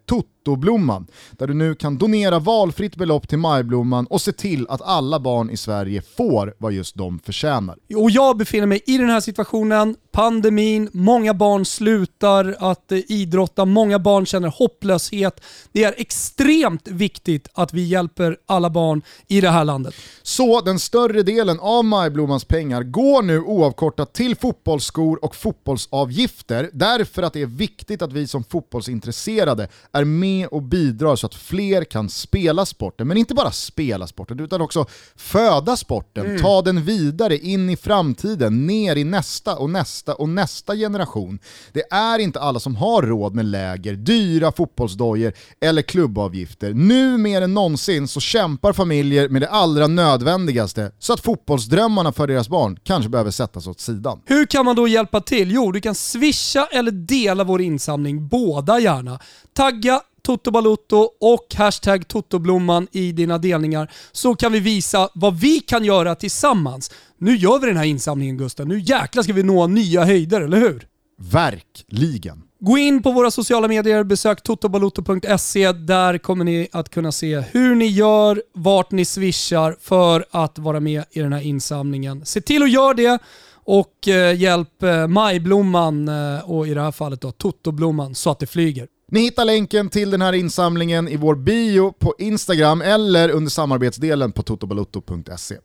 Totoblomman, 0.48 1.06
där 1.32 1.46
du 1.46 1.54
nu 1.54 1.74
kan 1.74 1.98
donera 1.98 2.38
valfritt 2.38 2.96
belopp 2.96 3.28
till 3.28 3.38
Majblomman 3.38 4.06
och 4.06 4.20
se 4.20 4.32
till 4.32 4.66
att 4.68 4.82
alla 4.82 5.20
barn 5.20 5.50
i 5.50 5.56
Sverige 5.56 6.02
får 6.16 6.54
vad 6.58 6.72
just 6.72 6.96
de 6.96 7.18
förtjänar. 7.18 7.76
Och 7.96 8.10
jag 8.10 8.36
befinner 8.36 8.66
mig 8.66 8.80
i 8.86 8.98
den 8.98 9.10
här 9.10 9.20
situationen, 9.20 9.96
pandemin, 10.12 10.90
många 10.92 11.34
barn 11.34 11.64
slutar 11.64 12.56
att 12.58 12.92
eh, 12.92 12.98
idrotta, 13.08 13.64
många 13.64 13.98
barn 13.98 14.26
känner 14.26 14.48
hopplöshet. 14.48 15.40
Det 15.72 15.84
är 15.84 15.94
extremt 15.96 16.88
viktigt 16.88 17.48
att 17.54 17.72
vi 17.74 17.84
hjälper 17.84 18.36
alla 18.46 18.70
barn 18.70 19.02
i 19.28 19.40
det 19.40 19.50
här 19.50 19.64
landet. 19.64 19.94
Så 20.22 20.60
den 20.60 20.78
större 20.78 21.22
delen 21.22 21.60
av 21.60 21.84
Majblommans 21.84 22.44
pengar 22.44 22.82
går 22.82 23.22
nu 23.22 23.40
oavkortat 23.40 24.12
till 24.12 24.36
fotbollsskor 24.36 25.24
och 25.24 25.36
fotbollsavgifter 25.36 26.70
därför 26.72 27.22
att 27.22 27.32
det 27.32 27.42
är 27.42 27.46
viktigt 27.46 28.02
att 28.02 28.12
vi 28.12 28.26
som 28.26 28.44
fotbollsintresserade 28.44 29.68
är 29.92 30.04
med 30.04 30.37
och 30.46 30.62
bidrar 30.62 31.16
så 31.16 31.26
att 31.26 31.34
fler 31.34 31.84
kan 31.84 32.08
spela 32.08 32.66
sporten. 32.66 33.08
Men 33.08 33.16
inte 33.16 33.34
bara 33.34 33.50
spela 33.50 34.06
sporten 34.06 34.40
utan 34.40 34.60
också 34.60 34.86
föda 35.16 35.76
sporten, 35.76 36.38
ta 36.42 36.62
den 36.62 36.84
vidare 36.84 37.38
in 37.38 37.70
i 37.70 37.76
framtiden, 37.76 38.66
ner 38.66 38.96
i 38.96 39.04
nästa 39.04 39.56
och 39.56 39.70
nästa 39.70 40.14
och 40.14 40.28
nästa 40.28 40.76
generation. 40.76 41.38
Det 41.72 41.82
är 41.90 42.18
inte 42.18 42.40
alla 42.40 42.60
som 42.60 42.76
har 42.76 43.02
råd 43.02 43.34
med 43.34 43.44
läger, 43.44 43.94
dyra 43.94 44.52
fotbollsdojor 44.52 45.32
eller 45.60 45.82
klubbavgifter. 45.82 46.74
Nu 46.74 47.18
mer 47.18 47.42
än 47.42 47.54
någonsin 47.54 48.08
så 48.08 48.20
kämpar 48.20 48.72
familjer 48.72 49.28
med 49.28 49.42
det 49.42 49.48
allra 49.48 49.86
nödvändigaste 49.86 50.92
så 50.98 51.12
att 51.12 51.20
fotbollsdrömmarna 51.20 52.12
för 52.12 52.26
deras 52.26 52.48
barn 52.48 52.78
kanske 52.82 53.08
behöver 53.10 53.30
sättas 53.30 53.66
åt 53.66 53.80
sidan. 53.80 54.20
Hur 54.24 54.46
kan 54.46 54.64
man 54.64 54.76
då 54.76 54.88
hjälpa 54.88 55.20
till? 55.20 55.50
Jo, 55.50 55.72
du 55.72 55.80
kan 55.80 55.94
swisha 55.94 56.68
eller 56.72 56.90
dela 56.90 57.44
vår 57.44 57.60
insamling, 57.60 58.28
båda 58.28 58.78
gärna. 58.78 59.18
Tagga 59.56 60.00
Toto 60.28 60.50
Balutto 60.50 61.08
och 61.20 61.54
hashtag 61.56 62.08
Totoblomman 62.08 62.86
i 62.92 63.12
dina 63.12 63.38
delningar 63.38 63.90
så 64.12 64.34
kan 64.34 64.52
vi 64.52 64.60
visa 64.60 65.08
vad 65.14 65.40
vi 65.40 65.60
kan 65.60 65.84
göra 65.84 66.14
tillsammans. 66.14 66.90
Nu 67.18 67.36
gör 67.36 67.58
vi 67.58 67.66
den 67.66 67.76
här 67.76 67.84
insamlingen 67.84 68.36
Gusten, 68.36 68.68
nu 68.68 68.78
jäklar 68.78 69.22
ska 69.22 69.32
vi 69.32 69.42
nå 69.42 69.66
nya 69.66 70.04
höjder, 70.04 70.40
eller 70.40 70.60
hur? 70.60 70.86
Verkligen. 71.18 72.42
Gå 72.60 72.78
in 72.78 73.02
på 73.02 73.12
våra 73.12 73.30
sociala 73.30 73.68
medier, 73.68 74.04
besök 74.04 74.42
totobalotto.se. 74.42 75.72
Där 75.72 76.18
kommer 76.18 76.44
ni 76.44 76.68
att 76.72 76.88
kunna 76.88 77.12
se 77.12 77.40
hur 77.40 77.74
ni 77.74 77.86
gör, 77.86 78.42
vart 78.54 78.90
ni 78.90 79.04
swishar 79.04 79.76
för 79.80 80.24
att 80.30 80.58
vara 80.58 80.80
med 80.80 81.04
i 81.10 81.20
den 81.20 81.32
här 81.32 81.42
insamlingen. 81.42 82.26
Se 82.26 82.40
till 82.40 82.62
att 82.62 82.70
göra 82.70 82.94
det 82.94 83.18
och 83.52 84.08
eh, 84.08 84.40
hjälp 84.40 84.82
eh, 84.82 85.06
Majblomman 85.06 86.08
eh, 86.08 86.50
och 86.50 86.68
i 86.68 86.74
det 86.74 86.82
här 86.82 86.92
fallet 86.92 87.20
då 87.20 87.32
Totoblomman 87.32 88.14
så 88.14 88.30
att 88.30 88.38
det 88.38 88.46
flyger. 88.46 88.88
Ni 89.10 89.20
hittar 89.20 89.44
länken 89.44 89.88
till 89.88 90.10
den 90.10 90.22
här 90.22 90.32
insamlingen 90.32 91.08
i 91.08 91.16
vår 91.16 91.34
bio 91.34 91.92
på 91.92 92.14
Instagram 92.18 92.82
eller 92.82 93.28
under 93.28 93.50
samarbetsdelen 93.50 94.32
på 94.32 94.42
totobalotto.se. 94.42 95.56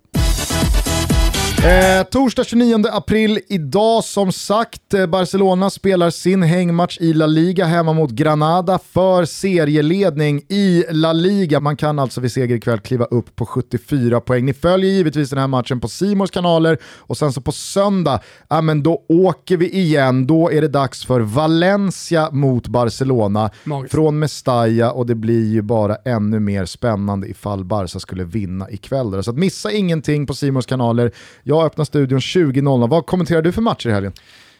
Eh, 1.63 2.03
torsdag 2.03 2.43
29 2.43 2.85
april, 2.91 3.39
idag 3.47 4.03
som 4.03 4.31
sagt, 4.31 4.93
eh, 4.93 5.05
Barcelona 5.05 5.69
spelar 5.69 6.09
sin 6.09 6.43
hängmatch 6.43 6.97
i 7.01 7.13
La 7.13 7.25
Liga 7.25 7.65
hemma 7.65 7.93
mot 7.93 8.11
Granada 8.11 8.79
för 8.93 9.25
serieledning 9.25 10.41
i 10.49 10.83
La 10.89 11.13
Liga. 11.13 11.59
Man 11.59 11.77
kan 11.77 11.99
alltså 11.99 12.21
vid 12.21 12.31
seger 12.31 12.55
ikväll 12.55 12.79
kliva 12.79 13.05
upp 13.05 13.35
på 13.35 13.45
74 13.45 14.21
poäng. 14.21 14.45
Ni 14.45 14.53
följer 14.53 14.91
givetvis 14.91 15.29
den 15.29 15.39
här 15.39 15.47
matchen 15.47 15.79
på 15.79 15.87
Simors 15.87 16.31
kanaler 16.31 16.77
och 16.83 17.17
sen 17.17 17.33
så 17.33 17.41
på 17.41 17.51
söndag, 17.51 18.19
ja 18.49 18.61
men 18.61 18.83
då 18.83 19.03
åker 19.09 19.57
vi 19.57 19.69
igen. 19.69 20.27
Då 20.27 20.51
är 20.51 20.61
det 20.61 20.67
dags 20.67 21.05
för 21.05 21.21
Valencia 21.21 22.29
mot 22.31 22.67
Barcelona 22.67 23.49
Magiskt. 23.63 23.91
från 23.91 24.19
Mestalla 24.19 24.91
och 24.91 25.05
det 25.05 25.15
blir 25.15 25.51
ju 25.51 25.61
bara 25.61 25.95
ännu 25.95 26.39
mer 26.39 26.65
spännande 26.65 27.27
ifall 27.27 27.65
Barca 27.65 27.99
skulle 27.99 28.23
vinna 28.23 28.69
ikväll. 28.69 29.23
Så 29.23 29.31
att 29.31 29.37
missa 29.37 29.71
ingenting 29.71 30.27
på 30.27 30.33
Simons 30.33 30.65
kanaler. 30.65 31.11
Jag 31.43 31.52
öppnar 31.61 31.85
studion 31.85 32.19
20.00. 32.19 32.89
Vad 32.89 33.05
kommenterar 33.05 33.41
du 33.41 33.51
för 33.51 33.61
matcher 33.61 33.89
i 33.89 33.93
helgen? 33.93 34.13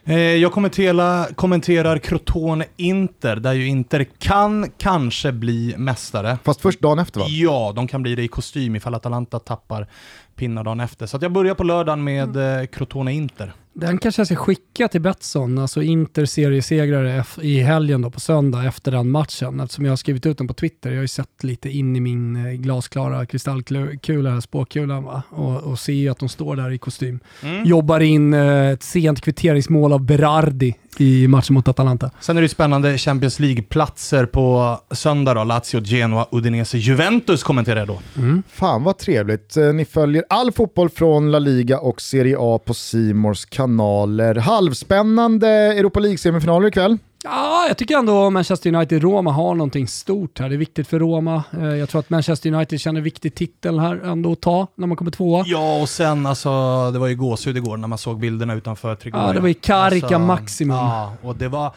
Eh, 0.05 0.17
jag 0.17 0.51
kommenterar, 0.51 1.33
kommenterar 1.33 1.97
Crotone 1.97 2.65
Inter, 2.77 3.35
där 3.35 3.53
ju 3.53 3.67
Inter 3.67 4.03
kan 4.19 4.69
kanske 4.77 5.31
bli 5.31 5.75
mästare. 5.77 6.37
Fast 6.43 6.61
först 6.61 6.79
dagen 6.79 6.99
efter 6.99 7.19
va? 7.19 7.25
Ja, 7.29 7.73
de 7.75 7.87
kan 7.87 8.01
bli 8.01 8.15
det 8.15 8.23
i 8.23 8.27
kostym 8.27 8.75
ifall 8.75 8.95
Atalanta 8.95 9.39
tappar 9.39 9.87
pinnar 10.35 10.63
dagen 10.63 10.79
efter. 10.79 11.05
Så 11.05 11.17
jag 11.21 11.31
börjar 11.31 11.55
på 11.55 11.63
lördagen 11.63 12.03
med 12.03 12.59
eh, 12.59 12.65
Crotone 12.65 13.13
Inter. 13.13 13.53
Den 13.76 13.97
kanske 13.97 14.19
jag 14.19 14.28
ska 14.28 14.36
skicka 14.36 14.88
till 14.88 15.01
Betsson, 15.01 15.57
alltså 15.57 15.82
Inter 15.82 16.26
seriesegrare 16.26 17.24
i 17.41 17.59
helgen 17.59 18.01
då 18.01 18.09
på 18.09 18.19
söndag 18.19 18.63
efter 18.65 18.91
den 18.91 19.09
matchen. 19.11 19.59
Eftersom 19.59 19.86
jag 19.86 19.91
har 19.91 19.97
skrivit 19.97 20.26
ut 20.26 20.38
den 20.38 20.47
på 20.47 20.53
Twitter. 20.53 20.89
Jag 20.89 20.97
har 20.97 21.01
ju 21.01 21.07
sett 21.07 21.43
lite 21.43 21.69
in 21.69 21.95
i 21.95 21.99
min 21.99 22.36
eh, 22.45 22.51
glasklara 22.51 23.26
kristallkula, 23.26 24.41
spåkulan 24.41 25.03
va? 25.03 25.24
Och, 25.30 25.63
och 25.63 25.80
ser 25.80 25.93
ju 25.93 26.09
att 26.09 26.19
de 26.19 26.30
står 26.30 26.55
där 26.55 26.71
i 26.71 26.78
kostym. 26.78 27.19
Jobbar 27.65 27.99
in 27.99 28.34
eh, 28.34 28.69
ett 28.69 28.84
sent 28.84 29.21
kvitteringsmål 29.21 29.93
av 29.93 30.01
Berardi 30.05 30.76
i 30.97 31.28
matchen 31.28 31.53
mot 31.53 31.67
Atalanta. 31.67 32.11
Sen 32.19 32.38
är 32.38 32.41
det 32.41 32.45
ju 32.45 32.49
spännande 32.49 32.97
Champions 32.97 33.39
League-platser 33.39 34.26
på 34.26 34.78
söndag 34.91 35.34
då. 35.34 35.43
Lazio, 35.43 35.84
Genoa, 35.84 36.28
Udinese, 36.32 36.78
Juventus 36.78 37.43
kommenterar 37.43 37.80
jag 37.80 37.88
då. 37.88 37.99
Fan 38.47 38.84
vad 38.84 38.97
trevligt. 38.97 39.57
Eh, 39.57 39.74
Ni 39.74 39.86
följer 39.86 40.24
all 40.30 40.51
fotboll 40.51 40.89
från 40.89 41.32
La 41.32 41.39
Liga 41.39 41.80
och 41.80 42.01
Serie 42.01 42.36
A 42.39 42.59
på 42.65 42.74
Simors 42.74 43.45
kanaler. 43.64 44.36
Halvspännande 44.36 45.47
Europa 45.49 45.99
League-semifinaler 45.99 46.68
ikväll. 46.68 46.97
Ja, 47.24 47.66
jag 47.68 47.78
tycker 47.78 47.97
ändå 47.97 48.30
Manchester 48.30 48.70
United-Roma 48.70 49.32
har 49.32 49.55
någonting 49.55 49.88
stort 49.88 50.39
här. 50.39 50.49
Det 50.49 50.55
är 50.55 50.57
viktigt 50.57 50.88
för 50.88 50.99
Roma. 50.99 51.43
Eh, 51.51 51.66
Jag 51.66 51.89
tror 51.89 51.99
att 51.99 52.09
Manchester 52.09 52.53
United 52.53 52.80
känner 52.80 53.01
viktig 53.01 53.36
titel 53.36 53.80
här 53.80 53.95
ändå 54.05 54.32
att 54.32 54.41
ta 54.41 54.68
när 54.76 54.88
man 54.88 54.97
kommer 54.97 55.11
tvåa. 55.11 55.43
Ja, 55.47 55.82
och 55.82 55.89
sen 55.89 56.26
alltså, 56.26 56.49
det 56.91 56.99
var 56.99 57.07
ju 57.07 57.16
gåshud 57.16 57.57
igår 57.57 57.78
när 57.78 57.88
man 57.88 57.97
såg 57.97 58.20
bilderna 58.20 58.53
utanför 58.53 58.95
Trigoria. 58.95 59.28
Ja, 59.28 59.34
det 59.34 59.39
var 59.39 59.47
ju 59.47 59.53
Carica 59.53 60.20
maximum. 60.20 60.78
Ja, 60.78 61.14
och 61.22 61.36
det 61.36 61.47
var... 61.47 61.72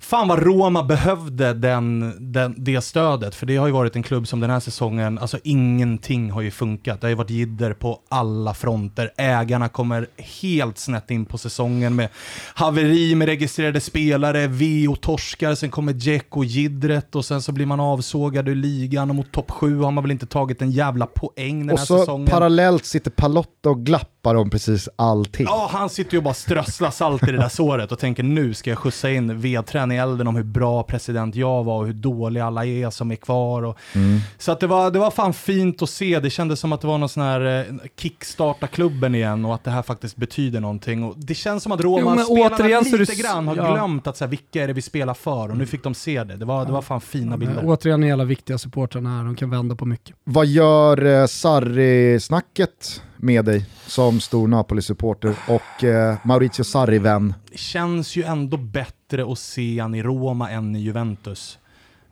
Fan 0.00 0.28
vad 0.28 0.42
Roma 0.42 0.82
behövde 0.82 1.54
den, 1.54 2.14
den, 2.32 2.54
det 2.58 2.80
stödet, 2.80 3.34
för 3.34 3.46
det 3.46 3.56
har 3.56 3.66
ju 3.66 3.72
varit 3.72 3.96
en 3.96 4.02
klubb 4.02 4.28
som 4.28 4.40
den 4.40 4.50
här 4.50 4.60
säsongen, 4.60 5.18
alltså 5.18 5.38
ingenting 5.44 6.30
har 6.30 6.40
ju 6.40 6.50
funkat. 6.50 7.00
Det 7.00 7.06
har 7.06 7.08
ju 7.10 7.14
varit 7.14 7.30
jidder 7.30 7.72
på 7.72 8.00
alla 8.08 8.54
fronter. 8.54 9.10
Ägarna 9.16 9.68
kommer 9.68 10.06
helt 10.42 10.78
snett 10.78 11.10
in 11.10 11.24
på 11.24 11.38
säsongen 11.38 11.96
med 11.96 12.08
haveri 12.54 13.14
med 13.14 13.28
registrerade 13.28 13.80
spelare, 13.80 14.46
Veo 14.46 14.96
torskar, 14.96 15.54
sen 15.54 15.70
kommer 15.70 15.92
Dzeko 15.92 16.44
jiddret 16.44 17.14
och 17.14 17.24
sen 17.24 17.42
så 17.42 17.52
blir 17.52 17.66
man 17.66 17.80
avsågad 17.80 18.48
ur 18.48 18.54
ligan 18.54 19.10
och 19.10 19.16
mot 19.16 19.32
topp 19.32 19.50
7 19.50 19.80
har 19.80 19.90
man 19.90 20.04
väl 20.04 20.10
inte 20.10 20.26
tagit 20.26 20.62
en 20.62 20.70
jävla 20.70 21.06
poäng 21.06 21.58
den 21.66 21.70
Och 21.70 21.78
här 21.78 21.86
så 21.86 21.98
säsongen. 21.98 22.26
parallellt 22.26 22.84
sitter 22.84 23.10
Palotta 23.10 23.70
och 23.70 23.86
glappar 23.86 24.34
om 24.34 24.50
precis 24.50 24.88
allting. 24.96 25.46
Ja, 25.50 25.68
han 25.72 25.90
sitter 25.90 26.12
ju 26.12 26.18
och 26.18 26.24
bara 26.24 26.34
strösslar 26.34 26.90
salt 26.90 27.22
i 27.22 27.32
det 27.32 27.38
där 27.38 27.48
såret 27.48 27.92
och 27.92 27.98
tänker 27.98 28.22
nu 28.22 28.54
ska 28.54 28.70
jag 28.70 28.78
skjutsa 28.78 29.10
in 29.10 29.40
järn 29.87 29.87
i 29.92 29.96
elden 29.96 30.26
om 30.26 30.36
hur 30.36 30.42
bra 30.42 30.82
president 30.82 31.34
jag 31.34 31.64
var 31.64 31.78
och 31.78 31.86
hur 31.86 31.92
dåliga 31.92 32.44
alla 32.44 32.64
är 32.64 32.90
som 32.90 33.10
är 33.10 33.16
kvar. 33.16 33.62
Och, 33.62 33.78
Mm. 33.94 34.20
Så 34.38 34.52
att 34.52 34.60
det, 34.60 34.66
var, 34.66 34.90
det 34.90 34.98
var 34.98 35.10
fan 35.10 35.34
fint 35.34 35.82
att 35.82 35.90
se. 35.90 36.20
Det 36.20 36.30
kändes 36.30 36.60
som 36.60 36.72
att 36.72 36.80
det 36.80 36.86
var 36.86 36.98
någon 36.98 37.08
sån 37.08 37.22
här 37.22 37.60
eh, 37.60 37.74
kickstarta 37.96 38.66
klubben 38.66 39.14
igen 39.14 39.44
och 39.44 39.54
att 39.54 39.64
det 39.64 39.70
här 39.70 39.82
faktiskt 39.82 40.16
betyder 40.16 40.60
någonting. 40.60 41.04
Och 41.04 41.14
det 41.16 41.34
känns 41.34 41.62
som 41.62 41.72
att 41.72 41.80
Roma-spelarna 41.80 42.80
lite 42.80 43.14
grann 43.14 43.48
har 43.48 43.56
ja. 43.56 43.72
glömt 43.72 44.06
att 44.06 44.16
så 44.16 44.24
här, 44.24 44.30
vilka 44.30 44.62
är 44.62 44.66
det 44.66 44.72
vi 44.72 44.82
spelar 44.82 45.14
för 45.14 45.48
och 45.48 45.56
nu 45.56 45.66
fick 45.66 45.82
de 45.82 45.94
se 45.94 46.24
det. 46.24 46.36
Det 46.36 46.44
var, 46.44 46.66
det 46.66 46.72
var 46.72 46.82
fan 46.82 47.00
fina 47.00 47.36
bilder. 47.36 47.54
Men 47.54 47.64
återigen 47.64 48.04
är 48.04 48.12
alla 48.12 48.24
viktiga 48.24 48.58
supportrarna 48.58 49.16
här, 49.16 49.24
de 49.24 49.36
kan 49.36 49.50
vända 49.50 49.76
på 49.76 49.84
mycket. 49.84 50.16
Vad 50.24 50.46
gör 50.46 51.04
eh, 51.04 51.26
Sarri-snacket 51.26 53.02
med 53.18 53.44
dig 53.44 53.64
som 53.86 54.20
stor 54.20 54.48
Napoli-supporter 54.48 55.34
och 55.48 55.84
eh, 55.84 56.16
Maurizio 56.24 56.64
Sarri-vän? 56.64 57.34
det 57.50 57.58
känns 57.58 58.16
ju 58.16 58.22
ändå 58.22 58.56
bättre 58.56 59.32
att 59.32 59.38
se 59.38 59.80
han 59.80 59.94
i 59.94 60.02
Roma 60.02 60.50
än 60.50 60.76
i 60.76 60.78
Juventus. 60.78 61.58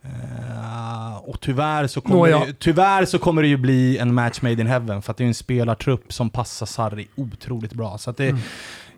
Eh, 0.01 1.17
och 1.17 1.39
tyvärr 1.39 1.87
så, 1.87 2.01
kommer 2.01 2.17
Nåja. 2.17 2.45
det, 2.45 2.59
tyvärr 2.59 3.05
så 3.05 3.19
kommer 3.19 3.41
det 3.41 3.47
ju 3.47 3.57
bli 3.57 3.97
en 3.97 4.13
match 4.13 4.41
made 4.41 4.61
in 4.61 4.67
heaven, 4.67 5.01
för 5.01 5.11
att 5.11 5.17
det 5.17 5.23
är 5.23 5.27
en 5.27 5.33
spelartrupp 5.33 6.13
som 6.13 6.29
passar 6.29 6.65
Sarri 6.65 7.07
otroligt 7.15 7.73
bra. 7.73 7.97
Så 7.97 8.11
det, 8.11 8.35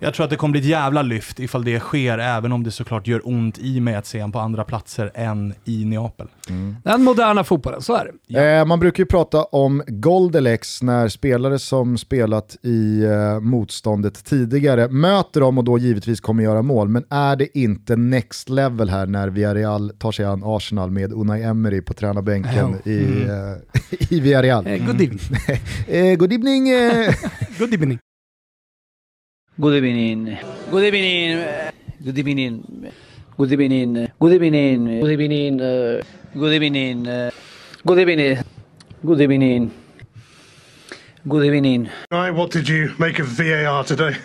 Jag 0.02 0.14
tror 0.14 0.24
att 0.24 0.30
det 0.30 0.36
kommer 0.36 0.52
bli 0.52 0.62
ett 0.62 0.68
jävla 0.68 1.02
lyft 1.02 1.39
ifall 1.39 1.64
det 1.64 1.80
sker, 1.80 2.18
även 2.18 2.52
om 2.52 2.64
det 2.64 2.72
såklart 2.72 3.08
gör 3.08 3.22
ont 3.28 3.58
i 3.58 3.80
mig 3.80 3.95
att 3.95 4.06
se 4.06 4.18
honom 4.18 4.32
på 4.32 4.39
andra 4.39 4.64
platser 4.64 5.12
än 5.14 5.54
i 5.66 5.86
Neapel. 5.86 6.28
Den 6.84 7.04
moderna 7.04 7.43
fotbollen, 7.43 7.82
så 7.82 7.95
är 7.95 8.12
det. 8.28 8.60
Eh, 8.60 8.66
man 8.66 8.80
brukar 8.80 9.04
ju 9.04 9.06
prata 9.06 9.43
om 9.43 9.84
Goldelex 9.88 10.82
när 10.82 11.08
spelare 11.08 11.60
som 11.60 11.97
spelat 11.97 12.58
i 12.64 13.04
eh, 13.04 13.39
motståndet 13.39 14.26
tidigare 14.26 14.88
möter 14.88 15.41
dem 15.41 15.58
och 15.58 15.64
då 15.64 15.78
givetvis 15.78 16.20
kommer 16.22 16.43
göra 16.43 16.62
mål. 16.62 16.89
Men 16.89 17.04
är 17.10 17.36
det 17.36 17.58
inte 17.58 17.95
next 17.95 18.50
level 18.50 18.89
här 18.89 19.06
när 19.06 19.28
Villarreal 19.28 19.89
tar 19.89 20.12
sig 20.12 20.26
an 20.26 20.41
Arsenal 20.45 20.91
med 20.91 21.14
Unai 21.14 21.43
Emery 21.43 21.82
på 21.82 21.93
tränarbänken 21.93 22.76
i, 22.86 23.02
eh, 23.22 24.10
i 24.18 24.20
Villarreal? 24.20 24.68
Eh, 24.68 24.86
good 24.86 25.02
evening. 25.02 25.20
Eh, 25.88 26.16
good 26.16 26.34
evening! 26.34 26.70
Eh. 26.70 27.14
Good 27.60 27.74
evening. 27.74 28.00
Good 29.60 29.76
evening. 29.76 30.38
Good 30.72 30.84
evening. 30.88 31.72
Good 32.03 32.18
evening. 32.18 32.91
Good 33.38 33.51
evening. 33.51 34.07
Good 34.20 34.34
evening. 34.34 35.01
Good 35.01 35.12
evening. 35.12 35.62
uh, 35.62 36.01
Good 36.34 36.53
evening. 36.53 37.07
uh, 37.07 37.32
Good 37.86 37.99
evening. 37.99 38.38
Good 39.05 39.22
evening. 39.22 39.72
Good 41.28 41.43
evening. 41.45 41.89
Right, 42.12 42.32
what 42.32 42.51
did 42.51 42.70
you 42.70 42.93
make 42.99 43.20
of 43.20 43.28
VAR 43.28 43.84
today? 43.84 44.16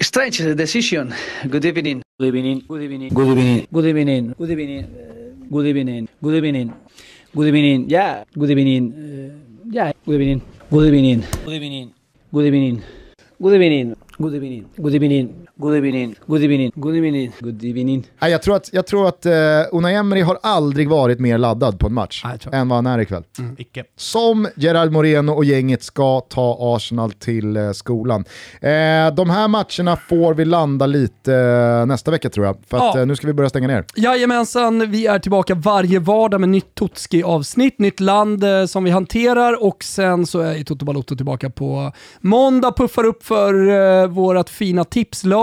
Strange 0.00 0.38
decision. 0.56 1.14
Good 1.48 1.64
evening. 1.64 2.02
Good 2.18 2.28
evening. 2.34 2.62
Good 2.68 2.82
evening. 2.82 3.10
Good 3.12 3.28
evening. 3.28 3.66
Good 3.72 3.84
evening. 3.86 4.34
Good 4.38 4.50
evening. 4.50 4.84
uh, 4.84 5.46
Good 5.52 5.66
evening. 5.66 6.08
Good 6.22 6.34
evening. 6.36 6.72
Good 7.36 7.46
evening. 7.48 7.90
Yeah. 7.90 8.24
Good 8.32 8.50
evening. 8.50 8.82
uh, 8.96 9.68
Yeah. 9.70 9.92
Good 10.06 10.14
evening. 10.20 10.40
Good 10.70 10.86
evening. 10.88 11.20
Good 11.44 11.54
evening. 11.60 11.92
Good 12.32 12.46
evening. 12.46 12.82
Good 13.40 13.54
evening. 13.54 13.96
Good 14.16 14.34
evening. 14.34 14.70
Good 14.80 14.94
evening. 14.94 15.43
Good 15.56 15.76
evening. 15.76 16.14
Good 16.26 16.42
evening. 16.42 16.72
Good 16.74 16.96
evening. 16.96 17.32
Good 17.40 17.64
evening. 17.64 18.06
Nej, 18.18 18.30
jag 18.30 18.42
tror 18.42 18.56
att, 18.56 18.70
jag 18.72 18.86
tror 18.86 19.08
att 19.08 19.26
eh, 19.26 19.32
Unai 19.72 19.94
Emery 19.94 20.20
har 20.20 20.38
aldrig 20.42 20.88
varit 20.88 21.20
mer 21.20 21.38
laddad 21.38 21.78
på 21.78 21.86
en 21.86 21.94
match 21.94 22.22
Nej, 22.24 22.38
än 22.52 22.68
vad 22.68 22.76
han 22.76 22.86
är 22.86 22.98
ikväll. 22.98 23.22
Icke. 23.58 23.84
Som 23.96 24.48
Gerard 24.56 24.92
Moreno 24.92 25.32
och 25.32 25.44
gänget 25.44 25.82
ska 25.82 26.20
ta 26.20 26.56
Arsenal 26.60 27.12
till 27.12 27.56
eh, 27.56 27.70
skolan. 27.72 28.24
Eh, 28.60 28.70
de 29.16 29.30
här 29.30 29.48
matcherna 29.48 29.96
får 30.08 30.34
vi 30.34 30.44
landa 30.44 30.86
lite 30.86 31.34
eh, 31.34 31.86
nästa 31.86 32.10
vecka 32.10 32.30
tror 32.30 32.46
jag, 32.46 32.56
för 32.68 32.76
att 32.76 32.94
Ja. 32.94 33.04
nu 33.04 33.16
ska 33.16 33.26
vi 33.26 33.32
börja 33.32 33.48
stänga 33.50 33.68
ner. 33.68 33.84
Jajamensan, 33.96 34.90
vi 34.90 35.06
är 35.06 35.18
tillbaka 35.18 35.54
varje 35.54 35.98
vardag 35.98 36.40
med 36.40 36.48
nytt 36.48 36.74
Totski-avsnitt, 36.74 37.78
nytt 37.78 38.00
land 38.00 38.44
som 38.68 38.84
vi 38.84 38.90
hanterar 38.90 39.64
och 39.64 39.84
sen 39.84 40.26
så 40.26 40.40
är 40.40 40.64
Toto 40.64 40.84
Balotto 40.84 41.16
tillbaka 41.16 41.50
på 41.50 41.92
måndag, 42.20 42.72
puffar 42.76 43.04
upp 43.04 43.24
för 43.24 43.68
eh, 44.02 44.06
vårat 44.08 44.50
fina 44.50 44.84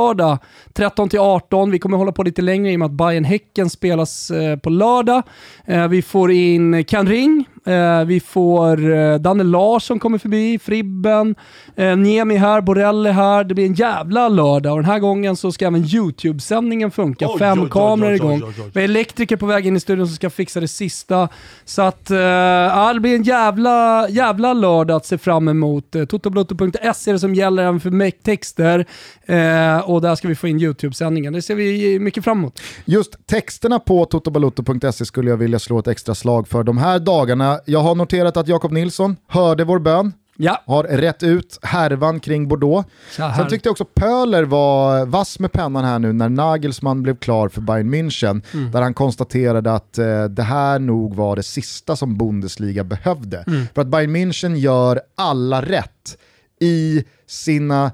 lördag 0.02 0.38
13-18. 0.74 1.72
Vi 1.72 1.80
kommer 1.80 1.98
hålla 1.98 2.12
på 2.12 2.24
lite 2.24 2.42
längre 2.42 2.72
i 2.72 2.76
och 2.76 2.80
med 2.80 2.86
att 2.86 2.92
Bayern 2.92 3.24
häcken 3.24 3.70
spelas 3.70 4.32
eh, 4.32 4.58
på 4.58 4.70
lördag. 4.70 5.24
Eh, 5.66 5.88
vi 5.88 6.02
får 6.02 6.32
in 6.32 6.84
Kan 6.86 7.08
Ring, 7.08 7.46
eh, 7.66 8.06
vi 8.06 8.20
får 8.20 8.94
eh, 8.94 9.16
Danne 9.16 9.44
Larsson 9.44 10.00
kommer 10.00 10.18
förbi, 10.18 10.60
Fribben, 10.60 11.36
eh, 11.76 11.98
Niemi 11.98 12.36
här, 12.36 12.62
Borelli 12.62 13.10
här. 13.10 13.44
Det 13.44 13.54
blir 13.54 13.66
en 13.66 13.74
jävla 13.74 14.30
lördag 14.30 14.74
och 14.74 14.80
den 14.80 14.92
här 14.92 15.00
gången 15.00 15.36
så 15.36 15.52
ska 15.52 15.68
även 15.68 15.86
YouTube-sändningen 15.86 16.92
funka. 16.92 17.28
Oj, 17.28 17.40
Fem 17.40 17.60
oj, 17.60 17.64
oj, 17.64 17.70
kameror 17.70 18.14
igång. 18.14 18.42
Vi 18.74 18.80
har 18.80 18.86
elektriker 18.86 19.38
på 19.38 19.46
väg 19.46 19.68
in 19.68 19.76
i 19.76 19.80
studion 19.80 20.08
som 20.08 20.16
ska 20.16 20.30
fixa 20.30 20.60
det 20.60 20.68
sista. 20.68 21.30
Så 21.66 21.82
att, 21.82 22.12
eh, 22.12 22.18
ja, 22.18 22.94
det 22.94 23.00
blir 23.00 23.16
en 23.16 23.24
jävla, 23.24 24.10
jävla 24.10 24.54
lördag 24.54 24.98
att 24.98 25.06
se 25.06 25.18
fram 25.18 25.48
emot. 25.48 25.96
Eh, 25.96 26.06
Totoblotto.se 26.06 27.12
är 27.12 27.14
det 27.14 27.20
som 27.20 27.36
gäller 27.36 27.64
även 27.64 27.80
för 27.80 28.12
texter. 28.12 28.86
Eh, 29.26 29.90
och 29.90 30.02
där 30.02 30.16
ska 30.16 30.28
vi 30.28 30.36
få 30.36 30.48
in 30.48 30.62
YouTube-sändningen. 30.62 31.34
Det 31.34 31.42
ser 31.42 31.56
vi 31.56 32.00
mycket 32.00 32.24
fram 32.24 32.38
emot. 32.38 32.60
Just 32.86 33.28
texterna 33.28 33.80
på 33.80 34.06
totobalotto.se 34.06 35.06
skulle 35.06 35.30
jag 35.30 35.38
vilja 35.38 35.60
slå 35.60 35.80
ett 35.80 35.88
extra 35.88 36.16
slag 36.16 36.48
för 36.48 36.64
de 36.64 36.78
här 36.78 37.00
dagarna. 37.00 37.51
Jag 37.66 37.80
har 37.80 37.96
noterat 37.96 38.38
att 38.38 38.48
Jakob 38.48 38.72
Nilsson 38.72 39.16
hörde 39.28 39.64
vår 39.64 39.80
bön, 39.80 40.14
Ja, 40.38 40.62
har 40.66 40.84
rätt 40.84 41.24
ut 41.24 41.60
härvan 41.62 42.20
kring 42.20 42.48
Bordeaux. 42.48 42.90
här. 43.18 43.34
Sen 43.34 43.48
tyckte 43.48 43.68
jag 43.68 43.72
också 43.72 43.86
Pöler 43.86 44.44
var 44.44 45.06
vass 45.06 45.40
med 45.40 45.52
pennan 45.52 45.86
här 45.86 46.00
nu 46.00 46.14
när 46.14 46.30
Nagelsmann 46.30 47.04
blev 47.04 47.16
klar 47.18 47.50
för 47.50 47.62
Bayern 47.62 47.94
München. 47.94 48.42
Mm. 48.54 48.72
Där 48.72 48.82
han 48.82 48.94
konstaterade 48.94 49.74
att 49.74 49.98
eh, 49.98 50.24
det 50.24 50.44
här 50.44 50.80
nog 50.80 51.16
var 51.16 51.36
det 51.36 51.44
sista 51.44 51.96
som 51.96 52.18
Bundesliga 52.18 52.84
behövde. 52.84 53.44
Mm. 53.48 53.68
För 53.76 53.82
att 53.82 53.88
Bayern 53.88 54.16
München 54.16 54.56
gör 54.56 55.02
alla 55.16 55.62
rätt 55.62 56.18
i 56.60 57.04
sina 57.28 57.92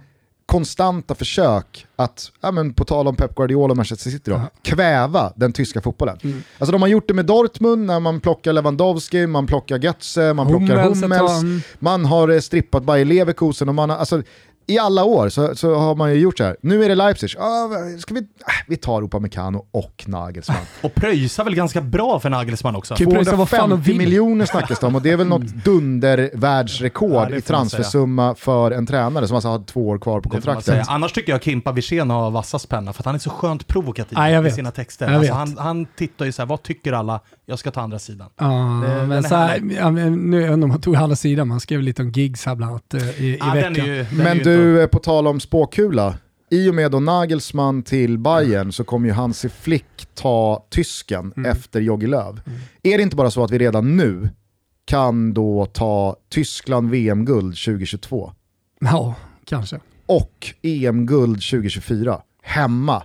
konstanta 0.48 1.16
försök 1.16 1.86
att, 1.96 2.32
ja, 2.42 2.52
men 2.52 2.74
på 2.74 2.86
tal 2.86 3.08
om 3.08 3.16
Pep 3.16 3.36
Guardiola 3.36 3.72
och 3.72 3.78
Manchester 3.78 4.10
City 4.10 4.32
då, 4.32 4.42
kväva 4.62 5.34
den 5.36 5.54
tyska 5.54 5.82
fotbollen. 5.82 6.18
Mm. 6.24 6.44
Alltså 6.60 6.72
de 6.72 6.82
har 6.82 6.90
gjort 6.90 7.08
det 7.08 7.14
med 7.14 7.26
Dortmund 7.26 7.86
när 7.86 8.00
man 8.00 8.20
plockar 8.20 8.54
Lewandowski, 8.54 9.28
man 9.28 9.48
plockar 9.48 9.80
Götze, 9.80 10.34
man 10.34 10.48
plockar 10.48 10.66
Hummels 10.84 10.98
ett 10.98 11.04
Hummels, 11.04 11.42
mm. 11.42 11.62
man 11.80 12.06
har 12.06 12.30
eh, 12.30 12.40
strippat 12.40 12.84
Bayer 12.84 13.06
Leverkusen 13.06 13.70
och 13.70 13.76
man 13.76 13.90
har, 13.90 13.98
alltså, 13.98 14.22
i 14.68 14.80
alla 14.80 15.04
år 15.04 15.30
så, 15.30 15.56
så 15.56 15.76
har 15.76 15.96
man 15.96 16.14
ju 16.14 16.20
gjort 16.20 16.38
så 16.38 16.44
här. 16.44 16.56
Nu 16.62 16.84
är 16.84 16.90
det 16.90 16.96
Leipzig, 16.96 17.30
ah, 17.40 17.70
ska 18.00 18.14
vi, 18.14 18.22
ah, 18.22 18.52
vi 18.68 18.78
tar 18.78 19.02
Upamecano 19.02 19.66
och 19.72 20.04
Nagelsmann. 20.08 20.58
Och 20.82 20.96
pröjsar 20.96 21.44
väl 21.44 21.56
ganska 21.56 21.82
bra 21.82 22.20
för 22.20 22.30
Nagelsmann 22.30 22.76
också. 22.76 22.96
Kul. 22.96 23.12
pröjsa 23.12 23.36
vad 23.36 23.50
fan 23.50 23.70
de 23.70 23.84
250 23.84 23.90
vill. 23.92 23.98
miljoner 23.98 24.46
snackas 24.46 24.80
det 24.80 24.88
om 24.88 24.96
och 24.96 25.02
det 25.02 25.12
är 25.12 25.18
väl 25.18 25.28
något 25.28 25.44
dundervärldsrekord 25.44 27.32
Ja, 27.32 27.36
i 27.36 27.42
transfersumma 27.42 28.36
för 28.36 28.72
en 28.72 28.86
tränare 28.86 29.28
som 29.28 29.36
alltså 29.36 29.50
har 29.50 29.64
två 29.64 29.88
år 29.88 30.00
kvar 30.00 30.22
på 30.22 30.30
kontraktet. 30.30 30.86
Annars 30.88 31.14
tycker 31.14 31.32
jag 31.32 31.44
Kimpa 31.44 31.72
Wirsén 31.72 32.10
har 32.10 32.32
vassast 32.32 32.70
penna, 32.70 32.94
för 32.94 33.02
att 33.02 33.06
han 33.06 33.16
är 33.16 33.20
så 33.20 33.30
skönt 33.30 33.68
provokativ 33.68 34.18
Ja, 34.18 34.48
i 34.48 34.52
sina 34.52 34.72
texter. 34.72 35.08
Alltså, 35.14 35.34
han, 35.34 35.58
han 35.58 35.86
tittar 35.86 36.26
ju 36.26 36.32
så 36.32 36.42
här, 36.42 36.48
vad 36.48 36.64
tycker 36.64 36.94
alla? 36.94 37.20
Jag 37.50 37.60
ska 37.60 37.72
ta 37.72 37.82
andra 37.82 38.00
sidan. 38.00 38.30
Ja, 38.38 38.46
Det- 38.46 39.08
men 39.08 39.12
är 39.12 39.22
så 39.22 39.36
här, 39.36 39.62
ja, 39.78 39.92
men 39.92 40.14
nu, 40.14 40.38
jag 40.42 40.48
vet 40.48 40.54
inte 40.54 40.64
om 40.64 40.70
man 40.70 40.82
tog 40.82 40.96
alla 40.96 41.16
sidor, 41.16 41.46
man 41.46 41.60
skrev 41.60 41.82
lite 41.82 42.02
om 42.02 42.10
gigs 42.12 42.46
här 42.46 42.56
bland 42.56 42.72
annat 42.72 42.94
eh, 42.94 43.22
i, 43.24 43.26
i 43.28 43.38
Ja, 43.40 43.54
veckan. 43.54 43.74
den 43.74 43.84
är 43.84 43.96
ju, 43.96 44.06
Men 44.12 44.38
du, 44.38 44.82
eh, 44.82 44.88
på 44.88 45.00
tal 45.00 45.28
om 45.28 45.40
spåkula, 45.40 46.16
i 46.52 46.70
och 46.70 46.76
med 46.76 46.92
då 46.92 47.00
Nagelsmann 47.00 47.84
till 47.84 48.18
Bayern 48.18 48.72
så 48.72 48.84
kommer 48.84 49.08
ju 49.08 49.14
Hansi 49.14 49.50
Flick 49.50 49.86
ta 50.16 50.66
tysken 50.70 51.34
Mm. 51.38 51.52
efter 51.52 51.80
Jogi 51.82 52.08
Löw. 52.08 52.40
Är 52.84 52.98
det 52.98 53.04
inte 53.04 53.16
bara 53.16 53.32
så 53.32 53.44
att 53.44 53.52
vi 53.52 53.58
redan 53.58 53.98
nu 53.98 54.30
kan 54.86 55.34
då 55.34 55.66
ta 55.66 56.16
Tyskland 56.30 56.90
VM-guld 56.90 57.56
2022 57.58 58.32
Ja, 58.80 59.16
kanske. 59.46 59.80
och 60.06 60.48
EM-guld 60.62 61.42
2024 61.42 62.22
hemma 62.44 63.04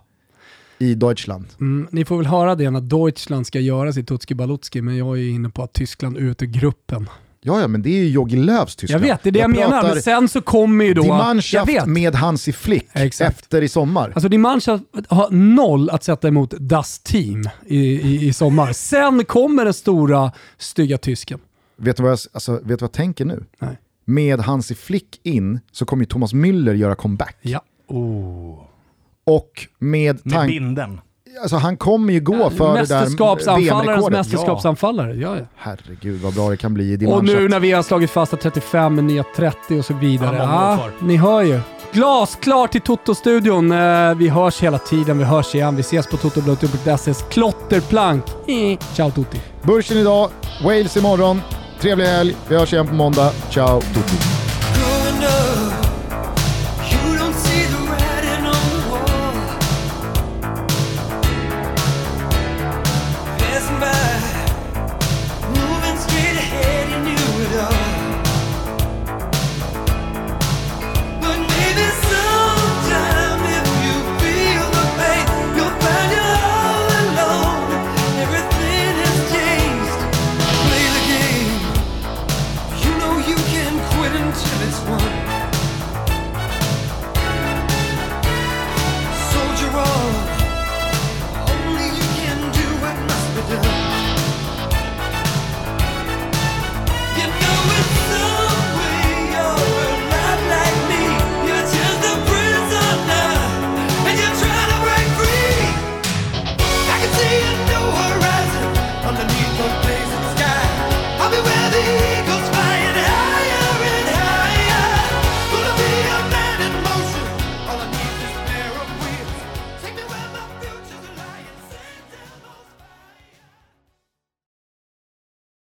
i 0.82 0.94
Deutschland? 0.94 1.46
Mm, 1.60 1.88
ni 1.90 2.04
får 2.04 2.16
väl 2.16 2.26
höra 2.26 2.54
det 2.54 2.70
när 2.70 2.80
Deutschland 2.80 3.46
ska 3.46 3.60
göra 3.60 3.92
sitt 3.92 4.08
Tutski 4.08 4.34
Balutski, 4.34 4.82
men 4.82 4.96
jag 4.96 5.18
är 5.18 5.28
inne 5.30 5.48
på 5.48 5.62
att 5.62 5.72
Tyskland 5.72 6.16
ut 6.16 6.42
ur 6.42 6.46
gruppen. 6.46 7.08
Ja, 7.44 7.60
ja, 7.60 7.68
men 7.68 7.82
det 7.82 7.90
är 7.90 7.98
ju 7.98 8.08
Jogi 8.08 8.46
Jag 8.46 8.68
Tyskland. 8.68 9.02
vet, 9.02 9.22
det 9.22 9.30
är 9.30 9.32
det 9.32 9.38
jag, 9.38 9.50
menar, 9.50 9.70
pratar 9.70 9.94
men 9.94 10.02
sen 10.02 10.28
så 10.28 10.40
kommer 10.40 10.84
ju 10.84 10.94
då... 10.94 11.40
Jag 11.52 11.66
vet. 11.66 11.86
med 11.86 12.14
Hansi 12.14 12.52
Flick 12.52 12.88
Exakt. 12.92 13.38
efter 13.38 13.62
i 13.62 13.68
sommar. 13.68 14.12
Alltså 14.14 14.28
din 14.28 14.40
Mannschaft 14.40 14.84
har 15.08 15.30
noll 15.30 15.90
att 15.90 16.04
sätta 16.04 16.28
emot 16.28 16.54
Das 16.58 16.98
Team 16.98 17.48
i, 17.66 17.78
i, 17.78 18.28
i 18.28 18.32
sommar. 18.32 18.72
Sen 18.72 19.24
kommer 19.24 19.64
den 19.64 19.74
stora 19.74 20.32
stygga 20.58 20.98
tysken. 20.98 21.38
Vet 21.76 21.96
du 21.96 22.02
vad 22.02 22.12
jag, 22.12 22.18
alltså, 22.32 22.52
vet 22.52 22.62
du 22.64 22.74
vad 22.74 22.82
jag 22.82 22.92
tänker 22.92 23.24
nu? 23.24 23.44
Nej. 23.58 23.78
Med 24.04 24.40
Hansi 24.40 24.74
Flick 24.74 25.20
in 25.22 25.60
så 25.72 25.84
kommer 25.84 26.02
ju 26.02 26.06
Thomas 26.06 26.32
Müller 26.34 26.74
göra 26.74 26.94
comeback. 26.94 27.36
Ja. 27.40 27.62
Oh. 27.88 28.71
Och 29.26 29.50
med 29.78 30.20
Med 30.26 30.46
binden. 30.46 31.00
Alltså 31.42 31.56
han 31.56 31.76
kommer 31.76 32.12
ju 32.12 32.20
gå 32.20 32.50
för 32.50 32.74
det 32.78 32.84
där 32.84 33.56
VM-rekordet. 33.56 34.18
mästerskapsanfallare. 34.18 35.14
Ja, 35.14 35.36
ja. 35.38 35.44
Herregud 35.56 36.20
vad 36.20 36.34
bra 36.34 36.50
det 36.50 36.56
kan 36.56 36.74
bli 36.74 36.92
i 36.92 36.96
din 36.96 37.08
Och 37.08 37.24
nu 37.24 37.48
när 37.48 37.60
vi 37.60 37.72
har 37.72 37.82
slagit 37.82 38.10
fast 38.10 38.34
att 38.34 38.40
35 38.40 38.98
är 38.98 39.02
nya 39.02 39.24
30 39.36 39.78
och 39.78 39.84
så 39.84 39.94
vidare. 39.94 40.36
Ja, 40.36 40.42
Ja, 40.70 40.76
kvar. 40.76 40.90
ni 41.06 41.16
hör 41.16 41.42
ju. 41.42 41.60
Glasklart 41.92 42.74
i 42.74 42.80
Toto-studion. 42.80 43.72
Eh, 43.72 44.14
Vi 44.14 44.28
hörs 44.28 44.60
hela 44.62 44.78
tiden, 44.78 45.18
vi 45.18 45.24
hörs 45.24 45.54
igen. 45.54 45.76
Vi 45.76 45.80
ses 45.80 46.06
på 46.06 46.16
totobloto.ses 46.16 47.22
klotterplank. 47.30 48.24
Eh, 48.28 48.78
Ciao 48.94 49.10
tutti. 49.10 49.40
Börsen 49.62 49.96
idag, 49.98 50.30
Wales 50.64 50.96
imorgon. 50.96 51.40
Trevlig 51.80 52.04
helg, 52.06 52.36
vi 52.48 52.56
hörs 52.56 52.72
igen 52.72 52.86
på 52.88 52.94
måndag. 52.94 53.30
Ciao 53.50 53.80
tutti. 53.80 54.51